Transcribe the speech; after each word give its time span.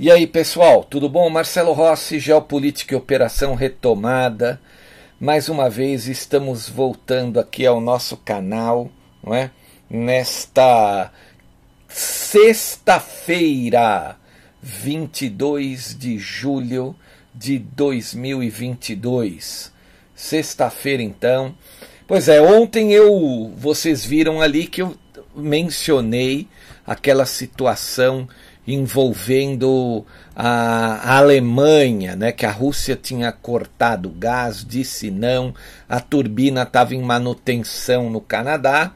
E 0.00 0.12
aí, 0.12 0.28
pessoal, 0.28 0.84
tudo 0.84 1.08
bom? 1.08 1.28
Marcelo 1.28 1.72
Rossi, 1.72 2.20
Geopolítica 2.20 2.94
e 2.94 2.96
Operação 2.96 3.56
Retomada. 3.56 4.60
Mais 5.18 5.48
uma 5.48 5.68
vez 5.68 6.06
estamos 6.06 6.68
voltando 6.68 7.40
aqui 7.40 7.66
ao 7.66 7.80
nosso 7.80 8.16
canal, 8.16 8.88
não 9.20 9.34
é? 9.34 9.50
Nesta 9.90 11.10
sexta-feira, 11.88 14.14
22 14.62 15.98
de 15.98 16.16
julho 16.16 16.94
de 17.34 17.58
2022. 17.58 19.72
Sexta-feira, 20.14 21.02
então. 21.02 21.56
Pois 22.06 22.28
é, 22.28 22.40
ontem 22.40 22.92
eu, 22.92 23.52
vocês 23.56 24.04
viram 24.04 24.40
ali 24.40 24.68
que 24.68 24.80
eu 24.80 24.96
mencionei 25.34 26.46
aquela 26.86 27.26
situação 27.26 28.28
envolvendo 28.68 30.04
a, 30.36 31.16
Alemanha, 31.16 32.14
né, 32.14 32.32
que 32.32 32.44
a 32.44 32.50
Rússia 32.50 32.94
tinha 32.94 33.32
cortado 33.32 34.10
o 34.10 34.12
gás, 34.12 34.62
disse 34.62 35.10
não, 35.10 35.54
a 35.88 35.98
turbina 36.00 36.64
estava 36.64 36.94
em 36.94 37.00
manutenção 37.00 38.10
no 38.10 38.20
Canadá 38.20 38.92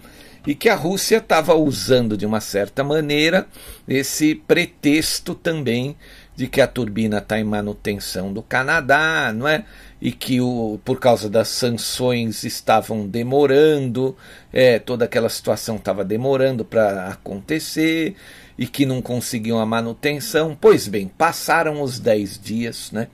e 0.46 0.54
que 0.54 0.68
a 0.68 0.74
Rússia 0.74 1.16
estava 1.16 1.54
usando 1.54 2.18
de 2.18 2.26
uma 2.26 2.40
certa 2.40 2.84
maneira 2.84 3.46
esse 3.88 4.34
pretexto 4.34 5.34
também 5.34 5.96
de 6.36 6.46
que 6.48 6.60
a 6.60 6.66
turbina 6.66 7.18
está 7.18 7.40
em 7.40 7.44
manutenção 7.44 8.30
do 8.30 8.42
Canadá, 8.42 9.32
não 9.34 9.48
é? 9.48 9.64
E 10.04 10.10
que 10.10 10.40
o, 10.40 10.80
por 10.84 10.98
causa 10.98 11.30
das 11.30 11.46
sanções 11.46 12.42
estavam 12.42 13.06
demorando, 13.06 14.16
é, 14.52 14.80
toda 14.80 15.04
aquela 15.04 15.28
situação 15.28 15.76
estava 15.76 16.04
demorando 16.04 16.64
para 16.64 17.06
acontecer 17.06 18.16
e 18.58 18.66
que 18.66 18.84
não 18.84 19.00
conseguiam 19.00 19.60
a 19.60 19.64
manutenção. 19.64 20.58
Pois 20.60 20.88
bem, 20.88 21.06
passaram 21.06 21.80
os 21.80 22.00
10 22.00 22.40
dias, 22.42 22.90
né? 22.90 23.06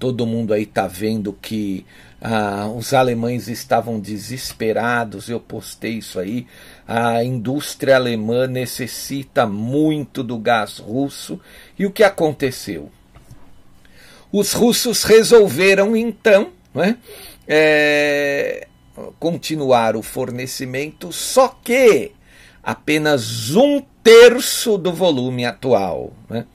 Todo 0.00 0.26
mundo 0.26 0.52
aí 0.52 0.64
está 0.64 0.88
vendo 0.88 1.32
que 1.32 1.86
ah, 2.20 2.68
os 2.76 2.92
alemães 2.92 3.46
estavam 3.46 4.00
desesperados, 4.00 5.28
eu 5.28 5.38
postei 5.38 5.98
isso 5.98 6.18
aí. 6.18 6.46
A 6.86 7.22
indústria 7.22 7.94
alemã 7.94 8.48
necessita 8.48 9.46
muito 9.46 10.24
do 10.24 10.38
gás 10.38 10.78
russo. 10.78 11.40
E 11.78 11.86
o 11.86 11.90
que 11.90 12.02
aconteceu? 12.02 12.90
Os 14.32 14.52
russos 14.54 15.02
resolveram 15.02 15.94
então 15.94 16.48
né, 16.74 16.96
é, 17.46 18.66
continuar 19.18 19.94
o 19.94 20.02
fornecimento, 20.02 21.12
só 21.12 21.48
que 21.62 22.12
apenas 22.62 23.54
um 23.54 23.82
terço 24.02 24.78
do 24.78 24.92
volume 24.92 25.44
atual. 25.44 26.12
Né? 26.30 26.46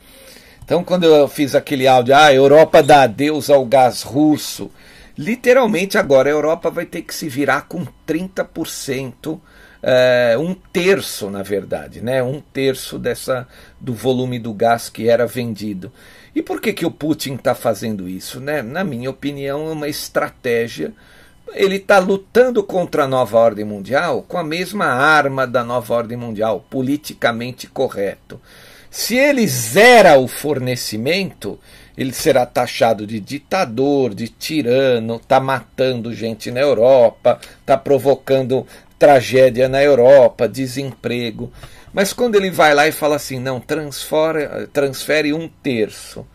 Então, 0.64 0.84
quando 0.84 1.06
eu 1.06 1.28
fiz 1.28 1.56
aquele 1.56 1.88
áudio, 1.88 2.16
ah, 2.16 2.26
a 2.26 2.34
Europa 2.34 2.82
dá 2.82 3.04
adeus 3.04 3.50
ao 3.50 3.66
gás 3.66 4.02
russo, 4.02 4.72
literalmente 5.18 5.98
agora 5.98 6.30
a 6.30 6.34
Europa 6.34 6.70
vai 6.70 6.86
ter 6.86 7.04
que 7.04 7.14
se 7.14 7.30
virar 7.30 7.68
com 7.68 7.86
30%, 8.08 9.40
é, 9.82 10.36
um 10.38 10.54
terço, 10.54 11.30
na 11.30 11.44
verdade, 11.44 12.02
né? 12.02 12.22
um 12.24 12.42
terço 12.42 12.98
dessa 12.98 13.48
do 13.80 13.94
volume 13.94 14.40
do 14.40 14.54
gás 14.54 14.90
que 14.90 15.08
era 15.08 15.26
vendido. 15.26 15.92
E 16.38 16.44
por 16.44 16.62
que, 16.62 16.72
que 16.72 16.86
o 16.86 16.92
Putin 16.92 17.34
está 17.34 17.56
fazendo 17.56 18.08
isso? 18.08 18.40
Né? 18.40 18.62
Na 18.62 18.84
minha 18.84 19.10
opinião, 19.10 19.70
é 19.70 19.72
uma 19.72 19.88
estratégia 19.88 20.94
ele 21.56 21.78
está 21.78 21.98
lutando 21.98 22.62
contra 22.62 23.06
a 23.06 23.08
nova 23.08 23.40
ordem 23.40 23.66
mundial 23.66 24.22
com 24.22 24.38
a 24.38 24.44
mesma 24.44 24.86
arma 24.86 25.48
da 25.48 25.64
nova 25.64 25.96
ordem 25.96 26.16
mundial, 26.16 26.64
politicamente 26.70 27.66
correto. 27.66 28.40
Se 28.92 29.16
ele 29.16 29.48
zera 29.48 30.20
o 30.20 30.28
fornecimento, 30.28 31.60
ele 31.98 32.14
será 32.14 32.46
taxado 32.46 33.08
de 33.08 33.20
ditador, 33.20 34.14
de 34.14 34.28
tirano, 34.28 35.16
está 35.16 35.40
matando 35.40 36.14
gente 36.14 36.52
na 36.52 36.60
Europa, 36.60 37.40
está 37.62 37.76
provocando 37.76 38.68
tragédia 39.00 39.68
na 39.68 39.82
Europa, 39.82 40.48
desemprego. 40.48 41.52
Mas 41.94 42.14
quando 42.14 42.36
ele 42.36 42.52
vai 42.52 42.74
lá 42.74 42.88
e 42.88 42.92
fala 42.92 43.16
assim, 43.16 43.40
não, 43.40 43.60
transfere, 43.60 44.68
transfere 44.72 45.34
um 45.34 45.48
terço 45.48 46.26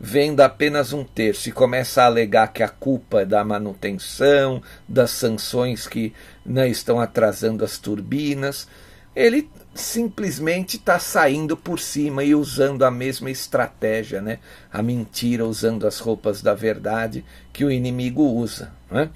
venda 0.00 0.44
apenas 0.44 0.92
um 0.92 1.02
terço 1.02 1.48
e 1.48 1.52
começa 1.52 2.02
a 2.02 2.06
alegar 2.06 2.52
que 2.52 2.62
a 2.62 2.68
culpa 2.68 3.22
é 3.22 3.24
da 3.24 3.44
manutenção, 3.44 4.62
das 4.88 5.10
sanções 5.10 5.88
que 5.88 6.12
né, 6.46 6.68
estão 6.68 7.00
atrasando 7.00 7.64
as 7.64 7.78
turbinas, 7.78 8.68
ele 9.14 9.50
simplesmente 9.74 10.76
está 10.76 10.98
saindo 10.98 11.56
por 11.56 11.80
cima 11.80 12.22
e 12.22 12.34
usando 12.34 12.84
a 12.84 12.90
mesma 12.90 13.30
estratégia, 13.30 14.20
né? 14.20 14.38
a 14.72 14.82
mentira, 14.82 15.44
usando 15.44 15.86
as 15.86 15.98
roupas 15.98 16.40
da 16.40 16.54
verdade 16.54 17.24
que 17.52 17.64
o 17.64 17.70
inimigo 17.70 18.22
usa. 18.22 18.72
Né? 18.90 19.10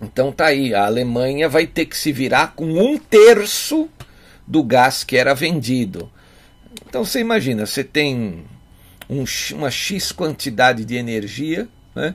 Então 0.00 0.32
tá 0.32 0.46
aí, 0.46 0.74
a 0.74 0.86
Alemanha 0.86 1.48
vai 1.48 1.66
ter 1.66 1.86
que 1.86 1.96
se 1.96 2.10
virar 2.10 2.54
com 2.54 2.64
um 2.64 2.98
terço 2.98 3.88
do 4.46 4.62
gás 4.62 5.04
que 5.04 5.16
era 5.16 5.34
vendido. 5.34 6.10
Então 6.86 7.04
você 7.04 7.20
imagina, 7.20 7.66
você 7.66 7.84
tem 7.84 8.44
um, 9.08 9.24
uma 9.52 9.70
X 9.70 10.12
quantidade 10.12 10.84
de 10.84 10.96
energia, 10.96 11.68
né? 11.94 12.14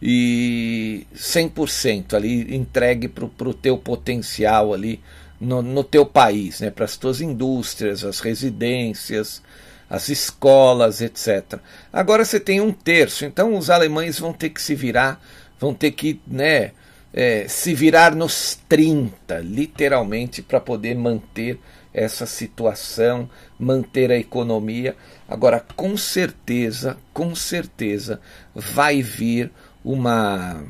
e 0.00 1.06
100% 1.14 2.14
ali 2.14 2.56
entregue 2.56 3.06
para 3.06 3.24
o 3.24 3.54
teu 3.54 3.78
potencial 3.78 4.74
ali 4.74 5.00
no, 5.40 5.62
no 5.62 5.84
teu 5.84 6.04
país, 6.04 6.60
né? 6.60 6.70
para 6.70 6.84
as 6.84 6.96
tuas 6.96 7.20
indústrias, 7.20 8.04
as 8.04 8.18
residências, 8.18 9.42
as 9.88 10.08
escolas, 10.08 11.00
etc. 11.00 11.60
Agora 11.92 12.24
você 12.24 12.40
tem 12.40 12.60
um 12.60 12.72
terço, 12.72 13.24
então 13.24 13.56
os 13.56 13.70
alemães 13.70 14.18
vão 14.18 14.32
ter 14.32 14.50
que 14.50 14.60
se 14.60 14.74
virar, 14.74 15.22
vão 15.60 15.72
ter 15.72 15.92
que 15.92 16.20
né, 16.26 16.72
é, 17.12 17.46
se 17.46 17.74
virar 17.74 18.14
nos 18.14 18.58
30, 18.68 19.38
literalmente, 19.40 20.42
para 20.42 20.60
poder 20.60 20.94
manter 20.94 21.58
essa 21.92 22.24
situação, 22.24 23.28
manter 23.58 24.10
a 24.10 24.16
economia. 24.16 24.96
Agora, 25.28 25.64
com 25.76 25.96
certeza, 25.96 26.96
com 27.12 27.34
certeza, 27.34 28.20
vai 28.54 29.02
vir 29.02 29.50
uma, 29.84 30.64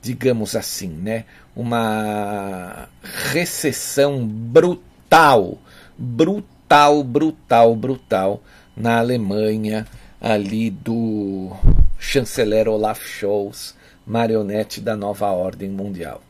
digamos 0.00 0.56
assim, 0.56 0.88
né, 0.88 1.24
uma 1.54 2.88
recessão 3.32 4.26
brutal, 4.26 5.58
brutal, 5.98 7.04
brutal, 7.04 7.76
brutal 7.76 8.42
na 8.74 8.98
Alemanha, 8.98 9.86
ali 10.20 10.70
do 10.70 11.52
chanceler 11.98 12.68
Olaf 12.68 13.00
Scholz, 13.02 13.74
marionete 14.06 14.80
da 14.80 14.96
nova 14.96 15.30
ordem 15.30 15.68
mundial. 15.68 16.22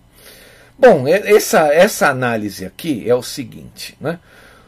Bom, 0.79 1.07
essa, 1.09 1.73
essa 1.73 2.09
análise 2.09 2.65
aqui 2.65 3.09
é 3.09 3.15
o 3.15 3.23
seguinte, 3.23 3.97
né? 4.01 4.19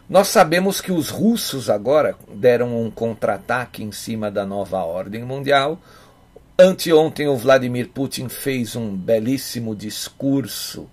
Nós 0.08 0.28
sabemos 0.28 0.80
que 0.80 0.90
os 0.90 1.10
russos 1.10 1.68
agora 1.68 2.16
deram 2.32 2.82
um 2.82 2.90
contra-ataque 2.90 3.82
em 3.82 3.92
cima 3.92 4.30
da 4.30 4.46
nova 4.46 4.78
ordem 4.78 5.22
mundial. 5.22 5.78
Anteontem 6.58 7.28
o 7.28 7.36
Vladimir 7.36 7.88
Putin 7.88 8.28
fez 8.28 8.74
um 8.74 8.96
belíssimo 8.96 9.76
discurso 9.76 10.88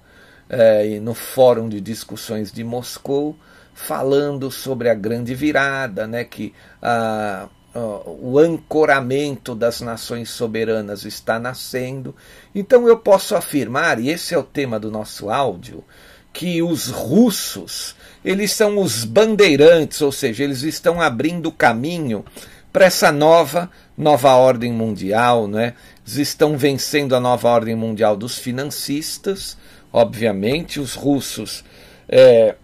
eh, 0.49 0.99
no 1.01 1.13
Fórum 1.13 1.69
de 1.69 1.79
Discussões 1.79 2.51
de 2.51 2.61
Moscou, 2.63 3.37
falando 3.73 4.51
sobre 4.51 4.89
a 4.89 4.93
grande 4.93 5.33
virada, 5.33 6.05
né, 6.05 6.25
que 6.25 6.53
ah, 6.81 7.47
o 7.75 8.39
ancoramento 8.39 9.53
das 9.53 9.81
nações 9.81 10.29
soberanas 10.29 11.03
está 11.03 11.37
nascendo. 11.37 12.15
Então 12.53 12.87
eu 12.87 12.97
posso 12.97 13.35
afirmar, 13.35 13.99
e 13.99 14.09
esse 14.09 14.33
é 14.33 14.37
o 14.37 14.43
tema 14.43 14.79
do 14.79 14.89
nosso 14.89 15.29
áudio, 15.29 15.83
que 16.31 16.61
os 16.61 16.87
russos, 16.89 17.95
eles 18.23 18.51
são 18.51 18.77
os 18.77 19.03
bandeirantes, 19.03 20.01
ou 20.01 20.11
seja, 20.11 20.43
eles 20.43 20.63
estão 20.63 21.01
abrindo 21.01 21.51
caminho 21.51 22.25
para 22.71 22.85
essa 22.85 23.11
nova 23.11 23.69
nova 23.97 24.33
ordem 24.35 24.71
mundial, 24.71 25.47
né? 25.47 25.73
Eles 26.05 26.17
estão 26.17 26.57
vencendo 26.57 27.15
a 27.15 27.19
nova 27.19 27.49
ordem 27.49 27.75
mundial 27.75 28.17
dos 28.17 28.37
financistas, 28.37 29.57
obviamente, 29.91 30.79
os 30.79 30.93
russos 30.93 31.63
é, 32.07 32.55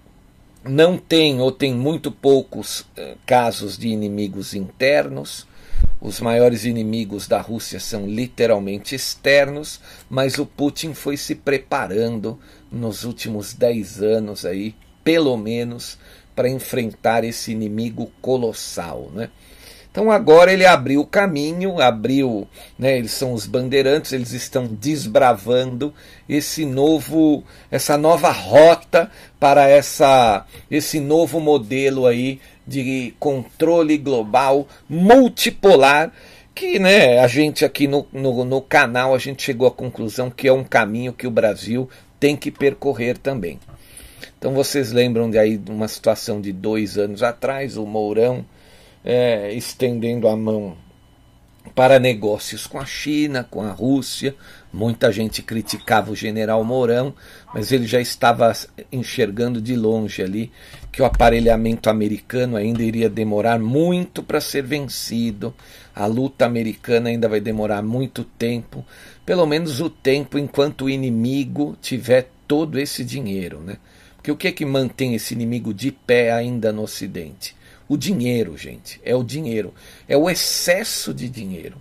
não 0.63 0.97
tem 0.97 1.41
ou 1.41 1.51
tem 1.51 1.73
muito 1.73 2.11
poucos 2.11 2.85
eh, 2.95 3.15
casos 3.25 3.77
de 3.77 3.87
inimigos 3.87 4.53
internos. 4.53 5.47
Os 5.99 6.19
maiores 6.19 6.65
inimigos 6.65 7.27
da 7.27 7.41
Rússia 7.41 7.79
são 7.79 8.07
literalmente 8.07 8.95
externos, 8.95 9.79
mas 10.09 10.37
o 10.37 10.45
Putin 10.45 10.93
foi 10.93 11.17
se 11.17 11.35
preparando 11.35 12.39
nos 12.71 13.03
últimos 13.03 13.53
dez 13.53 14.01
anos 14.01 14.45
aí, 14.45 14.75
pelo 15.03 15.35
menos, 15.37 15.97
para 16.35 16.49
enfrentar 16.49 17.23
esse 17.23 17.51
inimigo 17.51 18.11
colossal, 18.21 19.11
né? 19.13 19.29
Então 19.91 20.09
agora 20.09 20.53
ele 20.53 20.65
abriu 20.65 21.01
o 21.01 21.05
caminho, 21.05 21.81
abriu, 21.81 22.47
né, 22.79 22.97
eles 22.97 23.11
são 23.11 23.33
os 23.33 23.45
bandeirantes, 23.45 24.13
eles 24.13 24.31
estão 24.31 24.65
desbravando 24.65 25.93
esse 26.29 26.65
novo, 26.65 27.43
essa 27.69 27.97
nova 27.97 28.31
rota 28.31 29.11
para 29.41 29.67
essa, 29.67 30.45
esse 30.69 30.99
novo 30.99 31.39
modelo 31.39 32.05
aí 32.05 32.39
de 32.67 33.11
controle 33.19 33.97
global 33.97 34.67
multipolar 34.87 36.13
que 36.53 36.77
né, 36.77 37.17
a 37.17 37.27
gente 37.27 37.65
aqui 37.65 37.87
no, 37.87 38.05
no, 38.13 38.45
no 38.45 38.61
canal 38.61 39.15
a 39.15 39.17
gente 39.17 39.41
chegou 39.41 39.67
à 39.67 39.71
conclusão 39.71 40.29
que 40.29 40.47
é 40.47 40.53
um 40.53 40.63
caminho 40.63 41.11
que 41.11 41.25
o 41.25 41.31
Brasil 41.31 41.89
tem 42.19 42.37
que 42.37 42.51
percorrer 42.51 43.17
também. 43.17 43.59
Então 44.37 44.53
vocês 44.53 44.91
lembram 44.91 45.27
de 45.27 45.39
aí 45.39 45.59
uma 45.67 45.87
situação 45.87 46.39
de 46.39 46.53
dois 46.53 46.99
anos 46.99 47.23
atrás, 47.23 47.77
o 47.77 47.85
Mourão 47.87 48.45
é, 49.03 49.51
estendendo 49.53 50.27
a 50.27 50.35
mão 50.35 50.77
para 51.75 51.99
negócios 51.99 52.67
com 52.67 52.79
a 52.79 52.85
China, 52.85 53.43
com 53.49 53.61
a 53.61 53.71
Rússia. 53.71 54.35
Muita 54.73 55.11
gente 55.11 55.41
criticava 55.41 56.11
o 56.11 56.15
general 56.15 56.63
Mourão, 56.63 57.13
mas 57.53 57.71
ele 57.71 57.85
já 57.85 57.99
estava 57.99 58.51
enxergando 58.91 59.61
de 59.61 59.75
longe 59.75 60.21
ali 60.21 60.51
que 60.91 61.01
o 61.01 61.05
aparelhamento 61.05 61.89
americano 61.89 62.57
ainda 62.57 62.83
iria 62.83 63.09
demorar 63.09 63.59
muito 63.59 64.23
para 64.23 64.41
ser 64.41 64.63
vencido. 64.63 65.53
A 65.95 66.05
luta 66.05 66.45
americana 66.45 67.09
ainda 67.09 67.27
vai 67.27 67.39
demorar 67.39 67.81
muito 67.81 68.23
tempo, 68.23 68.85
pelo 69.25 69.45
menos 69.45 69.79
o 69.79 69.89
tempo 69.89 70.37
enquanto 70.37 70.85
o 70.85 70.89
inimigo 70.89 71.77
tiver 71.81 72.29
todo 72.47 72.79
esse 72.79 73.03
dinheiro, 73.03 73.59
né? 73.59 73.77
Porque 74.15 74.31
o 74.31 74.37
que 74.37 74.47
é 74.47 74.51
que 74.51 74.65
mantém 74.65 75.15
esse 75.15 75.33
inimigo 75.33 75.73
de 75.73 75.91
pé 75.91 76.31
ainda 76.31 76.71
no 76.71 76.83
Ocidente? 76.83 77.55
O 77.91 77.97
dinheiro, 77.97 78.55
gente, 78.55 79.01
é 79.03 79.13
o 79.13 79.21
dinheiro, 79.21 79.73
é 80.07 80.15
o 80.15 80.29
excesso 80.29 81.13
de 81.13 81.27
dinheiro. 81.27 81.75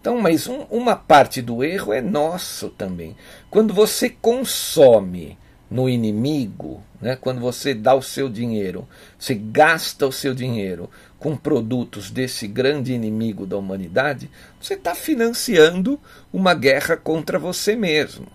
Então, 0.00 0.18
mas 0.18 0.46
um, 0.46 0.62
uma 0.70 0.96
parte 0.96 1.42
do 1.42 1.62
erro 1.62 1.92
é 1.92 2.00
nosso 2.00 2.70
também. 2.70 3.14
Quando 3.50 3.74
você 3.74 4.08
consome 4.08 5.36
no 5.70 5.90
inimigo, 5.90 6.82
né, 7.02 7.16
quando 7.16 7.38
você 7.38 7.74
dá 7.74 7.94
o 7.94 8.00
seu 8.00 8.30
dinheiro, 8.30 8.88
você 9.18 9.34
gasta 9.34 10.06
o 10.06 10.10
seu 10.10 10.32
dinheiro 10.32 10.88
com 11.18 11.36
produtos 11.36 12.10
desse 12.10 12.48
grande 12.48 12.94
inimigo 12.94 13.44
da 13.44 13.58
humanidade, 13.58 14.30
você 14.58 14.72
está 14.72 14.94
financiando 14.94 16.00
uma 16.32 16.54
guerra 16.54 16.96
contra 16.96 17.38
você 17.38 17.76
mesmo. 17.76 18.26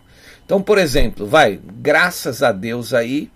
Então, 0.46 0.62
por 0.62 0.78
exemplo, 0.78 1.26
vai, 1.26 1.60
graças 1.82 2.44
a 2.44 2.52
Deus 2.52 2.94
aí, 2.94 3.32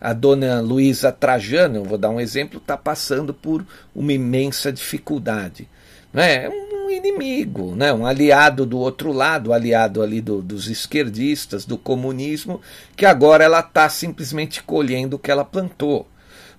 a 0.00 0.12
dona 0.12 0.60
Luísa 0.60 1.10
Trajano, 1.10 1.84
vou 1.84 1.98
dar 1.98 2.10
um 2.10 2.20
exemplo, 2.20 2.58
está 2.58 2.76
passando 2.76 3.32
por 3.32 3.64
uma 3.94 4.12
imensa 4.12 4.72
dificuldade. 4.72 5.68
É 6.14 6.48
um 6.48 6.90
inimigo, 6.90 7.74
né? 7.74 7.92
um 7.92 8.06
aliado 8.06 8.64
do 8.64 8.78
outro 8.78 9.12
lado, 9.12 9.52
aliado 9.52 10.02
ali 10.02 10.20
do, 10.20 10.40
dos 10.40 10.68
esquerdistas, 10.68 11.64
do 11.64 11.76
comunismo, 11.76 12.60
que 12.96 13.04
agora 13.04 13.44
ela 13.44 13.60
está 13.60 13.88
simplesmente 13.88 14.62
colhendo 14.62 15.16
o 15.16 15.18
que 15.18 15.30
ela 15.30 15.44
plantou. 15.44 16.06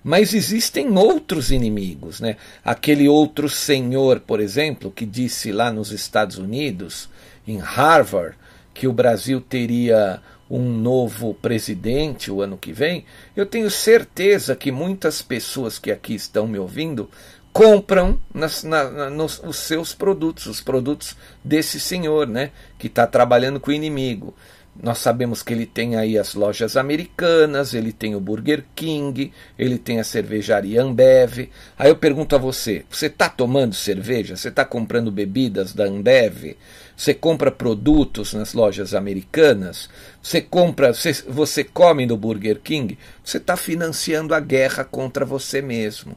Mas 0.04 0.32
existem 0.32 0.96
outros 0.96 1.50
inimigos. 1.50 2.20
Né? 2.20 2.36
Aquele 2.64 3.08
outro 3.08 3.48
senhor, 3.48 4.20
por 4.20 4.40
exemplo, 4.40 4.92
que 4.92 5.04
disse 5.04 5.50
lá 5.50 5.72
nos 5.72 5.90
Estados 5.90 6.38
Unidos, 6.38 7.08
em 7.46 7.58
Harvard, 7.58 8.36
que 8.72 8.86
o 8.86 8.92
Brasil 8.92 9.40
teria 9.40 10.22
um 10.50 10.62
novo 10.62 11.34
presidente 11.34 12.30
o 12.30 12.40
ano 12.40 12.56
que 12.56 12.72
vem, 12.72 13.04
eu 13.36 13.44
tenho 13.44 13.70
certeza 13.70 14.56
que 14.56 14.72
muitas 14.72 15.20
pessoas 15.20 15.78
que 15.78 15.90
aqui 15.90 16.14
estão 16.14 16.46
me 16.46 16.58
ouvindo 16.58 17.10
compram 17.52 18.18
nas, 18.32 18.62
na, 18.62 19.10
nos, 19.10 19.42
os 19.44 19.56
seus 19.56 19.94
produtos, 19.94 20.46
os 20.46 20.60
produtos 20.60 21.16
desse 21.42 21.80
senhor, 21.80 22.26
né, 22.26 22.50
que 22.78 22.86
está 22.86 23.06
trabalhando 23.06 23.58
com 23.58 23.70
o 23.70 23.74
inimigo. 23.74 24.34
Nós 24.80 24.98
sabemos 24.98 25.42
que 25.42 25.52
ele 25.52 25.66
tem 25.66 25.96
aí 25.96 26.16
as 26.16 26.34
lojas 26.34 26.76
americanas, 26.76 27.74
ele 27.74 27.92
tem 27.92 28.14
o 28.14 28.20
Burger 28.20 28.64
King, 28.76 29.32
ele 29.58 29.76
tem 29.76 29.98
a 29.98 30.04
cervejaria 30.04 30.80
Ambev. 30.80 31.50
Aí 31.76 31.90
eu 31.90 31.96
pergunto 31.96 32.36
a 32.36 32.38
você: 32.38 32.84
você 32.88 33.06
está 33.06 33.28
tomando 33.28 33.74
cerveja? 33.74 34.36
Você 34.36 34.48
está 34.48 34.64
comprando 34.64 35.10
bebidas 35.10 35.72
da 35.72 35.84
Ambev? 35.84 36.56
Você 36.96 37.12
compra 37.12 37.50
produtos 37.50 38.34
nas 38.34 38.54
lojas 38.54 38.94
americanas? 38.94 39.88
Você 40.22 40.40
compra, 40.40 40.92
você, 40.92 41.12
você 41.28 41.64
come 41.64 42.06
no 42.06 42.16
Burger 42.16 42.60
King? 42.62 42.96
Você 43.24 43.38
está 43.38 43.56
financiando 43.56 44.32
a 44.32 44.40
guerra 44.40 44.84
contra 44.84 45.24
você 45.24 45.60
mesmo. 45.60 46.16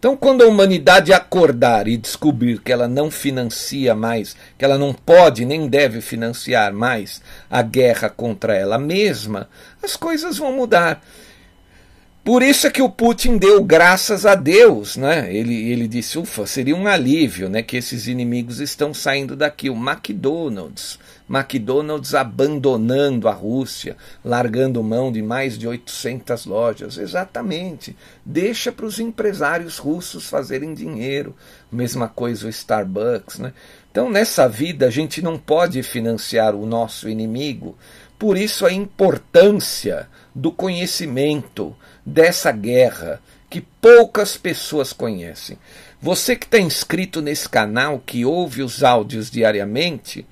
Então, 0.00 0.16
quando 0.16 0.40
a 0.40 0.46
humanidade 0.46 1.12
acordar 1.12 1.86
e 1.86 1.94
descobrir 1.94 2.58
que 2.62 2.72
ela 2.72 2.88
não 2.88 3.10
financia 3.10 3.94
mais, 3.94 4.34
que 4.56 4.64
ela 4.64 4.78
não 4.78 4.94
pode 4.94 5.44
nem 5.44 5.68
deve 5.68 6.00
financiar 6.00 6.72
mais 6.72 7.20
a 7.50 7.60
guerra 7.60 8.08
contra 8.08 8.56
ela 8.56 8.78
mesma, 8.78 9.46
as 9.82 9.96
coisas 9.96 10.38
vão 10.38 10.54
mudar. 10.54 11.02
Por 12.22 12.42
isso 12.42 12.66
é 12.66 12.70
que 12.70 12.82
o 12.82 12.90
Putin 12.90 13.38
deu 13.38 13.64
graças 13.64 14.26
a 14.26 14.34
Deus, 14.34 14.94
né? 14.94 15.34
Ele, 15.34 15.70
ele 15.70 15.88
disse, 15.88 16.18
ufa, 16.18 16.46
seria 16.46 16.76
um 16.76 16.86
alívio, 16.86 17.48
né? 17.48 17.62
Que 17.62 17.78
esses 17.78 18.06
inimigos 18.06 18.60
estão 18.60 18.92
saindo 18.92 19.34
daqui. 19.34 19.70
O 19.70 19.74
McDonald's, 19.74 20.98
McDonald's 21.28 22.14
abandonando 22.14 23.26
a 23.26 23.32
Rússia, 23.32 23.96
largando 24.22 24.82
mão 24.82 25.10
de 25.10 25.22
mais 25.22 25.56
de 25.56 25.66
800 25.66 26.44
lojas. 26.44 26.98
Exatamente. 26.98 27.96
Deixa 28.22 28.70
para 28.70 28.84
os 28.84 29.00
empresários 29.00 29.78
russos 29.78 30.28
fazerem 30.28 30.74
dinheiro. 30.74 31.34
Mesma 31.72 32.06
coisa 32.06 32.46
o 32.46 32.50
Starbucks. 32.50 33.38
Né? 33.38 33.54
Então, 33.90 34.10
nessa 34.10 34.46
vida, 34.46 34.86
a 34.86 34.90
gente 34.90 35.22
não 35.22 35.38
pode 35.38 35.82
financiar 35.82 36.54
o 36.54 36.66
nosso 36.66 37.08
inimigo. 37.08 37.78
Por 38.18 38.36
isso, 38.36 38.66
a 38.66 38.72
importância 38.72 40.06
do 40.34 40.52
conhecimento 40.52 41.74
dessa 42.04 42.52
guerra 42.52 43.20
que 43.48 43.60
poucas 43.60 44.36
pessoas 44.36 44.92
conhecem. 44.92 45.58
Você 46.00 46.36
que 46.36 46.46
está 46.46 46.58
inscrito 46.58 47.20
nesse 47.20 47.48
canal, 47.48 47.98
que 47.98 48.24
ouve 48.24 48.62
os 48.62 48.82
áudios 48.82 49.30
diariamente, 49.30 50.24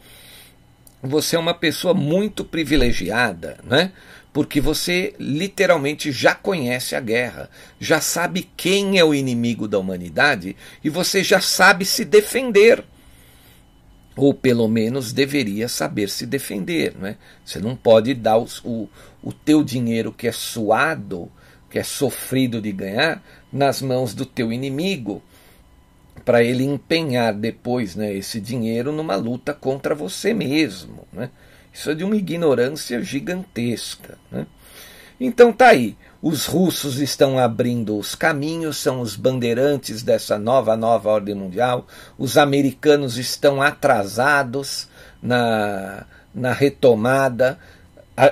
você 1.02 1.36
é 1.36 1.38
uma 1.38 1.54
pessoa 1.54 1.92
muito 1.92 2.44
privilegiada, 2.44 3.58
né? 3.64 3.92
Porque 4.32 4.60
você 4.60 5.14
literalmente 5.18 6.12
já 6.12 6.34
conhece 6.34 6.94
a 6.94 7.00
guerra, 7.00 7.50
já 7.80 8.00
sabe 8.00 8.48
quem 8.56 8.98
é 8.98 9.04
o 9.04 9.14
inimigo 9.14 9.66
da 9.66 9.78
humanidade 9.78 10.54
e 10.82 10.88
você 10.88 11.24
já 11.24 11.40
sabe 11.40 11.84
se 11.84 12.04
defender. 12.04 12.84
Ou 14.14 14.34
pelo 14.34 14.68
menos 14.68 15.12
deveria 15.12 15.68
saber 15.68 16.08
se 16.08 16.26
defender. 16.26 16.94
Né? 16.96 17.16
Você 17.44 17.58
não 17.58 17.74
pode 17.76 18.14
dar 18.14 18.36
os, 18.36 18.60
o, 18.64 18.88
o 19.22 19.32
teu 19.32 19.62
dinheiro 19.62 20.12
que 20.12 20.26
é 20.26 20.32
suado, 20.32 21.30
que 21.70 21.78
é 21.78 21.82
sofrido 21.82 22.60
de 22.60 22.72
ganhar, 22.72 23.22
nas 23.52 23.82
mãos 23.82 24.14
do 24.14 24.24
teu 24.24 24.52
inimigo 24.52 25.22
para 26.24 26.42
ele 26.42 26.64
empenhar 26.64 27.32
depois 27.32 27.94
né, 27.96 28.12
esse 28.12 28.40
dinheiro 28.40 28.92
numa 28.92 29.16
luta 29.16 29.54
contra 29.54 29.94
você 29.94 30.34
mesmo. 30.34 31.06
Né? 31.12 31.30
Isso 31.72 31.90
é 31.90 31.94
de 31.94 32.04
uma 32.04 32.16
ignorância 32.16 33.00
gigantesca. 33.02 34.18
Né? 34.30 34.46
Então 35.20 35.52
tá 35.52 35.68
aí. 35.68 35.96
Os 36.20 36.46
russos 36.46 36.98
estão 36.98 37.38
abrindo 37.38 37.96
os 37.96 38.14
caminhos, 38.14 38.76
são 38.76 39.00
os 39.00 39.14
bandeirantes 39.14 40.02
dessa 40.02 40.36
nova, 40.38 40.76
nova 40.76 41.08
ordem 41.08 41.34
mundial. 41.34 41.86
Os 42.18 42.36
americanos 42.36 43.16
estão 43.16 43.62
atrasados 43.62 44.88
na, 45.22 46.04
na 46.34 46.52
retomada, 46.52 47.58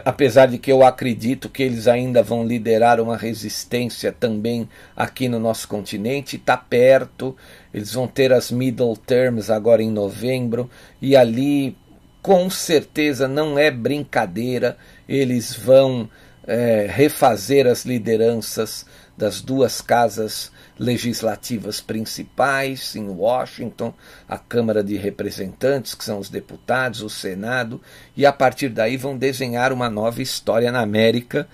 apesar 0.04 0.46
de 0.46 0.58
que 0.58 0.72
eu 0.72 0.82
acredito 0.82 1.48
que 1.48 1.62
eles 1.62 1.86
ainda 1.86 2.20
vão 2.20 2.44
liderar 2.44 3.00
uma 3.00 3.16
resistência 3.16 4.10
também 4.10 4.68
aqui 4.96 5.28
no 5.28 5.38
nosso 5.38 5.68
continente. 5.68 6.36
Está 6.36 6.56
perto, 6.56 7.36
eles 7.72 7.92
vão 7.92 8.08
ter 8.08 8.32
as 8.32 8.50
middle 8.50 8.96
terms 8.96 9.48
agora 9.48 9.82
em 9.82 9.90
novembro, 9.90 10.68
e 11.00 11.16
ali 11.16 11.76
com 12.20 12.50
certeza 12.50 13.28
não 13.28 13.56
é 13.56 13.70
brincadeira, 13.70 14.76
eles 15.08 15.54
vão 15.54 16.10
é, 16.44 16.88
refazer 16.90 17.68
as 17.68 17.84
lideranças 17.84 18.84
das 19.16 19.40
duas 19.40 19.80
casas 19.80 20.50
legislativas 20.78 21.80
principais 21.80 22.94
em 22.94 23.08
Washington, 23.08 23.94
a 24.28 24.38
Câmara 24.38 24.84
de 24.84 24.96
Representantes, 24.96 25.94
que 25.94 26.04
são 26.04 26.18
os 26.18 26.28
deputados, 26.28 27.02
o 27.02 27.08
Senado, 27.08 27.80
e 28.16 28.26
a 28.26 28.32
partir 28.32 28.68
daí 28.68 28.96
vão 28.96 29.16
desenhar 29.16 29.72
uma 29.72 29.88
nova 29.88 30.20
história 30.20 30.70
na 30.70 30.80
América. 30.80 31.48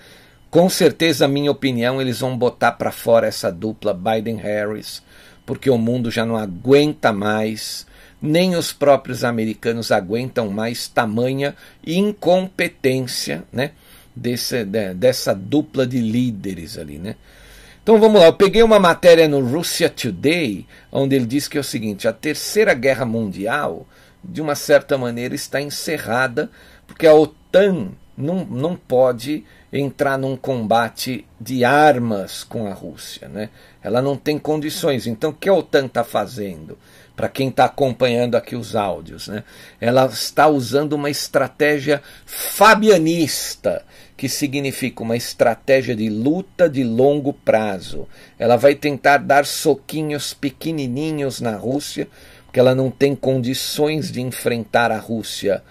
Com 0.51 0.69
certeza, 0.69 1.27
minha 1.27 1.51
opinião, 1.51 2.01
eles 2.01 2.19
vão 2.19 2.37
botar 2.37 2.73
para 2.73 2.91
fora 2.91 3.27
essa 3.27 3.51
dupla 3.51 3.93
Biden-Harris, 3.93 5.01
porque 5.45 5.69
o 5.69 5.77
mundo 5.77 6.11
já 6.11 6.25
não 6.25 6.37
aguenta 6.37 7.11
mais, 7.11 7.87
nem 8.21 8.55
os 8.55 8.71
próprios 8.71 9.23
americanos 9.23 9.91
aguentam 9.91 10.49
mais 10.49 10.87
tamanha 10.87 11.55
incompetência, 11.85 13.43
né? 13.51 13.71
desse, 14.15 14.63
dessa 14.63 15.33
dupla 15.33 15.85
de 15.87 15.99
líderes 15.99 16.77
ali, 16.77 16.97
né? 16.97 17.15
Então 17.83 17.99
vamos 17.99 18.21
lá, 18.21 18.27
eu 18.27 18.33
peguei 18.33 18.63
uma 18.63 18.79
matéria 18.79 19.27
no 19.27 19.45
Russia 19.45 19.89
Today, 19.89 20.65
onde 20.89 21.17
ele 21.17 21.25
diz 21.25 21.49
que 21.49 21.57
é 21.57 21.61
o 21.61 21.65
seguinte: 21.65 22.07
a 22.07 22.13
Terceira 22.13 22.73
Guerra 22.73 23.05
Mundial, 23.05 23.85
de 24.23 24.41
uma 24.41 24.55
certa 24.55 24.97
maneira, 24.97 25.35
está 25.35 25.59
encerrada, 25.59 26.49
porque 26.87 27.05
a 27.05 27.13
OTAN 27.13 27.89
não, 28.17 28.45
não 28.45 28.77
pode 28.77 29.43
entrar 29.71 30.17
num 30.17 30.37
combate 30.37 31.25
de 31.41 31.65
armas 31.65 32.41
com 32.45 32.67
a 32.67 32.73
Rússia. 32.73 33.27
Né? 33.27 33.49
Ela 33.81 34.01
não 34.01 34.15
tem 34.15 34.39
condições. 34.39 35.05
Então, 35.05 35.31
o 35.31 35.33
que 35.33 35.49
a 35.49 35.53
OTAN 35.53 35.87
está 35.87 36.05
fazendo? 36.05 36.77
Para 37.17 37.27
quem 37.27 37.49
está 37.49 37.65
acompanhando 37.65 38.35
aqui 38.35 38.55
os 38.55 38.77
áudios, 38.77 39.27
né? 39.27 39.43
ela 39.81 40.05
está 40.05 40.47
usando 40.47 40.93
uma 40.93 41.09
estratégia 41.09 42.01
fabianista 42.25 43.83
que 44.15 44.29
significa 44.29 45.03
uma 45.03 45.17
estratégia 45.17 45.95
de 45.95 46.09
luta 46.09 46.69
de 46.69 46.83
longo 46.83 47.33
prazo. 47.33 48.07
Ela 48.37 48.55
vai 48.55 48.75
tentar 48.75 49.17
dar 49.17 49.45
soquinhos 49.45 50.33
pequenininhos 50.33 51.41
na 51.41 51.55
Rússia, 51.55 52.07
porque 52.45 52.59
ela 52.59 52.75
não 52.75 52.91
tem 52.91 53.15
condições 53.15 54.11
de 54.11 54.21
enfrentar 54.21 54.91
a 54.91 54.97
Rússia 54.97 55.63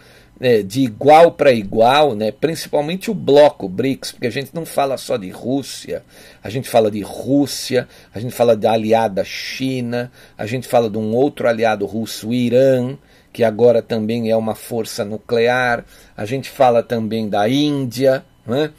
né, 0.43 0.61
de 0.61 0.81
igual 0.81 1.31
para 1.31 1.53
igual, 1.53 2.17
né, 2.17 2.33
principalmente 2.33 3.09
o 3.09 3.15
bloco 3.15 3.69
BRICS, 3.69 4.11
porque 4.11 4.27
a 4.27 4.31
gente 4.31 4.53
não 4.53 4.67
fala 4.67 4.97
só 4.97 5.17
de 5.17 5.31
Rússia, 5.31 6.03
a 6.43 6.51
gente 6.51 6.69
fala 6.69 6.91
de 6.91 7.01
Rússia, 7.01 7.87
a 8.13 8.19
gente 8.19 8.35
fala 8.35 8.57
da 8.57 8.73
aliada 8.73 9.23
China, 9.25 10.11
a 10.37 10.45
gente 10.45 10.67
fala 10.67 10.91
de 10.91 10.99
um 10.99 11.15
outro 11.15 11.47
aliado 11.47 11.87
russo, 11.87 12.31
o 12.31 12.35
Irã, 12.35 12.99
que 13.33 13.45
agora 13.45 13.81
também 13.81 14.33
é 14.33 14.37
uma 14.37 14.57
força 14.57 15.05
nuclear, 15.05 15.85
a 16.17 16.25
gente 16.25 16.51
fala 16.51 16.83
também 16.83 17.29
da 17.29 17.49
Índia, 17.49 18.25
né? 18.47 18.73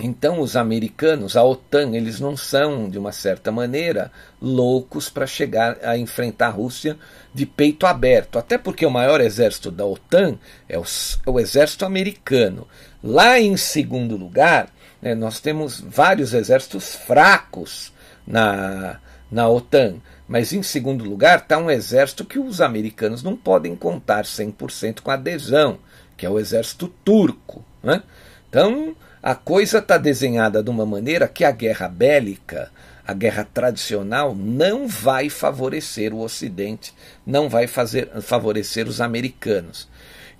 Então, 0.00 0.40
os 0.40 0.54
americanos, 0.54 1.36
a 1.36 1.42
OTAN, 1.42 1.90
eles 1.96 2.20
não 2.20 2.36
são, 2.36 2.88
de 2.88 2.96
uma 2.96 3.10
certa 3.10 3.50
maneira, 3.50 4.12
loucos 4.40 5.10
para 5.10 5.26
chegar 5.26 5.76
a 5.82 5.98
enfrentar 5.98 6.46
a 6.46 6.50
Rússia 6.50 6.96
de 7.34 7.44
peito 7.44 7.84
aberto. 7.84 8.38
Até 8.38 8.56
porque 8.56 8.86
o 8.86 8.90
maior 8.90 9.20
exército 9.20 9.72
da 9.72 9.84
OTAN 9.84 10.38
é 10.68 10.78
o, 10.78 10.84
é 10.84 11.30
o 11.30 11.40
exército 11.40 11.84
americano. 11.84 12.68
Lá 13.02 13.40
em 13.40 13.56
segundo 13.56 14.16
lugar, 14.16 14.72
né, 15.02 15.16
nós 15.16 15.40
temos 15.40 15.80
vários 15.80 16.32
exércitos 16.32 16.94
fracos 16.94 17.92
na, 18.24 19.00
na 19.28 19.48
OTAN. 19.48 19.96
Mas 20.28 20.52
em 20.52 20.62
segundo 20.62 21.04
lugar 21.04 21.40
está 21.40 21.58
um 21.58 21.70
exército 21.70 22.24
que 22.24 22.38
os 22.38 22.60
americanos 22.60 23.22
não 23.22 23.34
podem 23.36 23.74
contar 23.74 24.24
100% 24.24 25.00
com 25.00 25.10
adesão, 25.10 25.78
que 26.16 26.24
é 26.24 26.30
o 26.30 26.38
exército 26.38 26.86
turco. 27.04 27.64
Né? 27.82 28.02
Então, 28.48 28.96
a 29.22 29.34
coisa 29.34 29.78
está 29.78 29.98
desenhada 29.98 30.62
de 30.62 30.70
uma 30.70 30.86
maneira 30.86 31.28
que 31.28 31.44
a 31.44 31.50
guerra 31.50 31.88
bélica, 31.88 32.70
a 33.06 33.12
guerra 33.12 33.44
tradicional, 33.44 34.34
não 34.34 34.86
vai 34.86 35.28
favorecer 35.28 36.14
o 36.14 36.20
Ocidente, 36.20 36.94
não 37.26 37.48
vai 37.48 37.66
fazer, 37.66 38.08
favorecer 38.22 38.86
os 38.86 39.00
americanos. 39.00 39.88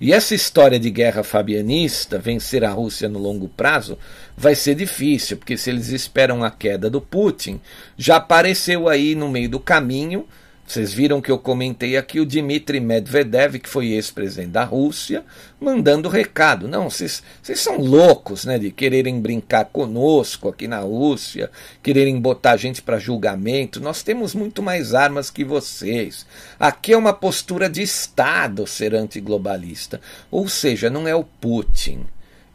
E 0.01 0.13
essa 0.13 0.33
história 0.33 0.79
de 0.79 0.89
guerra 0.89 1.23
fabianista, 1.23 2.17
vencer 2.17 2.63
a 2.63 2.69
Rússia 2.69 3.09
no 3.09 3.19
longo 3.19 3.49
prazo, 3.49 3.97
vai 4.35 4.55
ser 4.55 4.75
difícil, 4.75 5.35
porque 5.35 5.57
se 5.57 5.69
eles 5.69 5.89
esperam 5.89 6.41
a 6.41 6.49
queda 6.49 6.89
do 6.89 7.01
Putin, 7.01 7.59
já 7.97 8.15
apareceu 8.15 8.87
aí 8.87 9.13
no 9.13 9.27
meio 9.27 9.49
do 9.49 9.59
caminho 9.59 10.25
vocês 10.69 10.93
viram 10.93 11.19
que 11.19 11.31
eu 11.31 11.39
comentei 11.39 11.97
aqui 11.97 12.19
o 12.19 12.25
Dmitry 12.27 12.79
Medvedev, 12.79 13.57
que 13.57 13.67
foi 13.67 13.87
ex-presidente 13.87 14.51
da 14.51 14.63
Rússia, 14.63 15.25
mandando 15.59 16.07
recado. 16.07 16.67
Não, 16.67 16.91
vocês, 16.91 17.23
vocês 17.41 17.59
são 17.59 17.79
loucos 17.79 18.45
né, 18.45 18.59
de 18.59 18.69
quererem 18.69 19.19
brincar 19.19 19.65
conosco 19.65 20.47
aqui 20.47 20.67
na 20.67 20.81
Rússia, 20.81 21.49
quererem 21.81 22.21
botar 22.21 22.51
a 22.51 22.57
gente 22.57 22.83
para 22.83 22.99
julgamento. 22.99 23.81
Nós 23.81 24.03
temos 24.03 24.35
muito 24.35 24.61
mais 24.61 24.93
armas 24.93 25.31
que 25.31 25.43
vocês. 25.43 26.23
Aqui 26.59 26.93
é 26.93 26.97
uma 26.97 27.13
postura 27.13 27.67
de 27.67 27.81
Estado 27.81 28.67
ser 28.67 28.93
antiglobalista. 28.93 29.99
Ou 30.29 30.47
seja, 30.47 30.87
não 30.87 31.07
é 31.07 31.15
o 31.15 31.23
Putin, 31.23 32.05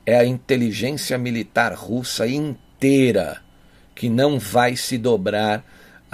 é 0.07 0.17
a 0.17 0.25
inteligência 0.25 1.19
militar 1.19 1.75
russa 1.75 2.29
inteira 2.29 3.43
que 3.93 4.09
não 4.09 4.39
vai 4.39 4.77
se 4.77 4.97
dobrar 4.97 5.65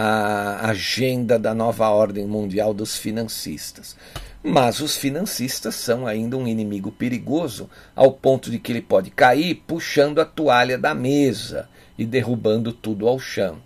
a 0.02 0.70
agenda 0.70 1.38
da 1.38 1.54
nova 1.54 1.88
ordem 1.90 2.26
mundial 2.26 2.72
dos 2.72 2.96
financistas. 2.96 3.96
Mas 4.42 4.80
os 4.80 4.96
financistas 4.96 5.74
são 5.74 6.06
ainda 6.06 6.36
um 6.36 6.48
inimigo 6.48 6.90
perigoso, 6.90 7.68
ao 7.94 8.12
ponto 8.12 8.50
de 8.50 8.58
que 8.58 8.72
ele 8.72 8.80
pode 8.80 9.10
cair 9.10 9.62
puxando 9.66 10.18
a 10.18 10.24
toalha 10.24 10.78
da 10.78 10.94
mesa 10.94 11.68
e 11.98 12.06
derrubando 12.06 12.72
tudo 12.72 13.06
ao 13.06 13.18
chão, 13.18 13.58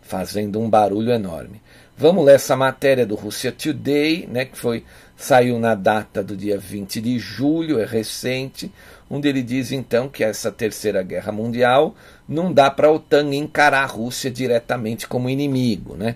fazendo 0.00 0.60
um 0.60 0.70
barulho 0.70 1.10
enorme. 1.10 1.60
Vamos 1.96 2.24
ler 2.24 2.36
essa 2.36 2.56
matéria 2.56 3.04
do 3.04 3.16
Russia 3.16 3.50
Today, 3.50 4.26
né, 4.30 4.44
que 4.44 4.56
foi 4.56 4.84
saiu 5.16 5.58
na 5.58 5.74
data 5.74 6.22
do 6.22 6.34
dia 6.34 6.56
20 6.56 7.00
de 7.00 7.18
julho, 7.18 7.78
é 7.78 7.84
recente, 7.84 8.72
onde 9.10 9.28
ele 9.28 9.42
diz 9.42 9.70
então 9.70 10.08
que 10.08 10.24
essa 10.24 10.50
terceira 10.50 11.02
guerra 11.02 11.30
mundial 11.30 11.94
não 12.30 12.52
dá 12.52 12.70
para 12.70 12.86
a 12.86 12.92
OTAN 12.92 13.34
encarar 13.34 13.82
a 13.82 13.86
Rússia 13.86 14.30
diretamente 14.30 15.08
como 15.08 15.28
inimigo, 15.28 15.96
né? 15.96 16.14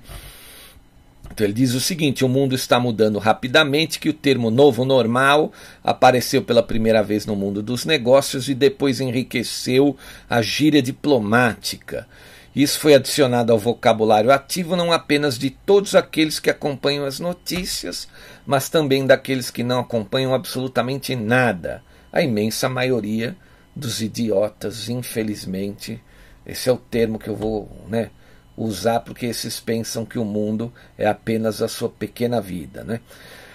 Então 1.30 1.44
ele 1.44 1.52
diz 1.52 1.74
o 1.74 1.80
seguinte: 1.80 2.24
o 2.24 2.28
mundo 2.28 2.54
está 2.54 2.78
mudando 2.78 3.18
rapidamente, 3.18 3.98
que 3.98 4.08
o 4.08 4.14
termo 4.14 4.50
novo 4.50 4.84
normal 4.84 5.52
apareceu 5.82 6.42
pela 6.42 6.62
primeira 6.62 7.02
vez 7.02 7.26
no 7.26 7.34
mundo 7.34 7.60
dos 7.60 7.84
negócios 7.84 8.48
e 8.48 8.54
depois 8.54 9.00
enriqueceu 9.00 9.96
a 10.30 10.40
gíria 10.40 10.80
diplomática. 10.80 12.06
Isso 12.54 12.78
foi 12.78 12.94
adicionado 12.94 13.52
ao 13.52 13.58
vocabulário 13.58 14.30
ativo 14.30 14.76
não 14.76 14.92
apenas 14.92 15.36
de 15.36 15.50
todos 15.50 15.96
aqueles 15.96 16.38
que 16.38 16.48
acompanham 16.48 17.04
as 17.04 17.18
notícias, 17.18 18.06
mas 18.46 18.68
também 18.68 19.04
daqueles 19.04 19.50
que 19.50 19.64
não 19.64 19.80
acompanham 19.80 20.32
absolutamente 20.32 21.16
nada 21.16 21.82
a 22.12 22.22
imensa 22.22 22.68
maioria 22.68 23.36
dos 23.74 24.00
idiotas, 24.00 24.88
infelizmente, 24.88 26.00
esse 26.46 26.68
é 26.68 26.72
o 26.72 26.76
termo 26.76 27.18
que 27.18 27.28
eu 27.28 27.36
vou 27.36 27.70
né, 27.88 28.10
usar 28.56 29.00
porque 29.00 29.26
esses 29.26 29.58
pensam 29.58 30.04
que 30.04 30.18
o 30.18 30.24
mundo 30.24 30.72
é 30.96 31.06
apenas 31.06 31.62
a 31.62 31.68
sua 31.68 31.88
pequena 31.88 32.40
vida. 32.40 32.84
Né? 32.84 33.00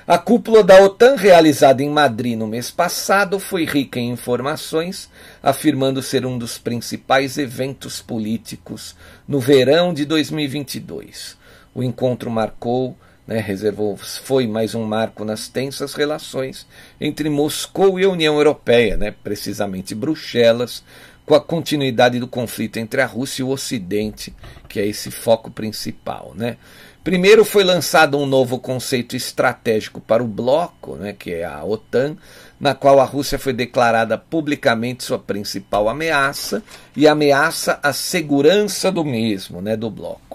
A 0.07 0.17
cúpula 0.17 0.63
da 0.63 0.81
OTAN, 0.81 1.15
realizada 1.15 1.83
em 1.83 1.89
Madrid 1.89 2.35
no 2.35 2.47
mês 2.47 2.71
passado, 2.71 3.39
foi 3.39 3.63
rica 3.63 3.99
em 3.99 4.09
informações, 4.09 5.07
afirmando 5.41 6.01
ser 6.01 6.25
um 6.25 6.35
dos 6.38 6.57
principais 6.57 7.38
eventos 7.38 8.01
políticos 8.01 8.95
no 9.27 9.39
verão 9.39 9.93
de 9.93 10.05
2022. 10.05 11.38
O 11.75 11.83
encontro 11.83 12.31
marcou 12.31 12.97
né, 13.29 13.39
reservou, 13.39 13.95
foi 13.95 14.48
mais 14.48 14.74
um 14.74 14.83
marco 14.83 15.24
nas 15.24 15.48
tensas 15.48 15.93
relações 15.93 16.65
entre 17.00 17.29
Moscou 17.29 18.00
e 18.00 18.03
a 18.03 18.09
União 18.09 18.36
Europeia, 18.36 18.98
né, 18.98 19.13
precisamente 19.24 19.93
Bruxelas, 19.93 20.83
com 21.27 21.36
a 21.36 21.39
continuidade 21.39 22.19
do 22.19 22.27
conflito 22.27 22.77
entre 22.77 23.01
a 23.01 23.05
Rússia 23.05 23.43
e 23.43 23.45
o 23.45 23.50
Ocidente, 23.50 24.36
que 24.67 24.79
é 24.79 24.88
esse 24.88 25.12
foco 25.12 25.51
principal. 25.51 26.33
Né. 26.36 26.57
Primeiro 27.03 27.45
foi 27.45 27.63
lançado 27.63 28.17
um 28.17 28.25
novo 28.25 28.57
conceito 28.57 29.15
estratégico 29.15 30.01
para 30.01 30.24
o 30.24 30.27
bloco, 30.27 30.95
né, 30.95 31.13
que 31.13 31.31
é 31.31 31.45
a 31.45 31.63
OTAN, 31.63 32.17
na 32.59 32.74
qual 32.74 33.00
a 33.00 33.05
Rússia 33.05 33.38
foi 33.38 33.53
declarada 33.53 34.17
publicamente 34.17 35.03
sua 35.03 35.19
principal 35.19 35.88
ameaça 35.88 36.63
e 36.98 37.07
ameaça 37.07 37.79
a 37.83 37.93
segurança 37.93 38.91
do 38.91 39.05
mesmo, 39.05 39.62
né, 39.62 39.77
do 39.77 39.91
bloco. 39.91 40.28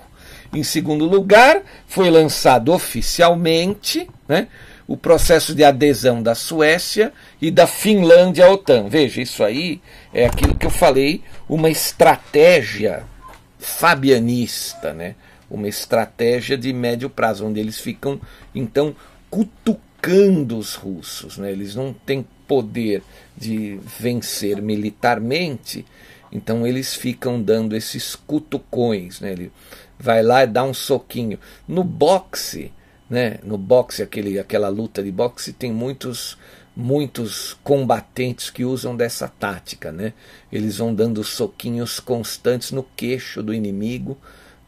Em 0.54 0.62
segundo 0.62 1.04
lugar, 1.04 1.62
foi 1.86 2.10
lançado 2.10 2.72
oficialmente 2.72 4.08
né, 4.28 4.48
o 4.86 4.96
processo 4.96 5.54
de 5.54 5.64
adesão 5.64 6.22
da 6.22 6.34
Suécia 6.34 7.12
e 7.40 7.50
da 7.50 7.66
Finlândia 7.66 8.46
à 8.46 8.50
OTAN. 8.50 8.88
Veja, 8.88 9.20
isso 9.20 9.42
aí 9.42 9.80
é 10.12 10.26
aquilo 10.26 10.54
que 10.54 10.66
eu 10.66 10.70
falei, 10.70 11.22
uma 11.48 11.70
estratégia 11.70 13.04
fabianista, 13.58 14.92
né? 14.92 15.14
uma 15.50 15.68
estratégia 15.68 16.56
de 16.56 16.72
médio 16.72 17.08
prazo, 17.08 17.46
onde 17.46 17.60
eles 17.60 17.78
ficam, 17.78 18.20
então, 18.54 18.94
cutucando 19.30 20.58
os 20.58 20.74
russos. 20.74 21.38
Né? 21.38 21.50
Eles 21.52 21.74
não 21.74 21.92
têm 21.92 22.26
poder 22.46 23.02
de 23.36 23.78
vencer 23.98 24.60
militarmente, 24.60 25.84
então 26.30 26.66
eles 26.66 26.94
ficam 26.94 27.40
dando 27.40 27.74
esses 27.74 28.14
cutucões. 28.14 29.20
Né? 29.20 29.50
Vai 29.98 30.22
lá 30.22 30.44
e 30.44 30.46
dá 30.46 30.64
um 30.64 30.74
soquinho. 30.74 31.38
No 31.66 31.84
boxe, 31.84 32.72
né? 33.08 33.38
No 33.42 33.56
boxe, 33.56 34.02
aquele, 34.02 34.38
aquela 34.38 34.68
luta 34.68 35.02
de 35.02 35.10
boxe, 35.10 35.52
tem 35.52 35.72
muitos 35.72 36.36
muitos 36.76 37.56
combatentes 37.62 38.50
que 38.50 38.64
usam 38.64 38.96
dessa 38.96 39.28
tática, 39.28 39.92
né? 39.92 40.12
Eles 40.50 40.78
vão 40.78 40.92
dando 40.92 41.22
soquinhos 41.22 42.00
constantes 42.00 42.72
no 42.72 42.82
queixo 42.96 43.42
do 43.42 43.54
inimigo, 43.54 44.18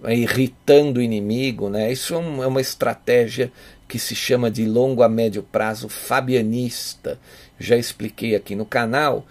irritando 0.06 1.00
o 1.00 1.02
inimigo, 1.02 1.68
né? 1.68 1.90
Isso 1.90 2.14
é, 2.14 2.18
é 2.18 2.46
uma 2.46 2.60
estratégia 2.60 3.50
que 3.88 3.98
se 3.98 4.14
chama 4.14 4.50
de 4.50 4.66
longo 4.66 5.02
a 5.02 5.08
médio 5.08 5.42
prazo 5.42 5.88
fabianista. 5.88 7.18
Já 7.58 7.76
expliquei 7.76 8.34
aqui 8.34 8.54
no 8.54 8.66
canal. 8.66 9.26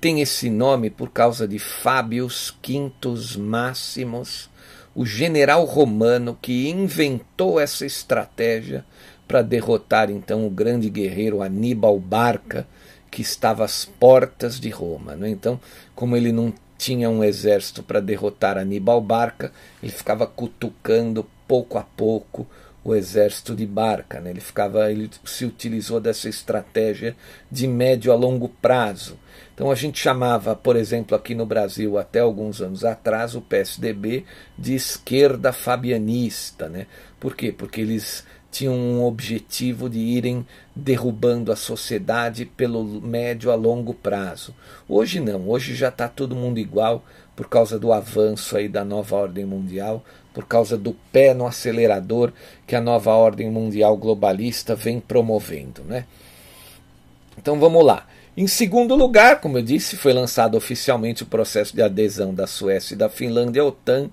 Tem 0.00 0.20
esse 0.20 0.50
nome 0.50 0.90
por 0.90 1.10
causa 1.10 1.46
de 1.46 1.58
Fábios 1.58 2.56
Quintus 2.60 3.36
Máximos, 3.36 4.50
o 4.94 5.06
general 5.06 5.64
romano 5.64 6.38
que 6.40 6.68
inventou 6.68 7.58
essa 7.58 7.86
estratégia 7.86 8.84
para 9.26 9.42
derrotar 9.42 10.10
então 10.10 10.46
o 10.46 10.50
grande 10.50 10.90
guerreiro 10.90 11.42
Aníbal 11.42 11.98
Barca, 11.98 12.66
que 13.10 13.22
estava 13.22 13.64
às 13.64 13.84
portas 13.84 14.60
de 14.60 14.68
Roma. 14.70 15.14
Né? 15.14 15.30
Então, 15.30 15.60
como 15.94 16.16
ele 16.16 16.32
não 16.32 16.52
tinha 16.76 17.08
um 17.08 17.22
exército 17.22 17.82
para 17.82 18.00
derrotar 18.00 18.58
Aníbal 18.58 19.00
Barca, 19.00 19.52
ele 19.82 19.92
ficava 19.92 20.26
cutucando 20.26 21.26
pouco 21.46 21.78
a 21.78 21.82
pouco 21.82 22.46
o 22.84 22.94
exército 22.94 23.54
de 23.54 23.64
Barca. 23.66 24.20
Né? 24.20 24.30
Ele 24.30 24.40
ficava, 24.40 24.90
ele 24.90 25.08
se 25.24 25.44
utilizou 25.44 26.00
dessa 26.00 26.28
estratégia 26.28 27.16
de 27.50 27.66
médio 27.66 28.12
a 28.12 28.14
longo 28.14 28.48
prazo. 28.48 29.18
Então 29.62 29.70
a 29.70 29.76
gente 29.76 30.00
chamava, 30.00 30.56
por 30.56 30.74
exemplo, 30.74 31.16
aqui 31.16 31.36
no 31.36 31.46
Brasil, 31.46 31.96
até 31.96 32.18
alguns 32.18 32.60
anos 32.60 32.84
atrás, 32.84 33.36
o 33.36 33.40
PSDB 33.40 34.24
de 34.58 34.74
esquerda 34.74 35.52
fabianista. 35.52 36.68
Né? 36.68 36.88
Por 37.20 37.36
quê? 37.36 37.54
Porque 37.56 37.80
eles 37.80 38.26
tinham 38.50 38.74
um 38.74 39.04
objetivo 39.04 39.88
de 39.88 40.00
irem 40.00 40.44
derrubando 40.74 41.52
a 41.52 41.54
sociedade 41.54 42.44
pelo 42.44 42.82
médio 43.00 43.52
a 43.52 43.54
longo 43.54 43.94
prazo. 43.94 44.52
Hoje 44.88 45.20
não, 45.20 45.48
hoje 45.48 45.76
já 45.76 45.90
está 45.90 46.08
todo 46.08 46.34
mundo 46.34 46.58
igual 46.58 47.04
por 47.36 47.48
causa 47.48 47.78
do 47.78 47.92
avanço 47.92 48.56
aí 48.56 48.68
da 48.68 48.84
nova 48.84 49.14
ordem 49.14 49.44
mundial, 49.44 50.04
por 50.34 50.44
causa 50.44 50.76
do 50.76 50.92
pé 51.12 51.34
no 51.34 51.46
acelerador 51.46 52.32
que 52.66 52.74
a 52.74 52.80
nova 52.80 53.12
ordem 53.12 53.48
mundial 53.48 53.96
globalista 53.96 54.74
vem 54.74 54.98
promovendo, 54.98 55.84
né? 55.84 56.04
Então 57.38 57.60
vamos 57.60 57.84
lá. 57.84 58.08
Em 58.34 58.46
segundo 58.46 58.94
lugar, 58.94 59.42
como 59.42 59.58
eu 59.58 59.62
disse, 59.62 59.94
foi 59.94 60.14
lançado 60.14 60.56
oficialmente 60.56 61.22
o 61.22 61.26
processo 61.26 61.76
de 61.76 61.82
adesão 61.82 62.32
da 62.32 62.46
Suécia 62.46 62.94
e 62.94 62.96
da 62.96 63.10
Finlândia 63.10 63.60
à 63.60 63.66
OTAN, 63.66 64.08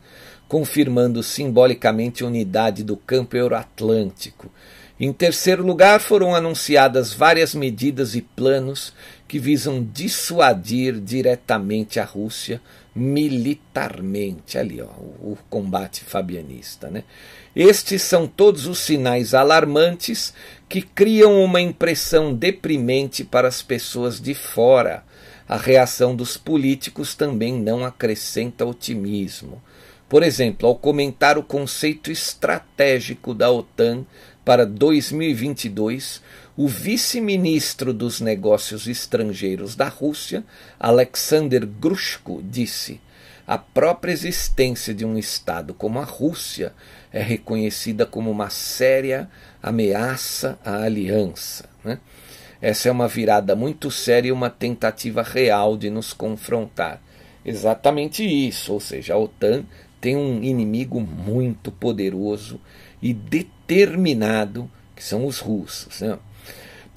confirmando 0.45 1.23
simbolicamente 1.23 2.21
a 2.21 2.27
unidade 2.27 2.83
do 2.83 2.97
campo 2.97 3.37
euroatlântico. 3.37 4.51
Em 4.99 5.13
terceiro 5.13 5.65
lugar, 5.65 6.01
foram 6.01 6.35
anunciadas 6.35 7.13
várias 7.13 7.55
medidas 7.55 8.13
e 8.13 8.21
planos 8.21 8.93
que 9.29 9.37
visam 9.37 9.87
dissuadir 9.93 10.99
diretamente 10.99 11.99
a 11.99 12.03
Rússia 12.03 12.59
militarmente. 12.95 14.57
Ali, 14.57 14.81
ó, 14.81 14.87
o 14.87 15.37
combate 15.47 16.03
fabianista. 16.03 16.89
Né? 16.89 17.03
Estes 17.55 18.01
são 18.01 18.25
todos 18.25 18.65
os 18.65 18.79
sinais 18.79 19.35
alarmantes 19.35 20.33
que 20.67 20.81
criam 20.81 21.43
uma 21.43 21.61
impressão 21.61 22.33
deprimente 22.33 23.23
para 23.23 23.47
as 23.47 23.61
pessoas 23.61 24.19
de 24.19 24.33
fora. 24.33 25.03
A 25.47 25.57
reação 25.57 26.15
dos 26.15 26.35
políticos 26.35 27.13
também 27.13 27.53
não 27.53 27.85
acrescenta 27.85 28.65
otimismo. 28.65 29.61
Por 30.09 30.23
exemplo, 30.23 30.67
ao 30.67 30.75
comentar 30.75 31.37
o 31.37 31.43
conceito 31.43 32.11
estratégico 32.11 33.31
da 33.31 33.51
OTAN 33.51 34.05
para 34.43 34.65
2022, 34.65 36.19
o 36.59 36.67
vice-ministro 36.67 37.93
dos 37.93 38.19
Negócios 38.19 38.85
Estrangeiros 38.85 39.77
da 39.77 39.87
Rússia, 39.87 40.43
Alexander 40.77 41.65
Grushko, 41.65 42.43
disse: 42.43 42.99
a 43.47 43.57
própria 43.57 44.11
existência 44.11 44.93
de 44.93 45.05
um 45.05 45.17
Estado 45.17 45.73
como 45.73 45.99
a 45.99 46.03
Rússia 46.03 46.73
é 47.13 47.21
reconhecida 47.21 48.05
como 48.05 48.29
uma 48.29 48.49
séria 48.49 49.29
ameaça 49.63 50.59
à 50.61 50.83
aliança. 50.83 51.69
Né? 51.81 51.97
Essa 52.61 52.89
é 52.89 52.91
uma 52.91 53.07
virada 53.07 53.55
muito 53.55 53.89
séria 53.89 54.27
e 54.27 54.33
uma 54.33 54.49
tentativa 54.49 55.23
real 55.23 55.77
de 55.77 55.89
nos 55.89 56.11
confrontar. 56.11 57.01
Exatamente 57.45 58.21
isso, 58.21 58.73
ou 58.73 58.81
seja, 58.81 59.13
a 59.13 59.17
OTAN 59.17 59.63
tem 60.01 60.17
um 60.17 60.43
inimigo 60.43 60.99
muito 60.99 61.71
poderoso 61.71 62.59
e 63.01 63.13
determinado, 63.13 64.69
que 64.93 65.01
são 65.01 65.25
os 65.25 65.39
russos. 65.39 66.01
Né? 66.01 66.19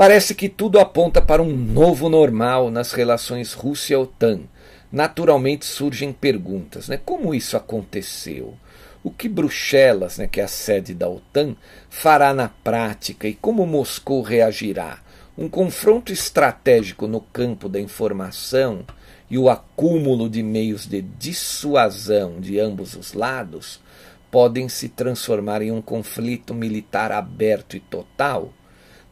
Parece 0.02 0.34
que 0.34 0.48
tudo 0.48 0.80
aponta 0.80 1.22
para 1.22 1.40
um 1.40 1.56
novo 1.56 2.08
normal 2.08 2.72
nas 2.72 2.90
relações 2.90 3.52
Rússia-OTAN. 3.52 4.40
Naturalmente 4.90 5.64
surgem 5.64 6.12
perguntas, 6.12 6.88
né? 6.88 6.96
Como 7.04 7.32
isso 7.32 7.56
aconteceu? 7.56 8.56
O 9.04 9.12
que 9.12 9.28
Bruxelas, 9.28 10.18
né, 10.18 10.26
que 10.26 10.40
é 10.40 10.42
a 10.42 10.48
sede 10.48 10.92
da 10.92 11.08
OTAN, 11.08 11.54
fará 11.88 12.34
na 12.34 12.48
prática 12.48 13.28
e 13.28 13.34
como 13.34 13.64
Moscou 13.64 14.22
reagirá? 14.22 14.98
Um 15.38 15.48
confronto 15.48 16.12
estratégico 16.12 17.06
no 17.06 17.20
campo 17.20 17.68
da 17.68 17.78
informação 17.78 18.84
e 19.30 19.38
o 19.38 19.48
acúmulo 19.48 20.28
de 20.28 20.42
meios 20.42 20.84
de 20.84 21.00
dissuasão 21.00 22.40
de 22.40 22.58
ambos 22.58 22.96
os 22.96 23.12
lados 23.12 23.80
podem 24.32 24.68
se 24.68 24.88
transformar 24.88 25.62
em 25.62 25.70
um 25.70 25.80
conflito 25.80 26.52
militar 26.52 27.12
aberto 27.12 27.76
e 27.76 27.80
total? 27.80 28.52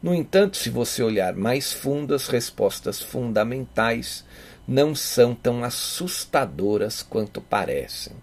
No 0.01 0.15
entanto, 0.15 0.57
se 0.57 0.69
você 0.69 1.03
olhar 1.03 1.35
mais 1.35 1.71
fundo, 1.71 2.15
as 2.15 2.27
respostas 2.27 2.99
fundamentais 3.01 4.25
não 4.67 4.95
são 4.95 5.35
tão 5.35 5.63
assustadoras 5.63 7.03
quanto 7.03 7.39
parecem. 7.39 8.13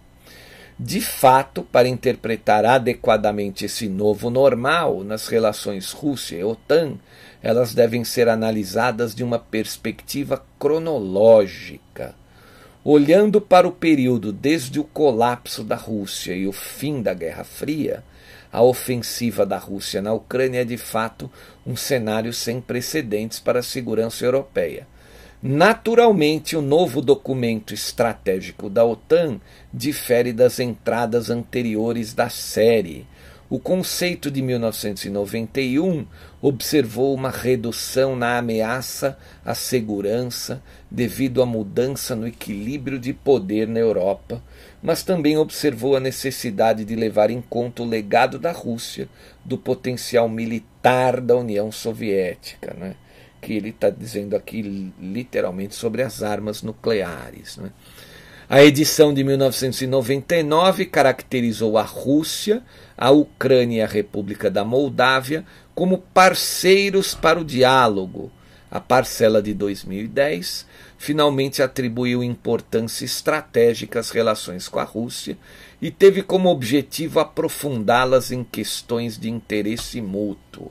De 0.77 1.01
fato, 1.01 1.61
para 1.61 1.89
interpretar 1.89 2.65
adequadamente 2.65 3.65
esse 3.65 3.87
novo 3.89 4.29
normal 4.29 5.03
nas 5.03 5.27
relações 5.27 5.91
Rússia 5.91 6.37
e 6.37 6.43
OTAN, 6.43 6.97
elas 7.41 7.73
devem 7.73 8.03
ser 8.03 8.29
analisadas 8.29 9.13
de 9.13 9.23
uma 9.23 9.39
perspectiva 9.39 10.43
cronológica. 10.57 12.15
Olhando 12.83 13.41
para 13.41 13.67
o 13.67 13.73
período 13.73 14.31
desde 14.31 14.79
o 14.79 14.85
colapso 14.85 15.65
da 15.65 15.75
Rússia 15.75 16.33
e 16.33 16.47
o 16.47 16.53
fim 16.53 17.01
da 17.01 17.13
Guerra 17.13 17.43
Fria, 17.43 18.03
a 18.51 18.61
ofensiva 18.61 19.45
da 19.45 19.57
Rússia 19.57 20.01
na 20.01 20.13
Ucrânia 20.13 20.61
é 20.61 20.65
de 20.65 20.77
fato 20.77 21.29
um 21.65 21.75
cenário 21.75 22.33
sem 22.33 22.59
precedentes 22.59 23.39
para 23.39 23.59
a 23.59 23.63
segurança 23.63 24.25
europeia. 24.25 24.87
Naturalmente, 25.41 26.57
o 26.57 26.61
novo 26.61 27.01
documento 27.01 27.73
estratégico 27.73 28.69
da 28.69 28.83
OTAN 28.83 29.39
difere 29.73 30.33
das 30.33 30.59
entradas 30.59 31.29
anteriores 31.29 32.13
da 32.13 32.29
série. 32.29 33.07
o 33.49 33.57
conceito 33.57 34.29
de 34.29 34.43
1991 34.43 36.05
observou 36.39 37.15
uma 37.15 37.31
redução 37.31 38.15
na 38.15 38.37
ameaça 38.37 39.17
à 39.43 39.55
segurança 39.55 40.61
devido 40.91 41.41
à 41.41 41.47
mudança 41.47 42.15
no 42.15 42.27
equilíbrio 42.27 42.99
de 42.99 43.11
poder 43.11 43.67
na 43.67 43.79
Europa, 43.79 44.43
mas 44.81 45.03
também 45.03 45.37
observou 45.37 45.95
a 45.95 45.99
necessidade 45.99 46.85
de 46.85 46.95
levar 46.95 47.29
em 47.29 47.41
conta 47.41 47.83
o 47.83 47.87
legado 47.87 48.39
da 48.39 48.51
Rússia, 48.51 49.09
do 49.43 49.57
potencial 49.57 50.29
militar 50.29 51.19
da 51.19 51.35
União 51.35 51.71
Soviética, 51.71 52.73
né? 52.77 52.95
que 53.41 53.53
ele 53.53 53.69
está 53.69 53.89
dizendo 53.89 54.35
aqui 54.35 54.93
literalmente 54.99 55.75
sobre 55.75 56.01
as 56.01 56.21
armas 56.21 56.61
nucleares. 56.61 57.57
Né? 57.57 57.71
A 58.49 58.63
edição 58.63 59.13
de 59.13 59.23
1999 59.23 60.85
caracterizou 60.85 61.77
a 61.77 61.83
Rússia, 61.83 62.63
a 62.97 63.11
Ucrânia 63.11 63.77
e 63.77 63.81
a 63.81 63.87
República 63.87 64.49
da 64.49 64.65
Moldávia 64.65 65.45
como 65.75 65.99
parceiros 65.99 67.13
para 67.13 67.39
o 67.39 67.45
diálogo. 67.45 68.31
A 68.71 68.79
parcela 68.79 69.41
de 69.41 69.53
2010 69.53 70.65
finalmente 70.99 71.63
atribuiu 71.63 72.21
importância 72.21 73.05
estratégica 73.05 74.01
às 74.01 74.11
relações 74.11 74.67
com 74.67 74.79
a 74.79 74.83
Rússia 74.83 75.37
e 75.81 75.89
teve 75.89 76.21
como 76.21 76.49
objetivo 76.49 77.21
aprofundá-las 77.21 78.33
em 78.33 78.43
questões 78.43 79.17
de 79.17 79.29
interesse 79.29 80.01
mútuo. 80.01 80.69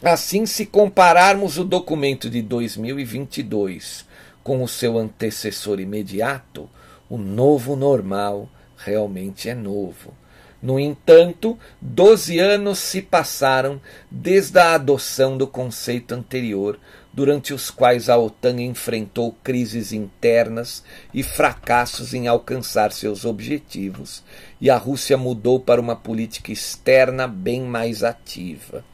Assim, 0.00 0.46
se 0.46 0.64
compararmos 0.64 1.58
o 1.58 1.64
documento 1.64 2.30
de 2.30 2.40
2022 2.40 4.06
com 4.44 4.62
o 4.62 4.68
seu 4.68 4.96
antecessor 4.96 5.80
imediato, 5.80 6.70
o 7.10 7.18
novo 7.18 7.74
normal 7.74 8.48
realmente 8.76 9.48
é 9.48 9.56
novo. 9.56 10.14
No 10.62 10.78
entanto, 10.78 11.58
doze 11.80 12.38
anos 12.38 12.78
se 12.78 13.02
passaram 13.02 13.80
desde 14.08 14.58
a 14.58 14.74
adoção 14.74 15.36
do 15.36 15.48
conceito 15.48 16.14
anterior, 16.14 16.78
durante 17.14 17.54
os 17.54 17.70
quais 17.70 18.08
a 18.08 18.18
OTAN 18.18 18.60
enfrentou 18.60 19.36
crises 19.44 19.92
internas 19.92 20.82
e 21.12 21.22
fracassos 21.22 22.12
em 22.12 22.26
alcançar 22.26 22.90
seus 22.90 23.24
objetivos, 23.24 24.24
e 24.60 24.68
a 24.68 24.76
Rússia 24.76 25.16
mudou 25.16 25.60
para 25.60 25.80
uma 25.80 25.94
política 25.94 26.50
externa 26.50 27.28
bem 27.28 27.62
mais 27.62 28.02
ativa. 28.02 28.84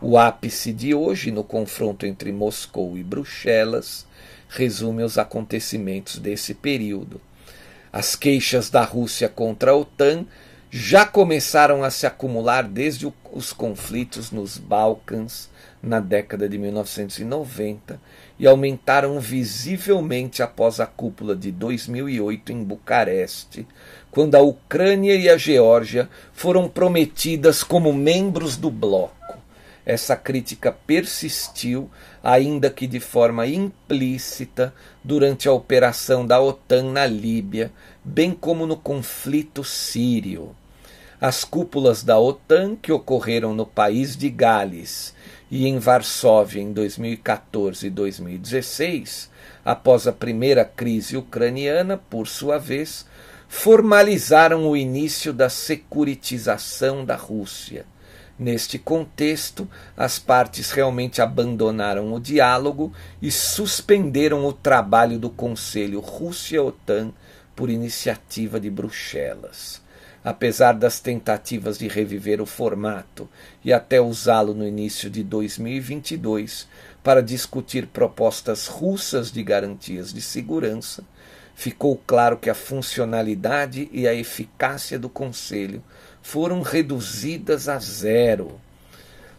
O 0.00 0.16
ápice 0.16 0.72
de 0.72 0.94
hoje, 0.94 1.30
no 1.30 1.44
confronto 1.44 2.06
entre 2.06 2.32
Moscou 2.32 2.96
e 2.96 3.04
Bruxelas, 3.04 4.06
resume 4.48 5.02
os 5.02 5.18
acontecimentos 5.18 6.18
desse 6.18 6.54
período. 6.54 7.20
As 7.92 8.16
queixas 8.16 8.70
da 8.70 8.84
Rússia 8.84 9.28
contra 9.28 9.72
a 9.72 9.76
OTAN 9.76 10.24
já 10.70 11.04
começaram 11.04 11.84
a 11.84 11.90
se 11.90 12.06
acumular 12.06 12.62
desde 12.62 13.10
os 13.32 13.52
conflitos 13.52 14.30
nos 14.30 14.56
Balcãs 14.56 15.50
na 15.86 16.00
década 16.00 16.48
de 16.48 16.58
1990 16.58 18.00
e 18.38 18.46
aumentaram 18.46 19.20
visivelmente 19.20 20.42
após 20.42 20.80
a 20.80 20.86
cúpula 20.86 21.36
de 21.36 21.52
2008 21.52 22.52
em 22.52 22.64
Bucareste, 22.64 23.66
quando 24.10 24.34
a 24.34 24.40
Ucrânia 24.40 25.14
e 25.14 25.28
a 25.28 25.38
Geórgia 25.38 26.08
foram 26.32 26.68
prometidas 26.68 27.62
como 27.62 27.92
membros 27.92 28.56
do 28.56 28.70
bloco. 28.70 29.14
Essa 29.86 30.16
crítica 30.16 30.72
persistiu, 30.72 31.88
ainda 32.20 32.68
que 32.68 32.88
de 32.88 32.98
forma 32.98 33.46
implícita, 33.46 34.74
durante 35.04 35.48
a 35.48 35.52
operação 35.52 36.26
da 36.26 36.40
OTAN 36.40 36.90
na 36.90 37.06
Líbia, 37.06 37.70
bem 38.04 38.32
como 38.32 38.66
no 38.66 38.76
conflito 38.76 39.62
sírio. 39.62 40.56
As 41.20 41.44
cúpulas 41.44 42.02
da 42.02 42.18
OTAN, 42.18 42.74
que 42.74 42.90
ocorreram 42.90 43.54
no 43.54 43.64
país 43.64 44.16
de 44.16 44.28
Gales 44.28 45.14
e 45.50 45.66
em 45.66 45.78
Varsóvia 45.78 46.60
em 46.60 46.72
2014 46.72 47.86
e 47.86 47.90
2016, 47.90 49.30
após 49.64 50.06
a 50.06 50.12
primeira 50.12 50.64
crise 50.64 51.16
ucraniana, 51.16 51.96
por 51.96 52.26
sua 52.26 52.58
vez, 52.58 53.06
formalizaram 53.48 54.68
o 54.68 54.76
início 54.76 55.32
da 55.32 55.48
securitização 55.48 57.04
da 57.04 57.16
Rússia 57.16 57.86
Neste 58.38 58.78
contexto, 58.78 59.66
as 59.96 60.18
partes 60.18 60.70
realmente 60.70 61.22
abandonaram 61.22 62.12
o 62.12 62.20
diálogo 62.20 62.92
e 63.20 63.30
suspenderam 63.30 64.44
o 64.44 64.52
trabalho 64.52 65.18
do 65.18 65.30
Conselho 65.30 66.00
Rússia-OTAN 66.00 67.12
por 67.54 67.70
iniciativa 67.70 68.60
de 68.60 68.68
Bruxelas. 68.68 69.80
Apesar 70.26 70.72
das 70.72 70.98
tentativas 70.98 71.78
de 71.78 71.86
reviver 71.86 72.40
o 72.40 72.46
formato 72.46 73.28
e 73.64 73.72
até 73.72 74.00
usá-lo 74.00 74.54
no 74.54 74.66
início 74.66 75.08
de 75.08 75.22
2022 75.22 76.66
para 77.00 77.22
discutir 77.22 77.86
propostas 77.86 78.66
russas 78.66 79.30
de 79.30 79.40
garantias 79.44 80.12
de 80.12 80.20
segurança, 80.20 81.04
ficou 81.54 82.02
claro 82.04 82.38
que 82.38 82.50
a 82.50 82.56
funcionalidade 82.56 83.88
e 83.92 84.08
a 84.08 84.12
eficácia 84.12 84.98
do 84.98 85.08
Conselho 85.08 85.80
foram 86.20 86.60
reduzidas 86.60 87.68
a 87.68 87.78
zero. 87.78 88.60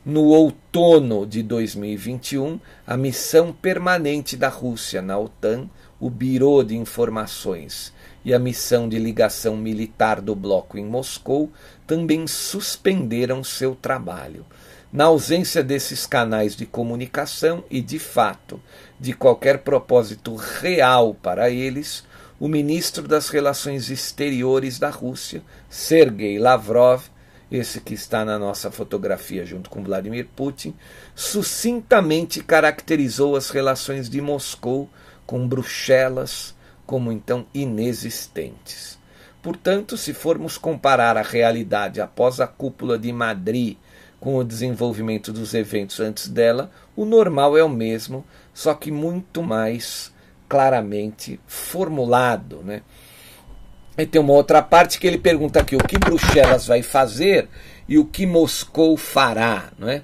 No 0.06 0.28
outono 0.28 1.28
de 1.28 1.44
2021, 1.44 2.62
a 2.88 2.96
missão 2.96 3.52
permanente 3.52 4.38
da 4.38 4.48
Rússia 4.48 5.02
na 5.02 5.20
OTAN, 5.20 5.70
o 6.00 6.10
Biro 6.10 6.64
de 6.64 6.78
Informações 6.78 7.92
e 8.28 8.34
a 8.34 8.40
missão 8.40 8.90
de 8.90 9.00
ligação 9.00 9.56
militar 9.56 10.20
do 10.20 10.36
bloco 10.36 10.78
em 10.78 10.84
Moscou 10.84 11.50
também 11.88 12.28
suspenderam 12.28 13.42
seu 13.42 13.74
trabalho. 13.74 14.46
Na 14.92 15.06
ausência 15.06 15.64
desses 15.64 16.06
canais 16.06 16.54
de 16.54 16.66
comunicação 16.66 17.64
e, 17.72 17.82
de 17.82 17.98
fato, 17.98 18.62
de 19.00 19.14
qualquer 19.14 19.60
propósito 19.60 20.36
real 20.36 21.14
para 21.14 21.50
eles, 21.50 22.04
o 22.38 22.50
ministro 22.50 23.08
das 23.08 23.30
Relações 23.30 23.90
Exteriores 23.90 24.78
da 24.78 24.90
Rússia, 24.90 25.42
Sergei 25.70 26.38
Lavrov, 26.38 27.06
esse 27.50 27.80
que 27.80 27.94
está 27.94 28.26
na 28.26 28.38
nossa 28.38 28.70
fotografia 28.70 29.46
junto 29.46 29.70
com 29.70 29.82
Vladimir 29.82 30.28
Putin, 30.36 30.76
sucintamente 31.16 32.44
caracterizou 32.44 33.38
as 33.38 33.52
relações 33.52 34.10
de 34.10 34.20
Moscou 34.20 34.90
com 35.26 35.48
Bruxelas 35.48 36.57
como 36.88 37.12
então 37.12 37.46
inexistentes. 37.54 38.98
Portanto, 39.44 39.96
se 39.98 40.14
formos 40.14 40.58
comparar 40.58 41.16
a 41.18 41.22
realidade 41.22 42.02
após 42.02 42.40
a 42.40 42.48
cúpula 42.48 42.98
de 42.98 43.12
Madrid 43.14 43.78
com 44.20 44.38
o 44.38 44.44
desenvolvimento 44.44 45.32
dos 45.32 45.54
eventos 45.54 46.00
antes 46.00 46.28
dela, 46.28 46.72
o 46.96 47.06
normal 47.06 47.56
é 47.56 47.64
o 47.64 47.70
mesmo, 47.70 48.26
só 48.54 48.74
que 48.74 48.90
muito 48.90 49.44
mais 49.44 50.12
claramente 50.50 51.40
formulado. 51.46 52.64
Né? 52.64 52.82
E 53.98 54.06
tem 54.06 54.20
uma 54.20 54.34
outra 54.34 54.62
parte 54.62 55.00
que 55.00 55.06
ele 55.06 55.18
pergunta 55.18 55.60
aqui 55.60 55.76
o 55.76 55.84
que 55.84 56.00
Bruxelas 56.00 56.66
vai 56.66 56.82
fazer 56.82 57.48
e 57.88 57.98
o 57.98 58.06
que 58.06 58.26
Moscou 58.26 58.98
fará. 58.98 59.72
Não 59.78 59.90
é? 59.90 60.02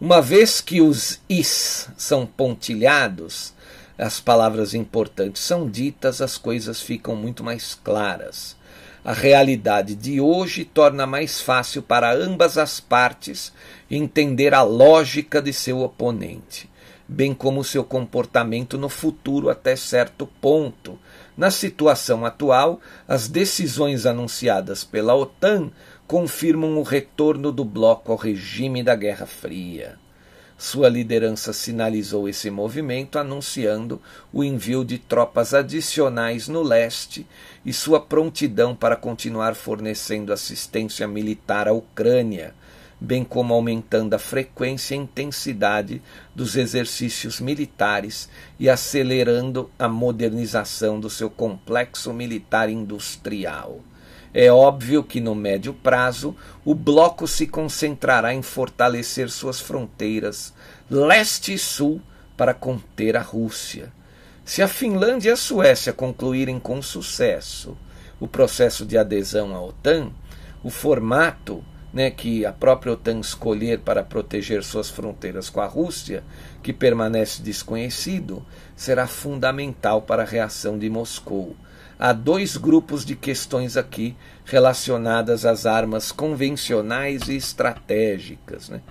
Uma 0.00 0.20
vez 0.20 0.60
que 0.60 0.80
os 0.80 1.20
is 1.28 1.88
são 1.96 2.26
pontilhados, 2.26 3.54
as 3.98 4.20
palavras 4.20 4.74
importantes 4.74 5.42
são 5.42 5.68
ditas, 5.68 6.20
as 6.20 6.38
coisas 6.38 6.80
ficam 6.80 7.14
muito 7.14 7.44
mais 7.44 7.74
claras. 7.74 8.56
A 9.04 9.12
realidade 9.12 9.94
de 9.94 10.20
hoje 10.20 10.64
torna 10.64 11.06
mais 11.06 11.40
fácil 11.40 11.82
para 11.82 12.14
ambas 12.14 12.56
as 12.56 12.80
partes 12.80 13.52
entender 13.90 14.54
a 14.54 14.62
lógica 14.62 15.42
de 15.42 15.52
seu 15.52 15.80
oponente 15.80 16.70
bem 17.12 17.34
como 17.34 17.62
seu 17.62 17.84
comportamento 17.84 18.78
no 18.78 18.88
futuro 18.88 19.50
até 19.50 19.76
certo 19.76 20.26
ponto. 20.26 20.98
Na 21.36 21.50
situação 21.50 22.24
atual, 22.24 22.80
as 23.06 23.28
decisões 23.28 24.06
anunciadas 24.06 24.82
pela 24.82 25.14
OTAN 25.14 25.70
confirmam 26.06 26.78
o 26.78 26.82
retorno 26.82 27.52
do 27.52 27.64
bloco 27.64 28.12
ao 28.12 28.18
regime 28.18 28.82
da 28.82 28.94
Guerra 28.94 29.26
Fria. 29.26 29.98
Sua 30.62 30.88
liderança 30.88 31.52
sinalizou 31.52 32.28
esse 32.28 32.48
movimento 32.48 33.18
anunciando 33.18 34.00
o 34.32 34.44
envio 34.44 34.84
de 34.84 34.96
tropas 34.96 35.52
adicionais 35.52 36.46
no 36.46 36.62
leste 36.62 37.26
e 37.66 37.72
sua 37.72 37.98
prontidão 37.98 38.72
para 38.72 38.94
continuar 38.94 39.56
fornecendo 39.56 40.32
assistência 40.32 41.08
militar 41.08 41.66
à 41.66 41.72
Ucrânia, 41.72 42.54
bem 43.00 43.24
como 43.24 43.52
aumentando 43.52 44.14
a 44.14 44.20
frequência 44.20 44.94
e 44.94 44.98
intensidade 44.98 46.00
dos 46.32 46.54
exercícios 46.54 47.40
militares 47.40 48.28
e 48.56 48.70
acelerando 48.70 49.68
a 49.76 49.88
modernização 49.88 51.00
do 51.00 51.10
seu 51.10 51.28
complexo 51.28 52.12
militar 52.12 52.68
industrial. 52.68 53.80
É 54.34 54.50
óbvio 54.50 55.04
que 55.04 55.20
no 55.20 55.34
médio 55.34 55.74
prazo 55.74 56.34
o 56.64 56.74
bloco 56.74 57.28
se 57.28 57.46
concentrará 57.46 58.32
em 58.32 58.40
fortalecer 58.40 59.28
suas 59.28 59.60
fronteiras 59.60 60.54
leste 60.90 61.52
e 61.52 61.58
sul 61.58 62.00
para 62.36 62.54
conter 62.54 63.16
a 63.16 63.20
Rússia. 63.20 63.92
Se 64.44 64.62
a 64.62 64.68
Finlândia 64.68 65.30
e 65.30 65.32
a 65.32 65.36
Suécia 65.36 65.92
concluírem 65.92 66.58
com 66.58 66.82
sucesso 66.82 67.76
o 68.18 68.26
processo 68.26 68.86
de 68.86 68.96
adesão 68.96 69.54
à 69.54 69.60
OTAN, 69.60 70.10
o 70.62 70.70
formato 70.70 71.62
né, 71.92 72.10
que 72.10 72.46
a 72.46 72.52
própria 72.52 72.92
OTAN 72.92 73.20
escolher 73.20 73.80
para 73.80 74.02
proteger 74.02 74.64
suas 74.64 74.88
fronteiras 74.88 75.50
com 75.50 75.60
a 75.60 75.66
Rússia, 75.66 76.24
que 76.62 76.72
permanece 76.72 77.42
desconhecido, 77.42 78.44
será 78.74 79.06
fundamental 79.06 80.02
para 80.02 80.22
a 80.22 80.26
reação 80.26 80.78
de 80.78 80.88
Moscou. 80.88 81.54
Há 82.04 82.12
dois 82.12 82.56
grupos 82.56 83.04
de 83.04 83.14
questões 83.14 83.76
aqui 83.76 84.16
relacionadas 84.44 85.46
às 85.46 85.66
armas 85.66 86.10
convencionais 86.10 87.28
e 87.28 87.36
estratégicas. 87.36 88.68
Né? 88.68 88.82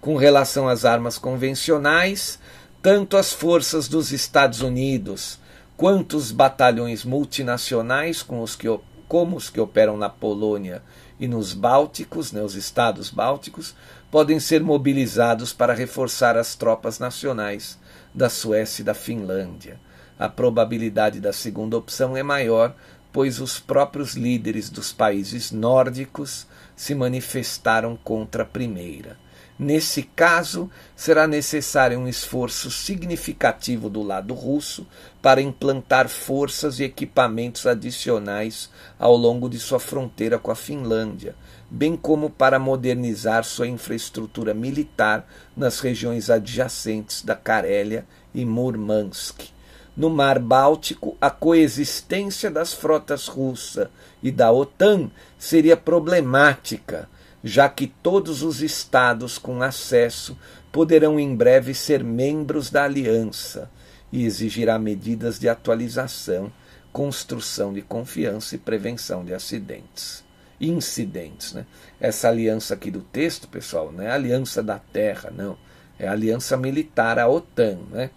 Com 0.00 0.14
relação 0.14 0.68
às 0.68 0.84
armas 0.84 1.18
convencionais, 1.18 2.38
tanto 2.80 3.16
as 3.16 3.32
forças 3.32 3.88
dos 3.88 4.12
Estados 4.12 4.60
Unidos 4.60 5.40
quanto 5.76 6.16
os 6.16 6.30
batalhões 6.30 7.04
multinacionais, 7.04 8.22
com 8.22 8.40
os 8.40 8.54
que, 8.54 8.68
como 9.08 9.36
os 9.36 9.50
que 9.50 9.60
operam 9.60 9.96
na 9.96 10.08
Polônia 10.08 10.80
e 11.18 11.26
nos 11.26 11.52
Bálticos, 11.52 12.30
né, 12.30 12.40
os 12.40 12.54
estados 12.54 13.10
bálticos, 13.10 13.74
podem 14.12 14.38
ser 14.38 14.62
mobilizados 14.62 15.52
para 15.52 15.74
reforçar 15.74 16.36
as 16.36 16.54
tropas 16.54 17.00
nacionais 17.00 17.76
da 18.14 18.28
Suécia 18.28 18.82
e 18.82 18.84
da 18.84 18.94
Finlândia. 18.94 19.89
A 20.20 20.28
probabilidade 20.28 21.18
da 21.18 21.32
segunda 21.32 21.78
opção 21.78 22.14
é 22.14 22.22
maior, 22.22 22.76
pois 23.10 23.40
os 23.40 23.58
próprios 23.58 24.16
líderes 24.16 24.68
dos 24.68 24.92
países 24.92 25.50
nórdicos 25.50 26.46
se 26.76 26.94
manifestaram 26.94 27.96
contra 27.96 28.42
a 28.42 28.46
primeira. 28.46 29.16
Nesse 29.58 30.02
caso, 30.02 30.70
será 30.94 31.26
necessário 31.26 31.98
um 31.98 32.06
esforço 32.06 32.70
significativo 32.70 33.88
do 33.88 34.02
lado 34.02 34.34
russo 34.34 34.86
para 35.22 35.40
implantar 35.40 36.06
forças 36.06 36.80
e 36.80 36.84
equipamentos 36.84 37.66
adicionais 37.66 38.68
ao 38.98 39.16
longo 39.16 39.48
de 39.48 39.58
sua 39.58 39.80
fronteira 39.80 40.38
com 40.38 40.50
a 40.50 40.54
Finlândia, 40.54 41.34
bem 41.70 41.96
como 41.96 42.28
para 42.28 42.58
modernizar 42.58 43.42
sua 43.42 43.66
infraestrutura 43.66 44.52
militar 44.52 45.26
nas 45.56 45.80
regiões 45.80 46.28
adjacentes 46.28 47.22
da 47.22 47.34
Carélia 47.34 48.04
e 48.34 48.44
Murmansk. 48.44 49.58
No 49.96 50.08
Mar 50.08 50.38
Báltico, 50.38 51.16
a 51.20 51.30
coexistência 51.30 52.50
das 52.50 52.72
frotas 52.72 53.26
russa 53.26 53.90
e 54.22 54.30
da 54.30 54.50
OTAN 54.50 55.10
seria 55.38 55.76
problemática 55.76 57.08
já 57.42 57.68
que 57.68 57.86
todos 57.86 58.42
os 58.42 58.60
estados 58.60 59.38
com 59.38 59.62
acesso 59.62 60.36
poderão 60.70 61.18
em 61.18 61.34
breve 61.34 61.74
ser 61.74 62.04
membros 62.04 62.70
da 62.70 62.84
aliança 62.84 63.70
e 64.12 64.24
exigirá 64.24 64.78
medidas 64.78 65.38
de 65.38 65.48
atualização, 65.48 66.52
construção 66.92 67.72
de 67.72 67.82
confiança 67.82 68.54
e 68.54 68.58
prevenção 68.58 69.24
de 69.24 69.32
acidentes. 69.32 70.24
Incidentes. 70.60 71.52
Né? 71.52 71.64
Essa 71.98 72.28
aliança 72.28 72.74
aqui 72.74 72.90
do 72.90 73.00
texto, 73.00 73.48
pessoal, 73.48 73.90
não 73.90 74.04
é 74.04 74.10
aliança 74.10 74.62
da 74.62 74.78
terra, 74.78 75.32
não. 75.34 75.56
É 75.98 76.06
aliança 76.06 76.56
militar, 76.56 77.18
a 77.18 77.28
OTAN. 77.28 77.78
Né? 77.90 78.10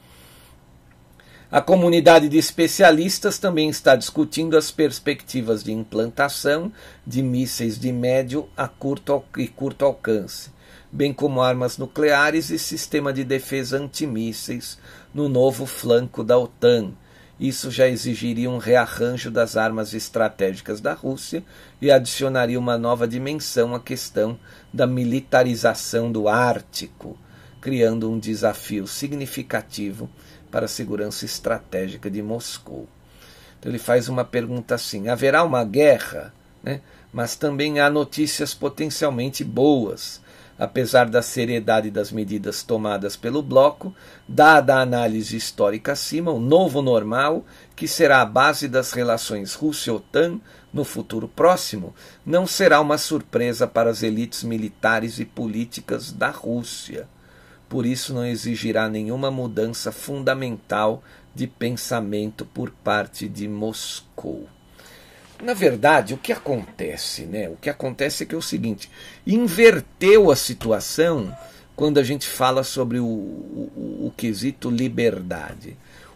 A 1.53 1.61
comunidade 1.61 2.27
de 2.27 2.39
especialistas 2.39 3.37
também 3.37 3.69
está 3.69 3.95
discutindo 3.95 4.57
as 4.57 4.71
perspectivas 4.71 5.63
de 5.63 5.71
implantação 5.71 6.71
de 7.05 7.21
mísseis 7.21 7.77
de 7.77 7.91
médio 7.91 8.49
a 8.57 8.67
curto 8.67 9.23
e 9.37 9.47
curto 9.47 9.85
alcance, 9.85 10.49
bem 10.91 11.13
como 11.13 11.43
armas 11.43 11.77
nucleares 11.77 12.49
e 12.49 12.57
sistema 12.57 13.13
de 13.13 13.23
defesa 13.23 13.77
antimísseis 13.77 14.79
no 15.13 15.29
novo 15.29 15.67
flanco 15.67 16.23
da 16.23 16.39
OTAN. 16.39 16.93
Isso 17.39 17.69
já 17.69 17.87
exigiria 17.87 18.49
um 18.49 18.57
rearranjo 18.57 19.29
das 19.29 19.55
armas 19.55 19.93
estratégicas 19.93 20.81
da 20.81 20.93
Rússia 20.93 21.43
e 21.79 21.91
adicionaria 21.91 22.57
uma 22.57 22.79
nova 22.79 23.07
dimensão 23.07 23.75
à 23.75 23.79
questão 23.79 24.39
da 24.73 24.87
militarização 24.87 26.11
do 26.11 26.27
Ártico, 26.27 27.15
criando 27.61 28.09
um 28.09 28.17
desafio 28.17 28.87
significativo 28.87 30.09
para 30.53 30.65
a 30.65 30.69
segurança 30.69 31.25
estratégica 31.25 32.11
de 32.11 32.21
Moscou. 32.21 32.87
Então 33.59 33.71
ele 33.71 33.79
faz 33.79 34.07
uma 34.07 34.23
pergunta 34.23 34.75
assim: 34.75 35.07
haverá 35.07 35.43
uma 35.43 35.63
guerra, 35.63 36.31
né? 36.61 36.81
mas 37.11 37.35
também 37.35 37.79
há 37.79 37.89
notícias 37.89 38.53
potencialmente 38.53 39.43
boas. 39.43 40.21
Apesar 40.59 41.09
da 41.09 41.23
seriedade 41.23 41.89
das 41.89 42.11
medidas 42.11 42.61
tomadas 42.61 43.15
pelo 43.15 43.41
bloco, 43.41 43.93
dada 44.27 44.75
a 44.75 44.81
análise 44.81 45.35
histórica 45.35 45.93
acima, 45.93 46.31
o 46.31 46.39
novo 46.39 46.79
normal, 46.79 47.43
que 47.75 47.87
será 47.87 48.21
a 48.21 48.25
base 48.25 48.67
das 48.67 48.91
relações 48.91 49.55
Rússia-OTAN 49.55 50.39
no 50.71 50.83
futuro 50.85 51.27
próximo, 51.27 51.95
não 52.23 52.45
será 52.45 52.79
uma 52.79 52.99
surpresa 52.99 53.65
para 53.65 53.89
as 53.89 54.03
elites 54.03 54.43
militares 54.43 55.17
e 55.17 55.25
políticas 55.25 56.11
da 56.11 56.29
Rússia 56.29 57.07
por 57.73 57.87
isso 57.87 58.13
não 58.13 58.23
exigirá 58.23 58.87
nenhuma 58.87 59.31
mudança 59.31 59.91
fundamental 59.91 61.03
de 61.33 61.47
pensamento 61.47 62.45
por 62.45 62.69
parte 62.69 63.27
de 63.27 63.47
Moscou. 63.47 64.47
Na 65.41 65.55
verdade, 65.55 66.13
o 66.13 66.17
que 66.19 66.31
acontece, 66.31 67.23
né? 67.23 67.49
O 67.49 67.55
que 67.55 67.71
acontece 67.71 68.21
é 68.21 68.25
que 68.27 68.35
é 68.35 68.37
o 68.37 68.43
seguinte: 68.43 68.91
inverteu 69.25 70.29
a 70.29 70.35
situação 70.35 71.35
quando 71.75 71.97
a 71.97 72.03
gente 72.03 72.27
fala 72.27 72.63
sobre 72.63 72.99
o, 72.99 73.05
o, 73.05 74.05
o 74.05 74.13
quesito 74.15 74.69
liberdade. 74.69 75.75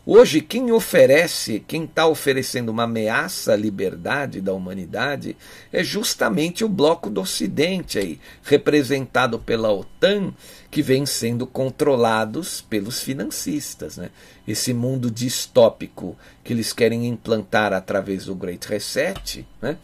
Hoje, 0.10 0.40
quem 0.40 0.72
oferece, 0.72 1.62
quem 1.68 1.84
está 1.84 2.08
oferecendo 2.08 2.70
uma 2.70 2.84
ameaça 2.84 3.52
à 3.52 3.58
liberdade 3.58 4.40
da 4.40 4.54
humanidade 4.54 5.36
é 5.74 5.84
justamente 5.84 6.64
o 6.64 6.70
bloco 6.70 7.10
do 7.10 7.20
Ocidente, 7.20 8.00
aí, 8.00 8.18
representado 8.42 9.38
pela 9.38 9.70
OTAN, 9.70 10.34
que 10.70 10.82
vem 10.82 11.06
sendo 11.06 11.48
controlados 11.48 12.62
pelos 12.62 13.02
financistas. 13.02 13.98
Né? 13.98 14.10
Esse 14.48 14.74
mundo 14.74 15.10
distópico 15.10 16.16
que 16.44 16.54
eles 16.54 16.74
querem 16.74 17.08
implantar 17.08 17.74
através 17.74 18.26
do 18.26 18.36
Great 18.36 18.68
Reset. 18.68 19.46
Né? 19.62 19.78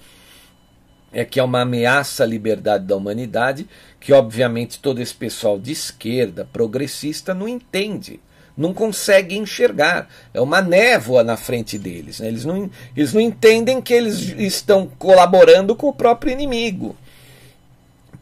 é 1.13 1.24
que 1.24 1.39
é 1.39 1.43
uma 1.43 1.62
ameaça 1.62 2.24
à 2.24 2.26
liberdade 2.26 2.86
da 2.86 2.96
humanidade, 2.96 3.67
que 4.00 4.12
obviamente 4.12 4.80
todo 4.80 5.00
esse 5.00 5.13
pessoal 5.13 5.60
de 5.60 5.72
esquerda, 5.72 6.50
progressista, 6.52 7.34
não 7.34 7.48
entende 7.48 8.19
não 8.56 8.74
conseguem 8.74 9.41
enxergar. 9.41 10.08
É 10.34 10.39
uma 10.39 10.62
névoa 10.62 11.24
na 11.24 11.36
frente 11.36 11.78
deles. 11.78 12.19
Né? 12.19 12.28
Eles, 12.28 12.46
não, 12.46 12.69
eles 12.96 13.13
não 13.13 13.22
entendem 13.22 13.82
que 13.82 13.93
eles 13.93 14.19
estão 14.38 14.88
colaborando 15.00 15.76
com 15.76 15.88
o 15.88 15.93
próprio 15.93 16.32
inimigo. 16.32 16.96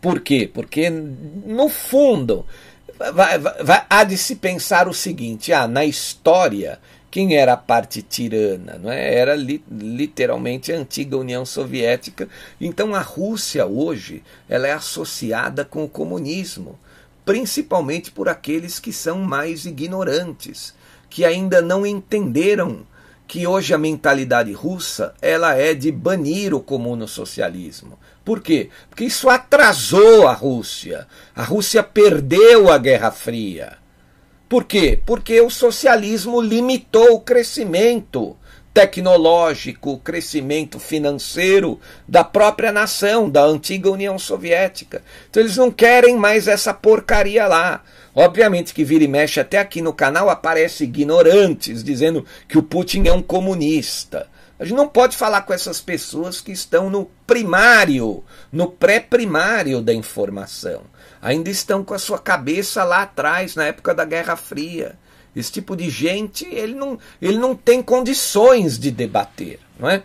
Por 0.01 0.21
quê? 0.21 0.49
Porque, 0.51 0.89
no 0.89 1.69
fundo, 1.69 2.45
vai, 2.97 3.37
vai, 3.37 3.63
vai, 3.63 3.85
há 3.89 4.03
de 4.03 4.17
se 4.17 4.35
pensar 4.35 4.87
o 4.87 4.93
seguinte: 4.93 5.53
ah, 5.53 5.67
na 5.67 5.85
história, 5.85 6.79
quem 7.11 7.35
era 7.35 7.53
a 7.53 7.57
parte 7.57 8.01
tirana? 8.01 8.79
Não 8.81 8.91
é? 8.91 9.13
Era 9.13 9.35
li, 9.35 9.63
literalmente 9.69 10.73
a 10.73 10.77
antiga 10.77 11.17
União 11.17 11.45
Soviética. 11.45 12.27
Então 12.59 12.95
a 12.95 13.01
Rússia 13.01 13.65
hoje 13.65 14.23
ela 14.49 14.67
é 14.67 14.71
associada 14.71 15.63
com 15.63 15.83
o 15.83 15.89
comunismo 15.89 16.79
principalmente 17.25 18.11
por 18.11 18.27
aqueles 18.27 18.79
que 18.79 18.91
são 18.91 19.19
mais 19.19 19.65
ignorantes, 19.65 20.73
que 21.09 21.23
ainda 21.23 21.61
não 21.61 21.85
entenderam 21.85 22.85
que 23.27 23.47
hoje 23.47 23.73
a 23.73 23.77
mentalidade 23.77 24.51
russa 24.51 25.13
ela 25.21 25.55
é 25.55 25.73
de 25.73 25.91
banir 25.91 26.53
o 26.53 26.59
comuno-socialismo. 26.59 27.97
Por 28.23 28.41
quê? 28.41 28.69
Porque 28.89 29.05
isso 29.05 29.29
atrasou 29.29 30.27
a 30.27 30.33
Rússia. 30.33 31.07
A 31.35 31.43
Rússia 31.43 31.81
perdeu 31.81 32.71
a 32.71 32.77
Guerra 32.77 33.11
Fria. 33.11 33.77
Por 34.47 34.65
quê? 34.65 34.99
Porque 35.05 35.39
o 35.41 35.49
socialismo 35.49 36.41
limitou 36.41 37.13
o 37.13 37.21
crescimento 37.21 38.37
tecnológico, 38.73 39.97
crescimento 39.99 40.79
financeiro 40.79 41.79
da 42.07 42.23
própria 42.23 42.71
nação, 42.71 43.29
da 43.29 43.43
antiga 43.43 43.89
União 43.89 44.17
Soviética. 44.17 45.03
Então 45.29 45.43
eles 45.43 45.57
não 45.57 45.69
querem 45.69 46.15
mais 46.15 46.47
essa 46.47 46.73
porcaria 46.73 47.47
lá. 47.47 47.83
Obviamente 48.13 48.73
que 48.73 48.83
vira 48.83 49.03
e 49.03 49.07
mexe 49.07 49.39
até 49.39 49.57
aqui 49.57 49.81
no 49.81 49.93
canal 49.93 50.29
aparece 50.29 50.83
ignorantes 50.83 51.83
dizendo 51.83 52.25
que 52.47 52.57
o 52.57 52.63
Putin 52.63 53.07
é 53.07 53.13
um 53.13 53.21
comunista. 53.21 54.27
A 54.61 54.63
gente 54.63 54.77
não 54.77 54.87
pode 54.87 55.17
falar 55.17 55.41
com 55.41 55.53
essas 55.53 55.81
pessoas 55.81 56.39
que 56.39 56.51
estão 56.51 56.87
no 56.87 57.09
primário, 57.25 58.23
no 58.51 58.67
pré-primário 58.69 59.81
da 59.81 59.91
informação. 59.91 60.83
Ainda 61.19 61.49
estão 61.49 61.83
com 61.83 61.95
a 61.95 61.99
sua 61.99 62.19
cabeça 62.19 62.83
lá 62.83 63.01
atrás, 63.01 63.55
na 63.55 63.65
época 63.65 63.91
da 63.91 64.05
Guerra 64.05 64.35
Fria. 64.35 64.99
Esse 65.35 65.51
tipo 65.51 65.75
de 65.75 65.89
gente, 65.89 66.45
ele 66.45 66.75
não, 66.75 66.99
ele 67.19 67.39
não 67.39 67.55
tem 67.55 67.81
condições 67.81 68.77
de 68.77 68.91
debater, 68.91 69.59
não 69.79 69.89
é? 69.89 70.03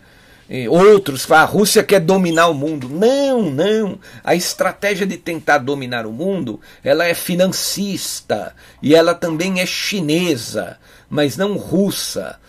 E 0.48 0.66
outros 0.68 1.26
falam, 1.26 1.44
a 1.44 1.46
Rússia 1.46 1.84
quer 1.84 2.00
dominar 2.00 2.46
o 2.48 2.54
mundo. 2.54 2.88
Não, 2.88 3.50
não. 3.50 3.98
A 4.24 4.34
estratégia 4.34 5.06
de 5.06 5.18
tentar 5.18 5.58
dominar 5.58 6.06
o 6.06 6.12
mundo, 6.12 6.58
ela 6.82 7.04
é 7.04 7.12
financista 7.12 8.54
e 8.80 8.94
ela 8.94 9.14
também 9.14 9.60
é 9.60 9.66
chinesa, 9.66 10.78
mas 11.10 11.36
não 11.36 11.58
russa. 11.58 12.40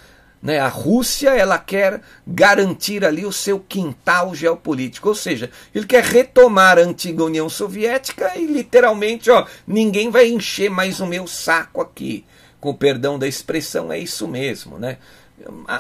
Né? 0.42 0.60
A 0.60 0.68
Rússia 0.68 1.32
ela 1.32 1.58
quer 1.58 2.02
garantir 2.26 3.04
ali 3.04 3.26
o 3.26 3.32
seu 3.32 3.60
quintal 3.60 4.36
geopolítico, 4.36 5.10
ou 5.10 5.16
seja, 5.16 5.50
ele 5.74 5.86
quer 5.86 6.04
retomar 6.04 6.78
a 6.78 6.82
antiga 6.82 7.24
União 7.24 7.50
Soviética 7.50 8.34
e 8.38 8.46
literalmente, 8.46 9.32
ó, 9.32 9.46
ninguém 9.66 10.10
vai 10.10 10.28
encher 10.28 10.70
mais 10.70 11.00
o 11.00 11.08
meu 11.08 11.28
saco 11.28 11.82
aqui. 11.82 12.24
Com 12.60 12.74
perdão 12.74 13.20
da 13.20 13.28
expressão, 13.28 13.92
é 13.92 14.00
isso 14.00 14.28
mesmo, 14.28 14.80
né? 14.80 14.98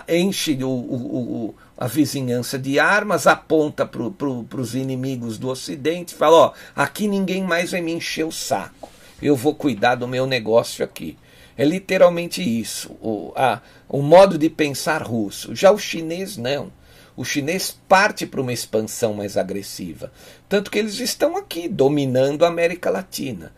Enche 0.07 0.63
o, 0.63 0.69
o, 0.69 1.47
o 1.47 1.55
a 1.77 1.87
vizinhança 1.87 2.57
de 2.57 2.79
armas, 2.79 3.27
aponta 3.27 3.85
para 3.85 4.09
pro, 4.09 4.45
os 4.57 4.73
inimigos 4.73 5.37
do 5.37 5.49
Ocidente, 5.49 6.15
fala: 6.15 6.37
ó, 6.37 6.53
aqui 6.75 7.07
ninguém 7.07 7.43
mais 7.43 7.71
vai 7.71 7.81
me 7.81 7.93
encher 7.93 8.25
o 8.25 8.31
saco. 8.31 8.89
Eu 9.21 9.35
vou 9.35 9.53
cuidar 9.53 9.95
do 9.95 10.07
meu 10.07 10.25
negócio 10.25 10.83
aqui. 10.83 11.17
É 11.57 11.65
literalmente 11.65 12.41
isso, 12.41 12.91
o, 13.01 13.33
a, 13.35 13.61
o 13.89 14.01
modo 14.01 14.37
de 14.37 14.49
pensar 14.49 15.01
russo. 15.01 15.55
Já 15.55 15.71
o 15.71 15.77
chinês 15.77 16.37
não. 16.37 16.71
O 17.15 17.25
chinês 17.25 17.75
parte 17.87 18.27
para 18.27 18.41
uma 18.41 18.53
expansão 18.53 19.15
mais 19.15 19.37
agressiva. 19.37 20.11
Tanto 20.47 20.69
que 20.69 20.77
eles 20.77 20.99
estão 20.99 21.35
aqui, 21.35 21.67
dominando 21.67 22.45
a 22.45 22.47
América 22.47 22.91
Latina. 22.91 23.51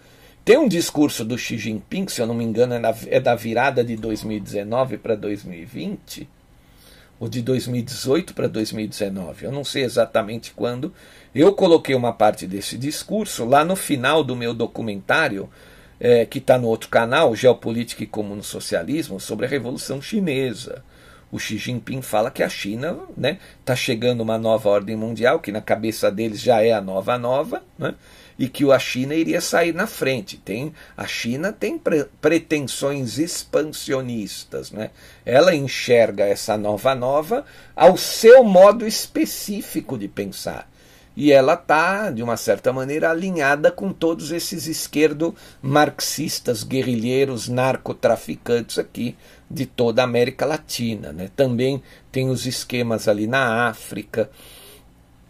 Tem 0.46 0.58
um 0.58 0.68
discurso 0.68 1.26
do 1.26 1.38
Xi 1.38 1.58
Jinping, 1.58 2.08
se 2.08 2.22
eu 2.22 2.26
não 2.26 2.34
me 2.34 2.46
engano, 2.46 2.74
é, 2.74 2.82
é 3.08 3.20
da 3.20 3.36
virada 3.36 3.84
de 3.84 3.98
2019 3.98 4.98
para 4.98 5.16
2020, 5.16 6.28
ou 7.20 7.28
de 7.28 7.42
2018 7.42 8.34
para 8.34 8.48
2019, 8.48 9.46
eu 9.46 9.52
não 9.52 9.66
sei 9.66 9.84
exatamente 9.84 10.54
quando. 10.56 10.94
Eu 11.36 11.54
coloquei 11.54 11.94
uma 11.94 12.14
parte 12.14 12.48
desse 12.48 12.78
discurso 12.78 13.44
lá 13.44 13.66
no 13.66 13.76
final 13.76 14.24
do 14.24 14.36
meu 14.36 14.54
documentário 14.54 15.50
é, 16.00 16.26
que 16.26 16.38
está 16.40 16.58
no 16.58 16.68
outro 16.68 16.90
canal, 16.90 17.36
Geopolítica 17.36 18.04
e 18.04 18.08
Comuno 18.08 18.44
Socialismo, 18.44 19.20
sobre 19.20 19.46
a 19.46 19.50
Revolução 19.50 20.02
Chinesa. 20.02 20.84
O 21.32 21.38
Xi 21.38 21.58
Jinping 21.58 22.02
fala 22.02 22.32
que 22.32 22.42
a 22.42 22.50
China 22.50 22.98
está 23.10 23.14
né, 23.16 23.40
tá 23.64 23.76
chegando 23.76 24.22
uma 24.22 24.38
nova 24.38 24.70
ordem 24.70 24.96
mundial, 24.96 25.40
que 25.40 25.52
na 25.52 25.62
cabeça 25.62 26.10
deles 26.10 26.42
já 26.42 26.64
é 26.64 26.72
a 26.72 26.82
nova 26.82 27.20
nova, 27.20 27.62
né, 27.78 27.94
e 28.38 28.48
que 28.48 28.72
a 28.72 28.80
China 28.80 29.14
iria 29.14 29.40
sair 29.40 29.74
na 29.74 29.86
frente. 29.86 30.38
Tem, 30.38 30.74
a 30.98 31.06
China 31.06 31.54
tem 31.54 31.78
pre, 31.78 32.06
pretensões 32.20 33.20
expansionistas. 33.20 34.72
Né? 34.72 34.90
Ela 35.24 35.54
enxerga 35.54 36.24
essa 36.26 36.58
nova 36.58 36.96
nova 36.96 37.46
ao 37.76 37.96
seu 37.96 38.44
modo 38.44 38.88
específico 38.88 39.98
de 39.98 40.08
pensar 40.08 40.68
e 41.22 41.34
ela 41.34 41.56
está, 41.56 42.12
de 42.12 42.24
uma 42.24 42.38
certa 42.38 42.72
maneira, 42.72 43.10
alinhada 43.10 43.70
com 43.70 43.92
todos 43.92 44.32
esses 44.32 44.68
esquerdo-marxistas, 44.68 46.64
guerrilheiros, 46.64 47.50
narcotraficantes 47.50 48.80
aqui 48.80 49.18
de 49.52 49.66
toda 49.66 50.02
a 50.02 50.06
América 50.06 50.46
Latina. 50.46 51.12
Né? 51.12 51.30
Também 51.36 51.84
tem 52.10 52.30
os 52.30 52.46
esquemas 52.46 53.10
ali 53.10 53.28
na 53.28 53.68
África, 53.68 54.30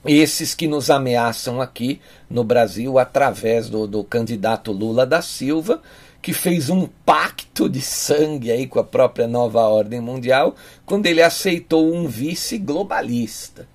esses 0.05 0.53
que 0.53 0.67
nos 0.67 0.91
ameaçam 0.91 1.59
aqui 1.59 1.99
no 2.29 2.43
Brasil 2.43 2.99
através 2.99 3.67
do, 3.67 3.87
do 3.87 4.03
candidato 4.03 4.71
Lula 4.71 5.07
da 5.07 5.23
Silva, 5.23 5.81
que 6.21 6.33
fez 6.33 6.69
um 6.69 6.87
pacto 7.03 7.67
de 7.67 7.81
sangue 7.81 8.51
aí 8.51 8.67
com 8.67 8.79
a 8.79 8.83
própria 8.83 9.27
nova 9.27 9.61
ordem 9.61 9.99
mundial, 9.99 10.55
quando 10.85 11.07
ele 11.07 11.23
aceitou 11.23 11.91
um 11.91 12.07
vice 12.07 12.59
globalista. 12.59 13.67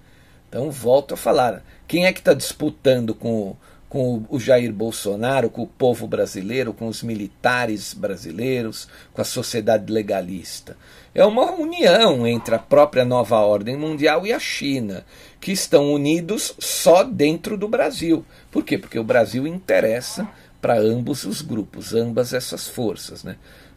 Então, 0.48 0.70
volto 0.70 1.14
a 1.14 1.16
falar, 1.16 1.64
quem 1.87 2.07
é 2.07 2.12
que 2.12 2.20
está 2.20 2.35
disputando 2.35 3.14
com, 3.14 3.57
com 3.88 4.25
o 4.29 4.40
Jair 4.40 4.73
Bolsonaro, 4.73 5.51
com 5.51 5.62
o 5.62 5.66
povo 5.66 6.07
brasileiro, 6.07 6.73
com 6.73 6.87
os 6.87 7.03
militares 7.03 7.94
brasileiros, 7.94 8.88
com 9.12 9.20
a 9.20 9.25
sociedade 9.25 9.92
legalista? 9.92 10.77
É 11.14 11.25
uma 11.25 11.53
união 11.53 12.27
entre 12.27 12.55
a 12.55 12.59
própria 12.59 13.05
nova 13.05 13.38
ordem 13.38 13.77
mundial 13.77 14.27
e 14.27 14.33
a 14.33 14.38
China, 14.38 15.05
que 15.40 15.53
estão 15.53 15.92
unidos 15.92 16.55
só 16.59 17.05
dentro 17.05 17.57
do 17.57 17.68
Brasil. 17.68 18.25
Por 18.51 18.64
quê? 18.64 18.79
Porque 18.79 18.99
o 18.99 19.05
Brasil 19.05 19.47
interessa 19.47 20.29
para 20.61 20.79
ambos 20.79 21.25
os 21.25 21.42
grupos, 21.42 21.94
ambas 21.94 22.33
essas 22.33 22.66
forças, 22.66 23.23
né? 23.23 23.37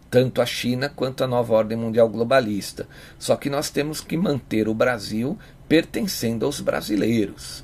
tanto 0.09 0.41
a 0.41 0.45
China 0.45 0.89
quanto 0.89 1.23
a 1.23 1.27
nova 1.27 1.53
ordem 1.53 1.77
mundial 1.77 2.09
globalista. 2.09 2.87
Só 3.19 3.35
que 3.35 3.49
nós 3.49 3.69
temos 3.69 4.01
que 4.01 4.17
manter 4.17 4.67
o 4.67 4.73
Brasil 4.73 5.37
pertencendo 5.67 6.45
aos 6.45 6.61
brasileiros. 6.61 7.63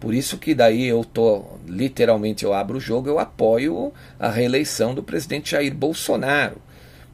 Por 0.00 0.14
isso 0.14 0.38
que 0.38 0.54
daí 0.54 0.86
eu 0.86 1.04
tô 1.04 1.44
literalmente 1.66 2.44
eu 2.44 2.52
abro 2.52 2.76
o 2.76 2.80
jogo, 2.80 3.08
eu 3.08 3.18
apoio 3.18 3.92
a 4.18 4.28
reeleição 4.28 4.94
do 4.94 5.02
presidente 5.02 5.52
Jair 5.52 5.74
Bolsonaro, 5.74 6.56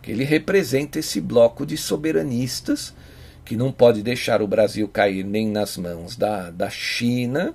que 0.02 0.10
ele 0.10 0.24
representa 0.24 0.98
esse 0.98 1.20
bloco 1.20 1.64
de 1.64 1.76
soberanistas 1.76 2.94
que 3.44 3.56
não 3.56 3.72
pode 3.72 4.02
deixar 4.02 4.42
o 4.42 4.46
Brasil 4.46 4.88
cair 4.88 5.24
nem 5.24 5.48
nas 5.48 5.76
mãos 5.76 6.16
da, 6.16 6.50
da 6.50 6.70
China, 6.70 7.54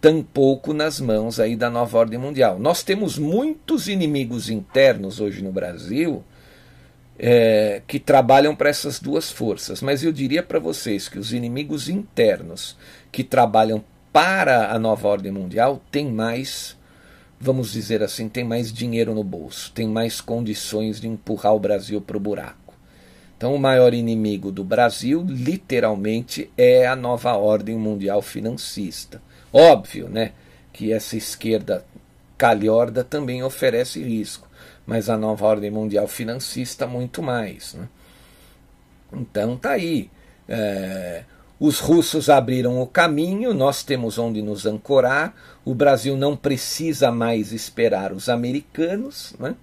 tampouco 0.00 0.72
nas 0.72 1.00
mãos 1.00 1.40
aí 1.40 1.56
da 1.56 1.70
nova 1.70 1.98
ordem 1.98 2.18
mundial. 2.18 2.58
Nós 2.58 2.82
temos 2.82 3.18
muitos 3.18 3.88
inimigos 3.88 4.48
internos 4.48 5.20
hoje 5.20 5.42
no 5.42 5.52
Brasil 5.52 6.24
é, 7.18 7.82
que 7.86 7.98
trabalham 7.98 8.54
para 8.54 8.68
essas 8.68 8.98
duas 8.98 9.30
forças, 9.30 9.80
mas 9.80 10.02
eu 10.02 10.12
diria 10.12 10.42
para 10.42 10.58
vocês 10.58 11.08
que 11.08 11.18
os 11.18 11.32
inimigos 11.32 11.88
internos 11.88 12.76
que 13.12 13.22
trabalham 13.22 13.84
para 14.14 14.70
a 14.70 14.78
nova 14.78 15.08
ordem 15.08 15.32
mundial 15.32 15.82
tem 15.90 16.06
mais, 16.06 16.78
vamos 17.40 17.72
dizer 17.72 18.00
assim, 18.00 18.28
tem 18.28 18.44
mais 18.44 18.72
dinheiro 18.72 19.12
no 19.12 19.24
bolso, 19.24 19.72
tem 19.72 19.88
mais 19.88 20.20
condições 20.20 21.00
de 21.00 21.08
empurrar 21.08 21.52
o 21.52 21.58
Brasil 21.58 22.00
para 22.00 22.16
o 22.16 22.20
buraco. 22.20 22.74
Então, 23.36 23.52
o 23.52 23.58
maior 23.58 23.92
inimigo 23.92 24.52
do 24.52 24.62
Brasil, 24.62 25.26
literalmente, 25.28 26.48
é 26.56 26.86
a 26.86 26.94
nova 26.94 27.32
ordem 27.32 27.76
mundial 27.76 28.22
financista. 28.22 29.20
Óbvio, 29.52 30.08
né, 30.08 30.30
que 30.72 30.92
essa 30.92 31.16
esquerda 31.16 31.84
calhorda 32.38 33.02
também 33.02 33.42
oferece 33.42 34.00
risco, 34.00 34.48
mas 34.86 35.10
a 35.10 35.18
nova 35.18 35.44
ordem 35.44 35.72
mundial 35.72 36.06
financista 36.06 36.86
muito 36.86 37.20
mais. 37.20 37.74
Né? 37.74 37.88
Então, 39.12 39.56
tá 39.56 39.70
aí. 39.70 40.08
É, 40.48 41.24
os 41.58 41.78
russos 41.78 42.28
abriram 42.28 42.80
o 42.80 42.86
caminho, 42.86 43.54
nós 43.54 43.82
temos 43.82 44.18
onde 44.18 44.42
nos 44.42 44.66
ancorar, 44.66 45.34
o 45.64 45.74
Brasil 45.74 46.16
não 46.16 46.36
precisa 46.36 47.12
mais 47.12 47.52
esperar 47.52 48.12
os 48.12 48.28
americanos. 48.28 49.34
Né? 49.38 49.54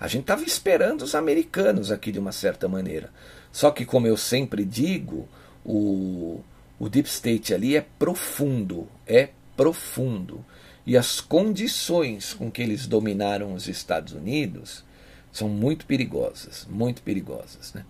A 0.00 0.08
gente 0.08 0.22
estava 0.22 0.42
esperando 0.42 1.02
os 1.02 1.14
americanos 1.14 1.92
aqui 1.92 2.10
de 2.10 2.18
uma 2.18 2.32
certa 2.32 2.68
maneira. 2.68 3.10
Só 3.52 3.70
que, 3.70 3.84
como 3.84 4.06
eu 4.06 4.16
sempre 4.16 4.64
digo, 4.64 5.28
o, 5.64 6.40
o 6.78 6.88
Deep 6.88 7.08
State 7.08 7.54
ali 7.54 7.76
é 7.76 7.86
profundo, 7.98 8.88
é 9.06 9.28
profundo. 9.56 10.44
E 10.84 10.96
as 10.96 11.20
condições 11.20 12.34
com 12.34 12.50
que 12.50 12.60
eles 12.60 12.86
dominaram 12.86 13.54
os 13.54 13.68
Estados 13.68 14.12
Unidos 14.12 14.84
são 15.30 15.48
muito 15.48 15.86
perigosas, 15.86 16.66
muito 16.68 17.02
perigosas. 17.02 17.72
Né? 17.72 17.84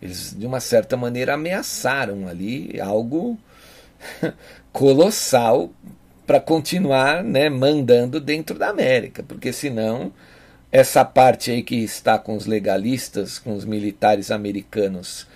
Eles, 0.00 0.34
de 0.36 0.46
uma 0.46 0.60
certa 0.60 0.96
maneira, 0.96 1.34
ameaçaram 1.34 2.28
ali 2.28 2.80
algo 2.80 3.38
colossal 4.72 5.70
para 6.26 6.40
continuar 6.40 7.24
né, 7.24 7.48
mandando 7.48 8.20
dentro 8.20 8.58
da 8.58 8.68
América, 8.68 9.22
porque 9.22 9.52
senão 9.52 10.12
essa 10.70 11.04
parte 11.04 11.50
aí 11.50 11.62
que 11.62 11.76
está 11.76 12.18
com 12.18 12.36
os 12.36 12.44
legalistas, 12.44 13.38
com 13.38 13.54
os 13.56 13.64
militares 13.64 14.30
americanos, 14.30 15.26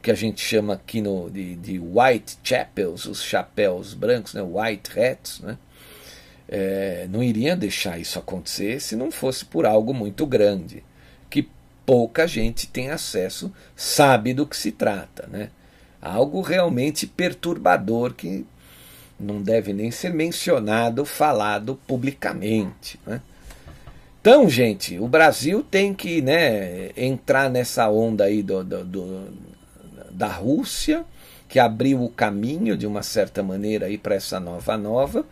que 0.00 0.10
a 0.10 0.14
gente 0.14 0.40
chama 0.40 0.74
aqui 0.74 1.02
no, 1.02 1.28
de, 1.28 1.56
de 1.56 1.78
white 1.78 2.38
chapels, 2.42 3.06
os 3.06 3.22
chapéus 3.22 3.92
brancos, 3.92 4.32
né, 4.32 4.40
white 4.40 4.98
hats, 4.98 5.40
né, 5.40 5.58
é, 6.48 7.06
não 7.10 7.22
iria 7.22 7.56
deixar 7.56 7.98
isso 7.98 8.18
acontecer 8.18 8.80
se 8.80 8.96
não 8.96 9.10
fosse 9.10 9.44
por 9.44 9.66
algo 9.66 9.92
muito 9.92 10.24
grande 10.26 10.82
pouca 11.90 12.24
gente 12.24 12.68
tem 12.68 12.88
acesso, 12.88 13.52
sabe 13.74 14.32
do 14.32 14.46
que 14.46 14.56
se 14.56 14.70
trata. 14.70 15.26
Né? 15.26 15.50
Algo 16.00 16.40
realmente 16.40 17.04
perturbador 17.04 18.14
que 18.14 18.46
não 19.18 19.42
deve 19.42 19.72
nem 19.72 19.90
ser 19.90 20.14
mencionado, 20.14 21.04
falado 21.04 21.80
publicamente. 21.88 23.00
Né? 23.04 23.20
Então, 24.20 24.48
gente, 24.48 25.00
o 25.00 25.08
Brasil 25.08 25.64
tem 25.68 25.92
que 25.92 26.22
né, 26.22 26.90
entrar 26.96 27.50
nessa 27.50 27.90
onda 27.90 28.22
aí 28.22 28.40
do, 28.40 28.62
do, 28.62 28.84
do, 28.84 29.28
da 30.12 30.28
Rússia, 30.28 31.04
que 31.48 31.58
abriu 31.58 32.04
o 32.04 32.08
caminho, 32.08 32.76
de 32.76 32.86
uma 32.86 33.02
certa 33.02 33.42
maneira, 33.42 33.88
para 34.00 34.14
essa 34.14 34.38
nova 34.38 34.78
nova. 34.78 35.26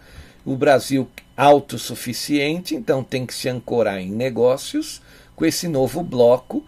O 0.44 0.56
Brasil 0.56 1.08
autossuficiente, 1.36 2.74
então 2.74 3.04
tem 3.04 3.24
que 3.24 3.32
se 3.32 3.48
ancorar 3.48 4.00
em 4.00 4.10
negócios 4.10 5.00
com 5.38 5.46
esse 5.46 5.68
novo 5.68 6.02
bloco. 6.02 6.66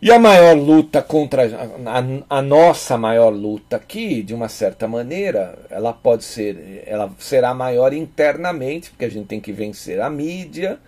E 0.00 0.12
a 0.12 0.18
maior 0.18 0.56
luta 0.56 1.02
contra 1.02 1.42
a, 1.44 2.38
a, 2.38 2.40
nossa 2.40 2.96
maior 2.96 3.30
luta 3.30 3.74
aqui, 3.74 4.22
de 4.22 4.32
uma 4.32 4.48
certa 4.48 4.86
maneira, 4.86 5.58
ela 5.68 5.92
pode 5.92 6.22
ser, 6.22 6.84
ela 6.86 7.12
será 7.18 7.52
maior 7.52 7.92
internamente, 7.92 8.90
porque 8.90 9.06
a 9.06 9.10
gente 9.10 9.26
tem 9.26 9.40
que 9.40 9.52
vencer 9.52 10.00
a 10.00 10.08
mídia, 10.08 10.78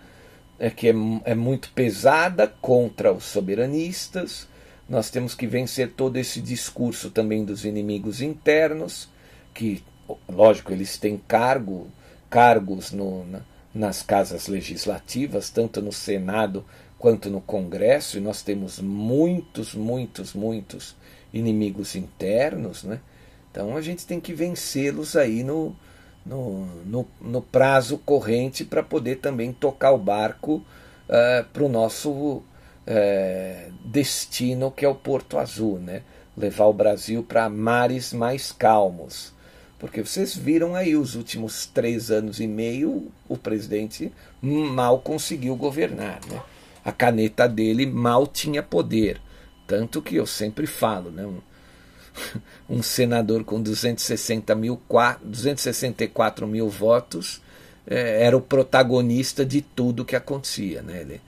é, 0.57 0.69
que 0.69 0.87
é, 0.87 0.93
é 1.25 1.35
muito 1.35 1.73
pesada 1.73 2.47
contra 2.61 3.11
os 3.11 3.25
soberanistas. 3.25 4.47
nós 4.87 5.09
temos 5.09 5.35
que 5.35 5.45
vencer 5.45 5.91
todo 5.91 6.15
esse 6.15 6.39
discurso 6.39 7.09
também 7.11 7.43
dos 7.43 7.65
inimigos 7.65 8.21
internos, 8.21 9.09
que, 9.53 9.83
lógico, 10.29 10.71
eles 10.71 10.97
têm 10.97 11.17
cargo, 11.27 11.89
cargos 12.29 12.93
no, 12.93 13.25
na, 13.25 13.41
nas 13.73 14.01
casas 14.01 14.47
legislativas, 14.47 15.49
tanto 15.49 15.81
no 15.81 15.91
Senado 15.91 16.65
quanto 16.99 17.29
no 17.29 17.41
Congresso, 17.41 18.17
e 18.17 18.21
nós 18.21 18.41
temos 18.41 18.79
muitos, 18.79 19.73
muitos, 19.73 20.33
muitos 20.33 20.95
inimigos 21.33 21.95
internos, 21.95 22.83
né? 22.83 22.99
Então 23.49 23.75
a 23.75 23.81
gente 23.81 24.05
tem 24.05 24.19
que 24.19 24.33
vencê-los 24.33 25.15
aí 25.15 25.43
no, 25.43 25.75
no, 26.25 26.65
no, 26.85 27.07
no, 27.19 27.41
prazo 27.41 27.97
corrente 27.97 28.63
para 28.63 28.83
poder 28.83 29.17
também 29.17 29.51
tocar 29.51 29.91
o 29.91 29.97
barco 29.97 30.55
uh, 30.55 30.63
eh, 31.09 31.45
para 31.51 31.63
o 31.63 31.69
nosso 31.69 32.11
uh, 32.11 32.43
destino, 33.83 34.71
que 34.71 34.85
é 34.85 34.87
o 34.87 34.95
Porto 34.95 35.37
Azul, 35.37 35.79
né? 35.79 36.03
levar 36.37 36.65
o 36.65 36.73
Brasil 36.73 37.23
para 37.23 37.49
mares 37.49 38.13
mais 38.13 38.51
calmos. 38.51 39.33
Porque 39.81 40.03
vocês 40.03 40.37
viram 40.37 40.75
aí 40.75 40.95
os 40.95 41.15
últimos 41.15 41.65
três 41.65 42.11
anos 42.11 42.39
e 42.39 42.45
meio, 42.45 43.11
o 43.27 43.35
presidente 43.35 44.11
mal 44.39 44.99
conseguiu 44.99 45.55
governar. 45.55 46.19
Né? 46.29 46.39
A 46.85 46.91
caneta 46.91 47.49
dele 47.49 47.87
mal 47.87 48.27
tinha 48.27 48.61
poder. 48.61 49.19
Tanto 49.65 49.99
que 49.99 50.17
eu 50.17 50.27
sempre 50.27 50.67
falo, 50.67 51.09
né? 51.09 51.25
um, 51.25 51.39
um 52.77 52.83
senador 52.83 53.43
com 53.43 53.59
260 53.59 54.53
mil, 54.53 54.79
264 55.23 56.45
mil 56.45 56.69
votos 56.69 57.41
é, 57.87 58.23
era 58.23 58.37
o 58.37 58.41
protagonista 58.41 59.43
de 59.43 59.63
tudo 59.63 60.05
que 60.05 60.15
acontecia. 60.15 60.83
Né? 60.83 61.01
Ele 61.01 61.21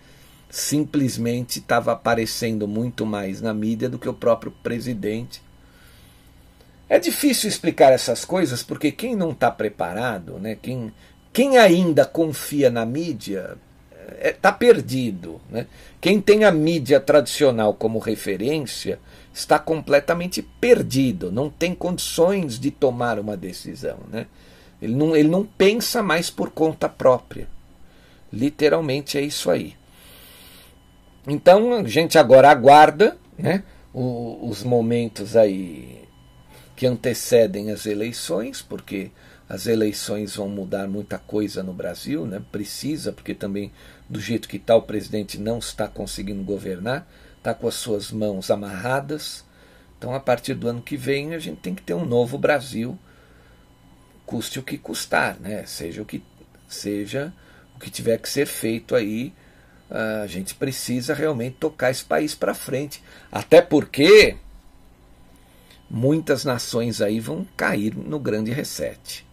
simplesmente 0.48 1.58
estava 1.58 1.92
aparecendo 1.92 2.68
muito 2.68 3.04
mais 3.04 3.42
na 3.42 3.52
mídia 3.52 3.90
do 3.90 3.98
que 3.98 4.08
o 4.08 4.14
próprio 4.14 4.52
presidente 4.62 5.42
é 6.94 7.00
difícil 7.00 7.50
explicar 7.50 7.92
essas 7.92 8.24
coisas 8.24 8.62
porque 8.62 8.92
quem 8.92 9.16
não 9.16 9.32
está 9.32 9.50
preparado, 9.50 10.38
né, 10.38 10.56
quem, 10.62 10.94
quem 11.34 11.58
ainda 11.58 12.06
confia 12.06 12.70
na 12.70 12.86
mídia, 12.86 13.58
está 13.90 14.30
é, 14.30 14.32
tá 14.32 14.52
perdido. 14.52 15.42
Né? 15.50 15.66
Quem 16.00 16.22
tem 16.22 16.44
a 16.44 16.52
mídia 16.52 17.00
tradicional 17.00 17.74
como 17.74 17.98
referência 17.98 19.00
está 19.34 19.58
completamente 19.58 20.44
perdido, 20.44 21.32
não 21.32 21.50
tem 21.50 21.74
condições 21.74 22.60
de 22.60 22.70
tomar 22.70 23.18
uma 23.18 23.36
decisão. 23.36 23.98
Né? 24.12 24.28
Ele, 24.80 24.94
não, 24.94 25.16
ele 25.16 25.30
não 25.30 25.44
pensa 25.44 26.04
mais 26.04 26.30
por 26.30 26.52
conta 26.52 26.88
própria. 26.88 27.48
Literalmente 28.32 29.18
é 29.18 29.22
isso 29.22 29.50
aí. 29.50 29.74
Então 31.28 31.74
a 31.74 31.84
gente 31.88 32.20
agora 32.20 32.52
aguarda 32.52 33.18
né, 33.36 33.64
os 33.92 34.64
momentos 34.64 35.36
aí 35.36 36.03
que 36.84 36.88
antecedem 36.88 37.72
as 37.72 37.86
eleições, 37.86 38.62
porque 38.62 39.10
as 39.48 39.68
eleições 39.68 40.36
vão 40.36 40.50
mudar 40.50 40.86
muita 40.86 41.18
coisa 41.18 41.64
no 41.64 41.72
Brasil, 41.72 42.26
né? 42.26 42.44
precisa, 42.52 43.14
porque 43.14 43.34
também 43.34 43.72
do 44.10 44.20
jeito 44.20 44.50
que 44.50 44.58
está 44.58 44.76
o 44.76 44.82
presidente 44.82 45.38
não 45.40 45.60
está 45.60 45.88
conseguindo 45.88 46.44
governar, 46.44 47.08
está 47.38 47.54
com 47.54 47.70
as 47.70 47.76
suas 47.76 48.12
mãos 48.12 48.52
amarradas. 48.52 49.46
Então, 49.98 50.14
a 50.14 50.20
partir 50.20 50.56
do 50.56 50.68
ano 50.68 50.82
que 50.82 50.98
vem, 50.98 51.34
a 51.34 51.40
gente 51.40 51.62
tem 51.62 51.74
que 51.74 51.82
ter 51.82 51.94
um 51.94 52.04
novo 52.04 52.38
Brasil, 52.38 53.00
custe 54.26 54.60
o 54.60 54.64
que 54.64 54.78
custar, 54.78 55.40
né? 55.40 55.66
seja 55.66 56.02
o 56.02 56.06
que 56.06 56.22
seja 56.68 57.34
o 57.78 57.80
que 57.80 57.90
tiver 57.90 58.18
que 58.18 58.28
ser 58.28 58.46
feito 58.46 58.94
aí, 58.94 59.34
a 59.90 60.28
gente 60.28 60.54
precisa 60.54 61.14
realmente 61.14 61.56
tocar 61.62 61.92
esse 61.92 62.04
país 62.04 62.36
para 62.36 62.54
frente. 62.54 63.02
Até 63.32 63.62
porque 63.62 64.36
muitas 65.94 66.44
nações 66.44 67.02
aí 67.02 67.20
vão 67.20 67.46
cair 67.56 67.96
no 67.96 68.18
grande 68.18 68.52
reset, 68.52 69.24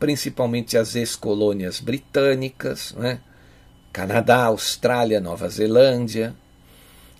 principalmente 0.00 0.78
as 0.78 0.96
ex-colônias 0.96 1.80
britânicas, 1.80 2.94
né? 2.94 3.20
Canadá, 3.92 4.44
Austrália, 4.44 5.20
Nova 5.20 5.50
Zelândia, 5.50 6.34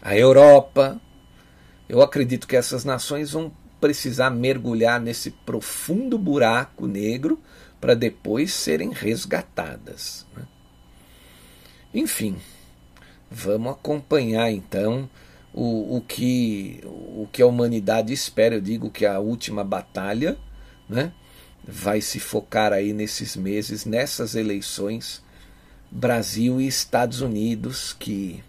a 0.01 0.16
Europa. 0.16 0.99
Eu 1.86 2.01
acredito 2.01 2.49
que 2.49 2.57
essas 2.57 2.82
nações 2.82 3.32
vão 3.32 3.53
precisar 3.78 4.30
mergulhar 4.30 4.99
nesse 4.99 5.32
profundo 5.32 6.16
buraco 6.16 6.86
negro 6.86 7.39
para 7.78 7.95
depois 7.95 8.55
serem 8.55 8.91
resgatadas. 8.91 10.24
Né? 10.34 10.45
Enfim, 11.93 12.36
vamos 13.30 13.72
acompanhar 13.72 14.51
então 14.51 15.09
o, 15.59 15.97
o, 15.97 16.01
que, 16.01 16.81
o 16.85 17.29
que 17.33 17.43
a 17.43 17.47
humanidade 17.47 18.13
espera. 18.13 18.55
Eu 18.55 18.61
digo 18.61 18.91
que 18.91 19.05
a 19.05 19.19
última 19.19 19.65
batalha 19.65 20.39
né, 20.89 21.13
vai 21.67 22.01
se 22.01 22.21
focar 22.21 22.73
aí 22.73 22.93
nesses 22.93 23.35
meses, 23.35 23.85
nessas 23.85 24.37
eleições, 24.37 25.21
Brasil 25.91 26.61
e 26.61 26.69
Estados 26.69 27.21
Unidos, 27.21 27.93
que 27.99 28.41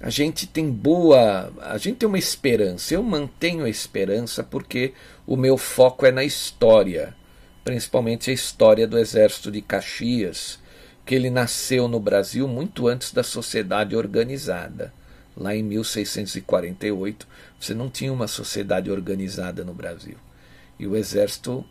a 0.00 0.10
gente 0.10 0.46
tem 0.46 0.70
boa. 0.70 1.52
A 1.60 1.76
gente 1.76 1.96
tem 1.96 2.08
uma 2.08 2.18
esperança. 2.18 2.94
Eu 2.94 3.02
mantenho 3.02 3.64
a 3.64 3.68
esperança 3.68 4.44
porque 4.44 4.94
o 5.26 5.36
meu 5.36 5.58
foco 5.58 6.06
é 6.06 6.12
na 6.12 6.22
história, 6.22 7.16
principalmente 7.64 8.30
a 8.30 8.34
história 8.34 8.86
do 8.86 8.96
Exército 8.96 9.50
de 9.50 9.60
Caxias, 9.60 10.60
que 11.04 11.16
ele 11.16 11.30
nasceu 11.30 11.88
no 11.88 11.98
Brasil 11.98 12.46
muito 12.46 12.86
antes 12.86 13.12
da 13.12 13.24
sociedade 13.24 13.96
organizada 13.96 14.99
lá 15.40 15.56
em 15.56 15.62
1648, 15.62 17.26
você 17.58 17.72
não 17.72 17.88
tinha 17.88 18.12
uma 18.12 18.28
sociedade 18.28 18.90
organizada 18.90 19.64
no 19.64 19.72
Brasil. 19.72 20.18
E 20.78 20.86
o 20.86 20.94
exército 20.94 21.64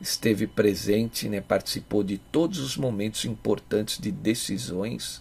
esteve 0.00 0.46
presente, 0.46 1.28
né, 1.28 1.40
participou 1.40 2.04
de 2.04 2.18
todos 2.18 2.60
os 2.60 2.76
momentos 2.76 3.24
importantes 3.24 3.98
de 3.98 4.12
decisões 4.12 5.20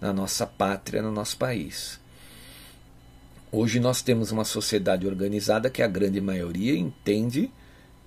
na 0.00 0.12
nossa 0.12 0.44
pátria, 0.44 1.00
no 1.00 1.12
nosso 1.12 1.36
país. 1.36 2.00
Hoje 3.52 3.78
nós 3.78 4.02
temos 4.02 4.32
uma 4.32 4.44
sociedade 4.44 5.06
organizada 5.06 5.70
que 5.70 5.82
a 5.82 5.86
grande 5.86 6.20
maioria 6.20 6.76
entende 6.76 7.48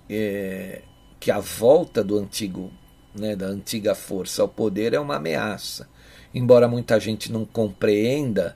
é, 0.08 0.82
que 1.18 1.30
a 1.30 1.40
volta 1.40 2.04
do 2.04 2.18
antigo, 2.18 2.70
né, 3.14 3.34
da 3.34 3.46
antiga 3.46 3.94
força 3.94 4.42
ao 4.42 4.48
poder 4.48 4.92
é 4.92 5.00
uma 5.00 5.16
ameaça. 5.16 5.88
Embora 6.34 6.68
muita 6.68 7.00
gente 7.00 7.32
não 7.32 7.46
compreenda 7.46 8.54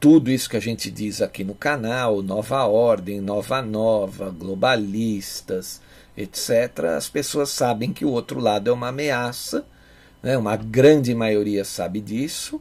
tudo 0.00 0.30
isso 0.30 0.48
que 0.48 0.56
a 0.56 0.60
gente 0.60 0.90
diz 0.90 1.20
aqui 1.20 1.42
no 1.42 1.54
canal, 1.54 2.22
Nova 2.22 2.64
Ordem, 2.64 3.20
Nova 3.20 3.60
Nova, 3.60 4.30
globalistas, 4.30 5.80
etc., 6.16 6.84
as 6.96 7.08
pessoas 7.08 7.50
sabem 7.50 7.92
que 7.92 8.04
o 8.04 8.10
outro 8.10 8.38
lado 8.38 8.70
é 8.70 8.72
uma 8.72 8.88
ameaça, 8.88 9.66
né? 10.22 10.36
uma 10.36 10.56
grande 10.56 11.14
maioria 11.14 11.64
sabe 11.64 12.00
disso, 12.00 12.60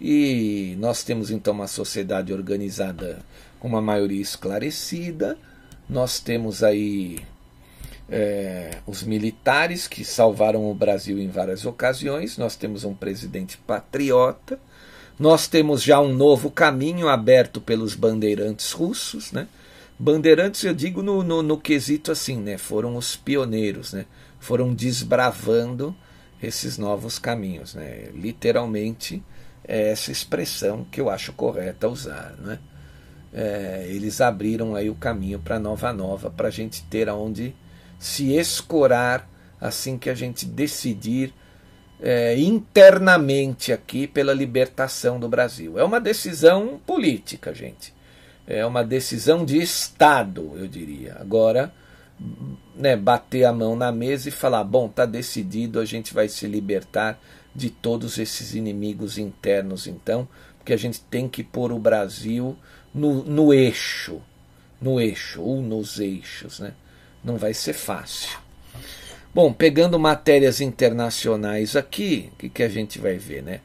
e 0.00 0.76
nós 0.78 1.02
temos 1.02 1.30
então 1.30 1.54
uma 1.54 1.66
sociedade 1.66 2.32
organizada 2.32 3.20
com 3.58 3.68
uma 3.68 3.80
maioria 3.80 4.20
esclarecida, 4.20 5.38
nós 5.88 6.18
temos 6.18 6.62
aí 6.62 7.18
é, 8.10 8.78
os 8.86 9.02
militares 9.02 9.88
que 9.88 10.04
salvaram 10.04 10.70
o 10.70 10.74
Brasil 10.74 11.18
em 11.18 11.28
várias 11.28 11.64
ocasiões, 11.64 12.36
nós 12.36 12.56
temos 12.56 12.84
um 12.84 12.94
presidente 12.94 13.56
patriota 13.56 14.58
nós 15.18 15.46
temos 15.46 15.82
já 15.82 16.00
um 16.00 16.12
novo 16.12 16.50
caminho 16.50 17.08
aberto 17.08 17.60
pelos 17.60 17.94
bandeirantes 17.94 18.72
russos, 18.72 19.32
né? 19.32 19.46
Bandeirantes, 19.98 20.64
eu 20.64 20.74
digo 20.74 21.02
no, 21.02 21.22
no, 21.22 21.42
no 21.42 21.58
quesito 21.58 22.10
assim, 22.10 22.36
né? 22.36 22.58
Foram 22.58 22.96
os 22.96 23.14
pioneiros, 23.14 23.92
né? 23.92 24.06
Foram 24.40 24.74
desbravando 24.74 25.94
esses 26.42 26.76
novos 26.76 27.18
caminhos, 27.18 27.74
né? 27.74 28.08
Literalmente 28.12 29.22
é 29.66 29.92
essa 29.92 30.10
expressão 30.10 30.84
que 30.90 31.00
eu 31.00 31.08
acho 31.08 31.32
correta 31.32 31.88
usar, 31.88 32.34
né? 32.38 32.58
É, 33.32 33.86
eles 33.88 34.20
abriram 34.20 34.74
aí 34.74 34.90
o 34.90 34.94
caminho 34.94 35.38
para 35.38 35.58
Nova 35.58 35.92
Nova, 35.92 36.30
para 36.30 36.48
a 36.48 36.52
gente 36.52 36.82
ter 36.84 37.08
aonde 37.08 37.54
se 37.98 38.32
escorar 38.32 39.28
assim 39.60 39.96
que 39.96 40.10
a 40.10 40.14
gente 40.14 40.44
decidir 40.44 41.32
é, 42.00 42.38
internamente 42.38 43.72
aqui 43.72 44.06
pela 44.06 44.32
libertação 44.32 45.18
do 45.18 45.28
Brasil. 45.28 45.78
É 45.78 45.84
uma 45.84 46.00
decisão 46.00 46.80
política, 46.86 47.54
gente. 47.54 47.94
É 48.46 48.64
uma 48.66 48.84
decisão 48.84 49.44
de 49.44 49.58
Estado, 49.58 50.52
eu 50.56 50.68
diria. 50.68 51.16
Agora, 51.18 51.72
né, 52.74 52.96
bater 52.96 53.44
a 53.44 53.52
mão 53.52 53.74
na 53.74 53.90
mesa 53.90 54.28
e 54.28 54.32
falar: 54.32 54.64
bom, 54.64 54.86
está 54.86 55.06
decidido, 55.06 55.80
a 55.80 55.84
gente 55.84 56.12
vai 56.12 56.28
se 56.28 56.46
libertar 56.46 57.18
de 57.54 57.70
todos 57.70 58.18
esses 58.18 58.54
inimigos 58.54 59.16
internos, 59.16 59.86
então, 59.86 60.28
porque 60.58 60.72
a 60.72 60.76
gente 60.76 61.00
tem 61.02 61.28
que 61.28 61.44
pôr 61.44 61.70
o 61.70 61.78
Brasil 61.78 62.56
no, 62.92 63.22
no 63.22 63.54
eixo, 63.54 64.20
no 64.80 65.00
eixo, 65.00 65.40
ou 65.40 65.62
nos 65.62 66.00
eixos, 66.00 66.58
né? 66.58 66.74
Não 67.22 67.36
vai 67.36 67.54
ser 67.54 67.72
fácil. 67.72 68.38
Bom, 69.34 69.52
pegando 69.52 69.98
matérias 69.98 70.60
internacionais 70.60 71.74
aqui, 71.74 72.30
o 72.32 72.36
que, 72.36 72.48
que 72.48 72.62
a 72.62 72.68
gente 72.68 73.00
vai 73.00 73.18
ver, 73.18 73.42
né? 73.42 73.60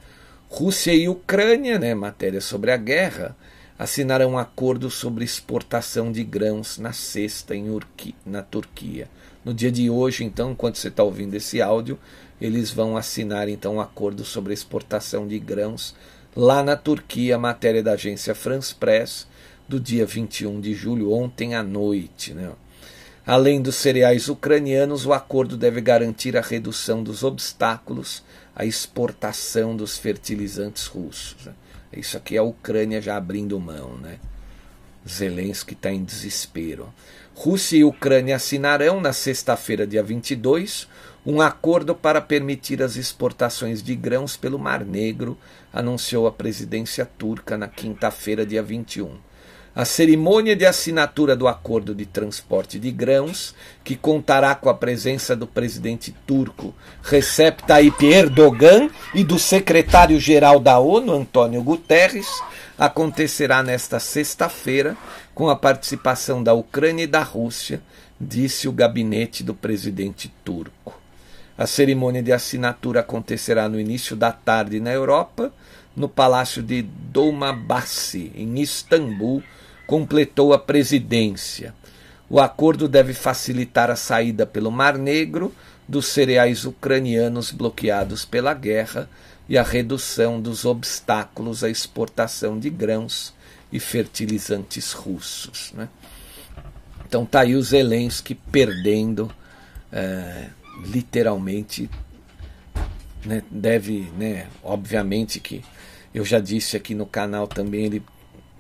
Rússia 0.49 0.91
e 0.95 1.07
Ucrânia, 1.07 1.77
né? 1.77 1.93
Matéria 1.93 2.41
sobre 2.41 2.71
a 2.71 2.77
guerra. 2.77 3.37
assinaram 3.77 4.31
um 4.31 4.37
acordo 4.39 4.89
sobre 4.89 5.23
exportação 5.23 6.11
de 6.11 6.23
grãos 6.23 6.79
na 6.79 6.91
sexta 6.91 7.55
em 7.55 7.69
Urqui, 7.69 8.15
na 8.25 8.41
Turquia. 8.41 9.07
No 9.45 9.53
dia 9.53 9.71
de 9.71 9.91
hoje, 9.91 10.23
então, 10.23 10.53
enquanto 10.53 10.79
você 10.79 10.87
está 10.87 11.03
ouvindo 11.03 11.35
esse 11.35 11.61
áudio, 11.61 11.99
eles 12.41 12.71
vão 12.71 12.97
assinar 12.97 13.47
então 13.47 13.75
um 13.75 13.79
acordo 13.79 14.25
sobre 14.25 14.53
exportação 14.55 15.27
de 15.27 15.37
grãos 15.37 15.95
lá 16.35 16.63
na 16.63 16.75
Turquia, 16.75 17.37
matéria 17.37 17.83
da 17.83 17.91
agência 17.91 18.33
France 18.33 18.73
Press, 18.73 19.27
do 19.67 19.79
dia 19.79 20.03
21 20.03 20.59
de 20.59 20.73
julho, 20.73 21.13
ontem 21.13 21.53
à 21.53 21.61
noite. 21.61 22.33
Né? 22.33 22.49
Além 23.29 23.61
dos 23.61 23.75
cereais 23.75 24.27
ucranianos, 24.27 25.05
o 25.05 25.13
acordo 25.13 25.55
deve 25.55 25.79
garantir 25.81 26.35
a 26.35 26.41
redução 26.41 27.03
dos 27.03 27.21
obstáculos 27.21 28.23
à 28.55 28.65
exportação 28.65 29.77
dos 29.77 29.99
fertilizantes 29.99 30.87
russos. 30.87 31.45
Né? 31.45 31.53
Isso 31.93 32.17
aqui 32.17 32.37
é 32.37 32.39
a 32.39 32.43
Ucrânia 32.43 32.99
já 32.99 33.15
abrindo 33.15 33.59
mão, 33.59 33.95
né? 33.97 34.17
Zelensky 35.07 35.75
está 35.75 35.91
em 35.91 36.03
desespero. 36.03 36.91
Rússia 37.35 37.77
e 37.77 37.83
Ucrânia 37.83 38.35
assinarão 38.35 38.99
na 38.99 39.13
sexta-feira, 39.13 39.85
dia 39.85 40.01
22, 40.01 40.87
um 41.23 41.39
acordo 41.39 41.93
para 41.93 42.21
permitir 42.21 42.81
as 42.81 42.95
exportações 42.95 43.83
de 43.83 43.95
grãos 43.95 44.35
pelo 44.35 44.57
Mar 44.57 44.83
Negro, 44.83 45.37
anunciou 45.71 46.25
a 46.25 46.31
presidência 46.31 47.05
turca 47.05 47.55
na 47.55 47.67
quinta-feira, 47.67 48.43
dia 48.43 48.63
21. 48.63 49.28
A 49.79 49.85
cerimônia 49.85 50.57
de 50.57 50.65
assinatura 50.65 51.37
do 51.37 51.47
acordo 51.47 51.95
de 51.95 52.05
transporte 52.05 52.77
de 52.77 52.91
grãos, 52.91 53.55
que 53.81 53.95
contará 53.95 54.53
com 54.53 54.67
a 54.67 54.73
presença 54.73 55.37
do 55.37 55.47
presidente 55.47 56.13
turco 56.27 56.75
Recep 57.01 57.63
Tayyip 57.63 58.05
Erdogan 58.05 58.89
e 59.15 59.23
do 59.23 59.39
secretário-geral 59.39 60.59
da 60.59 60.77
ONU, 60.79 61.13
Antônio 61.13 61.63
Guterres, 61.63 62.27
acontecerá 62.77 63.63
nesta 63.63 64.01
sexta-feira, 64.01 64.97
com 65.33 65.47
a 65.47 65.55
participação 65.55 66.43
da 66.43 66.53
Ucrânia 66.53 67.03
e 67.05 67.07
da 67.07 67.23
Rússia, 67.23 67.81
disse 68.19 68.67
o 68.67 68.73
gabinete 68.73 69.45
do 69.45 69.53
presidente 69.53 70.27
turco. 70.43 70.93
A 71.57 71.65
cerimônia 71.65 72.21
de 72.21 72.33
assinatura 72.33 72.99
acontecerá 72.99 73.69
no 73.69 73.79
início 73.79 74.17
da 74.17 74.33
tarde 74.33 74.81
na 74.81 74.91
Europa, 74.91 75.53
no 75.95 76.09
Palácio 76.09 76.61
de 76.61 76.81
Dolmabahçe, 76.81 78.33
em 78.35 78.59
Istambul, 78.59 79.41
completou 79.89 80.53
a 80.53 80.59
presidência. 80.59 81.73
O 82.29 82.39
acordo 82.39 82.87
deve 82.87 83.11
facilitar 83.11 83.89
a 83.89 83.95
saída 83.95 84.45
pelo 84.45 84.69
Mar 84.69 84.99
Negro 84.99 85.51
dos 85.87 86.05
cereais 86.09 86.63
ucranianos 86.63 87.49
bloqueados 87.49 88.23
pela 88.23 88.53
guerra 88.53 89.09
e 89.49 89.57
a 89.57 89.63
redução 89.63 90.39
dos 90.39 90.63
obstáculos 90.63 91.63
à 91.63 91.71
exportação 91.71 92.59
de 92.59 92.69
grãos 92.69 93.33
e 93.71 93.79
fertilizantes 93.79 94.91
russos. 94.91 95.71
Né? 95.73 95.89
Então 97.07 97.25
tá 97.25 97.39
aí 97.39 97.55
o 97.55 97.63
Zelensky 97.63 98.35
perdendo, 98.35 99.31
é, 99.91 100.49
literalmente, 100.85 101.89
né, 103.25 103.41
deve, 103.49 104.01
né, 104.15 104.45
obviamente 104.63 105.39
que 105.39 105.63
eu 106.13 106.23
já 106.23 106.39
disse 106.39 106.77
aqui 106.77 106.93
no 106.93 107.07
canal 107.07 107.47
também, 107.47 107.85
ele 107.85 108.03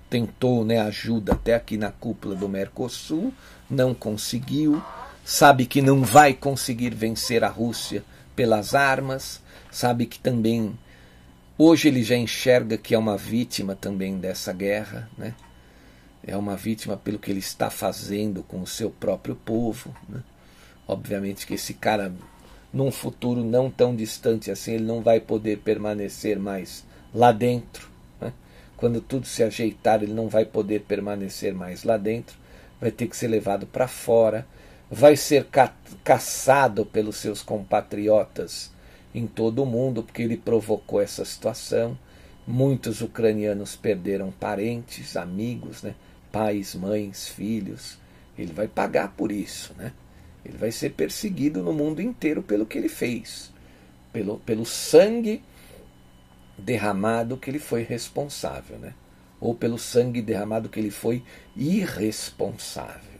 tentou 0.09 0.65
né, 0.65 0.79
ajuda 0.79 1.33
até 1.33 1.53
aqui 1.53 1.77
na 1.77 1.91
cúpula 1.91 2.35
do 2.35 2.49
Mercosul, 2.49 3.33
não 3.69 3.93
conseguiu, 3.93 4.81
sabe 5.23 5.65
que 5.65 5.81
não 5.81 6.03
vai 6.03 6.33
conseguir 6.33 6.93
vencer 6.93 7.43
a 7.43 7.47
Rússia 7.47 8.03
pelas 8.35 8.73
armas, 8.73 9.41
sabe 9.71 10.05
que 10.05 10.17
também 10.19 10.77
hoje 11.57 11.87
ele 11.87 12.01
já 12.01 12.15
enxerga 12.15 12.77
que 12.77 12.95
é 12.95 12.97
uma 12.97 13.17
vítima 13.17 13.75
também 13.75 14.17
dessa 14.17 14.51
guerra, 14.51 15.09
né? 15.17 15.35
É 16.25 16.35
uma 16.35 16.55
vítima 16.55 16.97
pelo 16.97 17.17
que 17.17 17.31
ele 17.31 17.39
está 17.39 17.69
fazendo 17.69 18.43
com 18.43 18.61
o 18.61 18.67
seu 18.67 18.89
próprio 18.89 19.35
povo. 19.35 19.95
Né? 20.07 20.21
Obviamente 20.87 21.47
que 21.47 21.53
esse 21.53 21.73
cara, 21.73 22.13
num 22.73 22.91
futuro 22.91 23.43
não 23.43 23.71
tão 23.71 23.95
distante 23.95 24.51
assim, 24.51 24.73
ele 24.73 24.83
não 24.83 25.01
vai 25.01 25.19
poder 25.19 25.59
permanecer 25.59 26.37
mais 26.37 26.85
lá 27.13 27.31
dentro 27.31 27.89
quando 28.79 29.01
tudo 29.01 29.27
se 29.27 29.43
ajeitar, 29.43 30.01
ele 30.01 30.13
não 30.13 30.29
vai 30.29 30.45
poder 30.45 30.85
permanecer 30.87 31.53
mais 31.53 31.83
lá 31.83 31.97
dentro, 31.97 32.37
vai 32.79 32.89
ter 32.89 33.07
que 33.07 33.17
ser 33.17 33.27
levado 33.27 33.67
para 33.67 33.89
fora, 33.89 34.47
vai 34.89 35.17
ser 35.17 35.43
ca 35.45 35.75
caçado 36.01 36.85
pelos 36.85 37.17
seus 37.17 37.41
compatriotas 37.41 38.71
em 39.13 39.27
todo 39.27 39.63
o 39.63 39.65
mundo, 39.65 40.01
porque 40.01 40.21
ele 40.21 40.37
provocou 40.37 41.01
essa 41.01 41.25
situação. 41.25 41.97
Muitos 42.47 43.01
ucranianos 43.01 43.75
perderam 43.75 44.31
parentes, 44.31 45.17
amigos, 45.17 45.83
né? 45.83 45.93
pais, 46.31 46.73
mães, 46.73 47.27
filhos. 47.27 47.97
Ele 48.37 48.53
vai 48.53 48.67
pagar 48.69 49.09
por 49.09 49.29
isso, 49.29 49.73
né? 49.77 49.91
Ele 50.45 50.57
vai 50.57 50.71
ser 50.71 50.91
perseguido 50.91 51.61
no 51.61 51.73
mundo 51.73 52.01
inteiro 52.01 52.41
pelo 52.41 52.65
que 52.65 52.77
ele 52.77 52.87
fez, 52.87 53.51
pelo, 54.13 54.39
pelo 54.39 54.65
sangue 54.65 55.43
derramado 56.59 57.37
que 57.37 57.49
ele 57.49 57.59
foi 57.59 57.83
responsável, 57.83 58.77
né? 58.77 58.93
ou 59.39 59.55
pelo 59.55 59.77
sangue 59.77 60.21
derramado 60.21 60.69
que 60.69 60.79
ele 60.79 60.91
foi 60.91 61.23
irresponsável. 61.55 63.19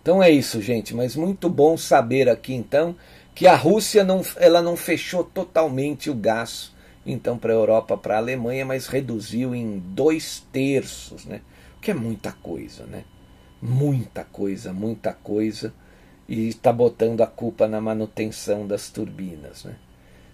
Então 0.00 0.22
é 0.22 0.30
isso, 0.30 0.60
gente, 0.60 0.94
mas 0.94 1.14
muito 1.14 1.48
bom 1.48 1.76
saber 1.76 2.28
aqui 2.28 2.52
então 2.52 2.96
que 3.34 3.46
a 3.46 3.54
Rússia 3.54 4.02
não, 4.02 4.22
ela 4.36 4.60
não 4.60 4.76
fechou 4.76 5.22
totalmente 5.22 6.10
o 6.10 6.14
gás 6.14 6.72
então 7.06 7.38
para 7.38 7.52
a 7.52 7.56
Europa, 7.56 7.96
para 7.96 8.14
a 8.16 8.18
Alemanha, 8.18 8.64
mas 8.64 8.86
reduziu 8.86 9.54
em 9.54 9.78
dois 9.78 10.44
terços, 10.52 11.24
né? 11.24 11.40
O 11.76 11.80
que 11.80 11.90
é 11.90 11.94
muita 11.94 12.32
coisa, 12.32 12.84
né? 12.86 13.04
Muita 13.60 14.24
coisa, 14.24 14.72
muita 14.72 15.12
coisa, 15.12 15.72
e 16.28 16.48
está 16.48 16.72
botando 16.72 17.20
a 17.20 17.26
culpa 17.26 17.66
na 17.66 17.80
manutenção 17.80 18.66
das 18.66 18.88
turbinas, 18.88 19.64
né? 19.64 19.76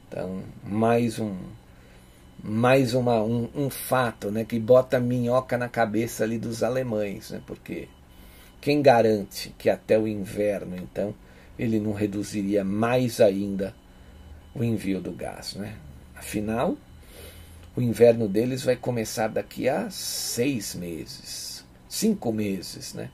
Então, 0.06 0.42
mais 0.62 1.18
um, 1.18 1.36
mais 2.42 2.94
uma, 2.94 3.22
um, 3.22 3.48
um, 3.54 3.70
fato 3.70 4.30
né, 4.30 4.44
que 4.44 4.58
bota 4.58 5.00
minhoca 5.00 5.58
na 5.58 5.68
cabeça 5.68 6.24
ali 6.24 6.38
dos 6.38 6.62
alemães, 6.62 7.30
né, 7.30 7.40
porque 7.46 7.88
quem 8.60 8.80
garante 8.82 9.54
que 9.58 9.68
até 9.68 9.98
o 9.98 10.06
inverno, 10.06 10.76
então, 10.76 11.14
ele 11.58 11.80
não 11.80 11.92
reduziria 11.92 12.64
mais 12.64 13.20
ainda 13.20 13.74
o 14.54 14.62
envio 14.62 15.00
do 15.00 15.12
gás? 15.12 15.54
Né? 15.54 15.76
Afinal, 16.16 16.76
o 17.76 17.80
inverno 17.80 18.28
deles 18.28 18.62
vai 18.64 18.76
começar 18.76 19.28
daqui 19.28 19.68
a 19.68 19.88
seis 19.90 20.74
meses, 20.74 21.64
cinco 21.88 22.32
meses, 22.32 22.92
né? 22.92 23.10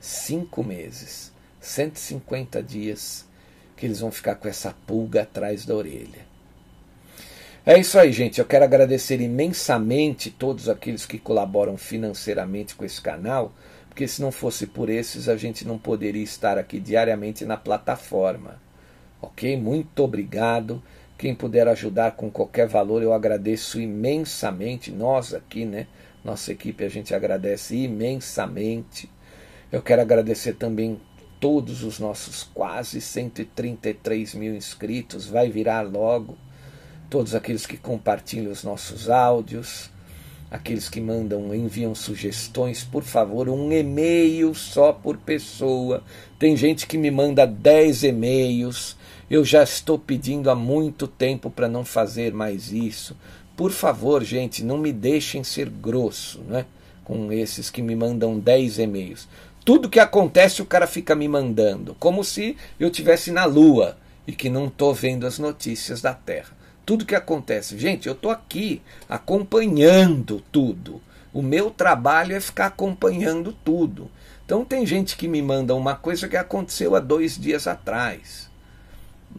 Cinco 0.00 0.64
meses, 0.64 1.32
150 1.60 2.62
dias 2.62 3.26
que 3.76 3.86
eles 3.86 4.00
vão 4.00 4.10
ficar 4.10 4.34
com 4.34 4.48
essa 4.48 4.74
pulga 4.86 5.22
atrás 5.22 5.64
da 5.64 5.74
orelha. 5.74 6.29
É 7.64 7.78
isso 7.78 7.98
aí, 7.98 8.10
gente. 8.10 8.38
Eu 8.38 8.46
quero 8.46 8.64
agradecer 8.64 9.20
imensamente 9.20 10.30
todos 10.30 10.66
aqueles 10.66 11.04
que 11.04 11.18
colaboram 11.18 11.76
financeiramente 11.76 12.74
com 12.74 12.86
esse 12.86 13.02
canal, 13.02 13.52
porque 13.86 14.08
se 14.08 14.22
não 14.22 14.32
fosse 14.32 14.66
por 14.66 14.88
esses, 14.88 15.28
a 15.28 15.36
gente 15.36 15.66
não 15.66 15.76
poderia 15.76 16.22
estar 16.22 16.56
aqui 16.56 16.80
diariamente 16.80 17.44
na 17.44 17.58
plataforma. 17.58 18.58
Ok? 19.20 19.58
Muito 19.58 20.02
obrigado. 20.02 20.82
Quem 21.18 21.34
puder 21.34 21.68
ajudar 21.68 22.12
com 22.12 22.30
qualquer 22.30 22.66
valor, 22.66 23.02
eu 23.02 23.12
agradeço 23.12 23.78
imensamente. 23.78 24.90
Nós 24.90 25.34
aqui, 25.34 25.66
né? 25.66 25.86
Nossa 26.24 26.52
equipe, 26.52 26.82
a 26.82 26.88
gente 26.88 27.14
agradece 27.14 27.76
imensamente. 27.76 29.10
Eu 29.70 29.82
quero 29.82 30.00
agradecer 30.00 30.54
também 30.54 30.98
todos 31.38 31.84
os 31.84 31.98
nossos 31.98 32.42
quase 32.42 33.02
133 33.02 34.34
mil 34.34 34.54
inscritos. 34.54 35.26
Vai 35.26 35.50
virar 35.50 35.82
logo 35.82 36.38
todos 37.10 37.34
aqueles 37.34 37.66
que 37.66 37.76
compartilham 37.76 38.52
os 38.52 38.62
nossos 38.62 39.10
áudios, 39.10 39.90
aqueles 40.48 40.88
que 40.88 41.00
mandam, 41.00 41.52
enviam 41.52 41.92
sugestões, 41.92 42.84
por 42.84 43.02
favor, 43.02 43.48
um 43.48 43.72
e-mail 43.72 44.54
só 44.54 44.92
por 44.92 45.16
pessoa. 45.18 46.04
Tem 46.38 46.56
gente 46.56 46.86
que 46.86 46.96
me 46.96 47.10
manda 47.10 47.44
10 47.44 48.04
e-mails. 48.04 48.96
Eu 49.28 49.44
já 49.44 49.64
estou 49.64 49.98
pedindo 49.98 50.48
há 50.50 50.54
muito 50.54 51.08
tempo 51.08 51.50
para 51.50 51.68
não 51.68 51.84
fazer 51.84 52.32
mais 52.32 52.72
isso. 52.72 53.16
Por 53.56 53.72
favor, 53.72 54.22
gente, 54.22 54.64
não 54.64 54.78
me 54.78 54.92
deixem 54.92 55.42
ser 55.42 55.68
grosso, 55.68 56.40
né? 56.48 56.64
Com 57.04 57.32
esses 57.32 57.70
que 57.70 57.82
me 57.82 57.96
mandam 57.96 58.38
10 58.38 58.78
e-mails. 58.78 59.28
Tudo 59.64 59.90
que 59.90 59.98
acontece 59.98 60.62
o 60.62 60.66
cara 60.66 60.86
fica 60.86 61.14
me 61.14 61.28
mandando, 61.28 61.94
como 61.98 62.24
se 62.24 62.56
eu 62.78 62.88
tivesse 62.88 63.30
na 63.30 63.44
lua 63.44 63.96
e 64.26 64.32
que 64.32 64.48
não 64.48 64.66
estou 64.66 64.94
vendo 64.94 65.26
as 65.26 65.38
notícias 65.38 66.00
da 66.00 66.14
Terra 66.14 66.59
tudo 66.90 67.06
que 67.06 67.14
acontece. 67.14 67.78
Gente, 67.78 68.08
eu 68.08 68.14
estou 68.14 68.32
aqui 68.32 68.82
acompanhando 69.08 70.42
tudo. 70.50 71.00
O 71.32 71.40
meu 71.40 71.70
trabalho 71.70 72.34
é 72.34 72.40
ficar 72.40 72.66
acompanhando 72.66 73.52
tudo. 73.52 74.10
Então 74.44 74.64
tem 74.64 74.84
gente 74.84 75.16
que 75.16 75.28
me 75.28 75.40
manda 75.40 75.72
uma 75.72 75.94
coisa 75.94 76.26
que 76.26 76.36
aconteceu 76.36 76.96
há 76.96 76.98
dois 76.98 77.38
dias 77.38 77.68
atrás. 77.68 78.50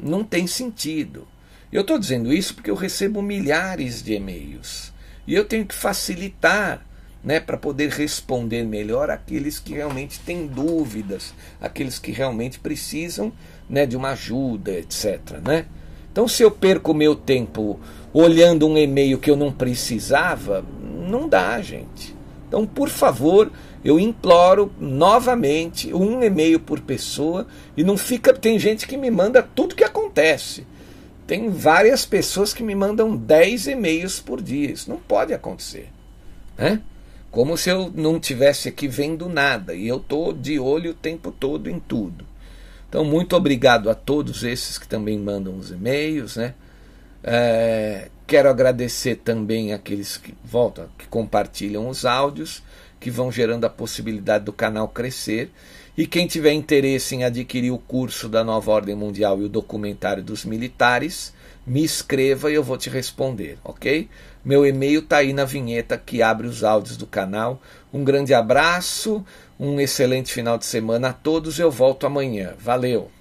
Não 0.02 0.24
tem 0.24 0.48
sentido. 0.48 1.28
Eu 1.74 1.82
estou 1.82 2.00
dizendo 2.00 2.32
isso 2.32 2.56
porque 2.56 2.72
eu 2.72 2.76
recebo 2.76 3.22
milhares 3.22 4.02
de 4.02 4.14
e-mails. 4.14 4.94
E 5.28 5.36
eu 5.36 5.44
tenho 5.44 5.66
que 5.66 5.76
facilitar 5.76 6.82
né, 7.22 7.42
para 7.42 7.58
poder 7.58 7.90
responder 7.90 8.64
melhor 8.64 9.10
aqueles 9.10 9.60
que 9.60 9.74
realmente 9.74 10.22
têm 10.22 10.48
dúvidas, 10.48 11.34
aqueles 11.60 12.00
que 12.00 12.14
realmente 12.14 12.62
precisam 12.62 13.34
né, 13.70 13.86
de 13.86 13.98
uma 13.98 14.12
ajuda, 14.12 14.72
etc. 14.72 15.32
Né? 15.46 15.66
Então, 16.12 16.28
se 16.28 16.44
eu 16.44 16.52
perco 16.52 16.94
meu 16.94 17.16
tempo 17.16 17.80
olhando 18.14 18.68
um 18.68 18.78
e-mail 18.78 19.18
que 19.18 19.32
eu 19.32 19.36
não 19.36 19.52
precisava, 19.52 20.64
não 21.08 21.28
dá, 21.28 21.62
gente. 21.62 22.16
Então, 22.48 22.68
por 22.68 22.90
favor, 22.90 23.50
eu 23.84 24.00
imploro 24.00 24.72
novamente 24.80 25.94
um 25.94 26.22
e-mail 26.22 26.60
por 26.60 26.82
pessoa 26.82 27.48
e 27.78 27.84
não 27.84 27.98
fica. 27.98 28.34
Tem 28.34 28.60
gente 28.60 28.86
que 28.86 28.98
me 28.98 29.10
manda 29.10 29.42
tudo 29.42 29.76
que 29.76 29.84
acontece. 29.84 30.68
Tem 31.26 31.50
várias 31.50 32.06
pessoas 32.06 32.54
que 32.54 32.62
me 32.62 32.76
mandam 32.76 33.16
10 33.16 33.68
e-mails 33.68 34.20
por 34.20 34.42
dia. 34.42 34.72
Isso 34.72 34.90
não 34.90 34.98
pode 34.98 35.34
acontecer. 35.34 35.88
Né? 36.58 36.82
Como 37.32 37.56
se 37.56 37.70
eu 37.70 37.90
não 37.96 38.20
tivesse 38.20 38.68
aqui 38.68 38.90
vendo 38.90 39.30
nada 39.30 39.74
e 39.74 39.88
eu 39.88 39.98
estou 39.98 40.34
de 40.34 40.60
olho 40.60 40.92
o 40.92 40.96
tempo 40.96 41.32
todo 41.32 41.70
em 41.70 41.80
tudo. 41.80 42.26
Então, 42.92 43.06
muito 43.06 43.38
obrigado 43.38 43.90
a 43.90 43.96
todos 43.96 44.44
esses 44.44 44.78
que 44.78 44.86
também 44.86 45.18
mandam 45.18 45.56
os 45.56 45.72
e-mails, 45.72 46.36
né? 46.36 46.54
É, 47.24 48.10
quero 48.28 48.50
agradecer 48.50 49.16
também 49.16 49.72
aqueles 49.72 50.18
que 50.18 50.36
voltam, 50.44 50.90
que 50.98 51.08
compartilham 51.08 51.88
os 51.88 52.04
áudios, 52.04 52.62
que 53.00 53.10
vão 53.10 53.32
gerando 53.32 53.64
a 53.64 53.70
possibilidade 53.70 54.44
do 54.44 54.52
canal 54.52 54.90
crescer. 54.90 55.50
E 55.98 56.06
quem 56.06 56.28
tiver 56.28 56.52
interesse 56.52 57.16
em 57.16 57.24
adquirir 57.24 57.72
o 57.72 57.78
curso 57.78 58.28
da 58.28 58.44
Nova 58.44 58.70
Ordem 58.72 58.94
Mundial 58.94 59.40
e 59.40 59.46
o 59.46 59.50
documentário 59.50 60.22
dos 60.22 60.44
militares, 60.44 61.34
me 61.66 61.86
escreva 61.86 62.52
e 62.52 62.56
eu 62.56 62.64
vou 62.64 62.78
te 62.78 62.90
responder, 62.90 63.58
ok? 63.64 64.10
Meu 64.44 64.66
e-mail 64.66 65.00
está 65.00 65.18
aí 65.18 65.32
na 65.32 65.46
vinheta 65.46 65.98
que 65.98 66.22
abre 66.22 66.46
os 66.46 66.62
áudios 66.62 66.98
do 66.98 67.08
canal. 67.08 67.62
Um 67.94 68.04
grande 68.04 68.34
abraço, 68.34 69.24
um 69.62 69.80
excelente 69.80 70.34
final 70.34 70.58
de 70.58 70.66
semana 70.66 71.10
a 71.10 71.14
todos. 71.14 71.60
Eu 71.60 71.70
volto 71.70 72.08
amanhã. 72.08 72.56
Valeu! 72.58 73.12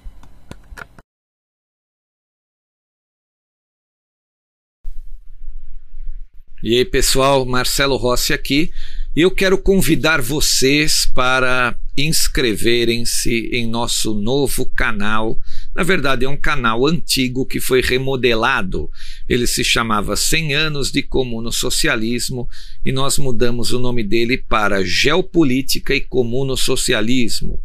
E 6.63 6.77
aí, 6.77 6.85
pessoal, 6.85 7.45
Marcelo 7.45 7.97
Rossi 7.97 8.33
aqui. 8.33 8.73
Eu 9.15 9.31
quero 9.31 9.59
convidar 9.59 10.23
vocês 10.23 11.05
para 11.05 11.77
inscreverem-se 11.97 13.51
em 13.53 13.67
nosso 13.67 14.15
novo 14.15 14.65
canal. 14.65 15.39
Na 15.75 15.83
verdade, 15.83 16.25
é 16.25 16.29
um 16.29 16.37
canal 16.37 16.87
antigo 16.87 17.47
que 17.47 17.61
foi 17.61 17.81
remodelado. 17.81 18.91
Ele 19.29 19.47
se 19.47 19.63
chamava 19.63 20.17
100 20.17 20.55
anos 20.55 20.91
de 20.91 21.03
comuno 21.03 21.53
socialismo 21.53 22.49
e 22.85 22.91
nós 22.91 23.19
mudamos 23.19 23.73
o 23.73 23.79
nome 23.79 24.03
dele 24.03 24.37
para 24.37 24.85
Geopolítica 24.85 25.95
e 25.95 26.01
Comuno 26.01 26.57
Socialismo. 26.57 27.61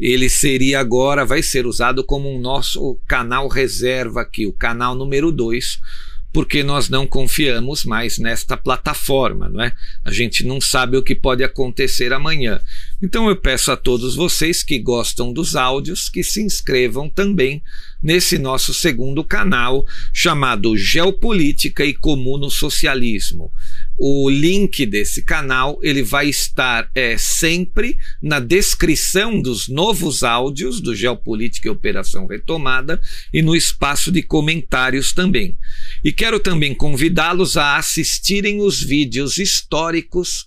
Ele 0.00 0.28
seria 0.28 0.80
agora, 0.80 1.24
vai 1.24 1.42
ser 1.42 1.66
usado 1.66 2.02
como 2.02 2.28
um 2.28 2.40
nosso 2.40 2.98
canal 3.06 3.46
reserva 3.46 4.22
aqui, 4.22 4.44
o 4.46 4.52
canal 4.52 4.96
número 4.96 5.30
2 5.30 5.78
porque 6.34 6.64
nós 6.64 6.88
não 6.88 7.06
confiamos 7.06 7.84
mais 7.84 8.18
nesta 8.18 8.56
plataforma, 8.56 9.48
não 9.48 9.62
é? 9.62 9.72
A 10.04 10.10
gente 10.10 10.44
não 10.44 10.60
sabe 10.60 10.96
o 10.96 11.02
que 11.02 11.14
pode 11.14 11.44
acontecer 11.44 12.12
amanhã. 12.12 12.60
Então 13.02 13.28
eu 13.28 13.36
peço 13.36 13.70
a 13.70 13.76
todos 13.76 14.14
vocês 14.14 14.62
que 14.62 14.78
gostam 14.78 15.32
dos 15.32 15.56
áudios 15.56 16.08
que 16.08 16.22
se 16.22 16.42
inscrevam 16.42 17.08
também 17.08 17.62
nesse 18.02 18.38
nosso 18.38 18.74
segundo 18.74 19.24
canal 19.24 19.86
chamado 20.12 20.76
Geopolítica 20.76 21.84
e 21.84 21.94
Comuno 21.94 22.50
Socialismo. 22.50 23.50
O 23.96 24.28
link 24.28 24.84
desse 24.86 25.22
canal 25.22 25.78
ele 25.82 26.02
vai 26.02 26.28
estar 26.28 26.90
é, 26.94 27.16
sempre 27.16 27.96
na 28.22 28.40
descrição 28.40 29.40
dos 29.40 29.68
novos 29.68 30.22
áudios 30.22 30.80
do 30.80 30.94
Geopolítica 30.94 31.68
e 31.68 31.70
Operação 31.70 32.26
Retomada 32.26 33.00
e 33.32 33.40
no 33.40 33.56
espaço 33.56 34.12
de 34.12 34.22
comentários 34.22 35.12
também. 35.12 35.56
E 36.02 36.12
quero 36.12 36.38
também 36.38 36.74
convidá-los 36.74 37.56
a 37.56 37.76
assistirem 37.76 38.60
os 38.60 38.82
vídeos 38.82 39.38
históricos 39.38 40.46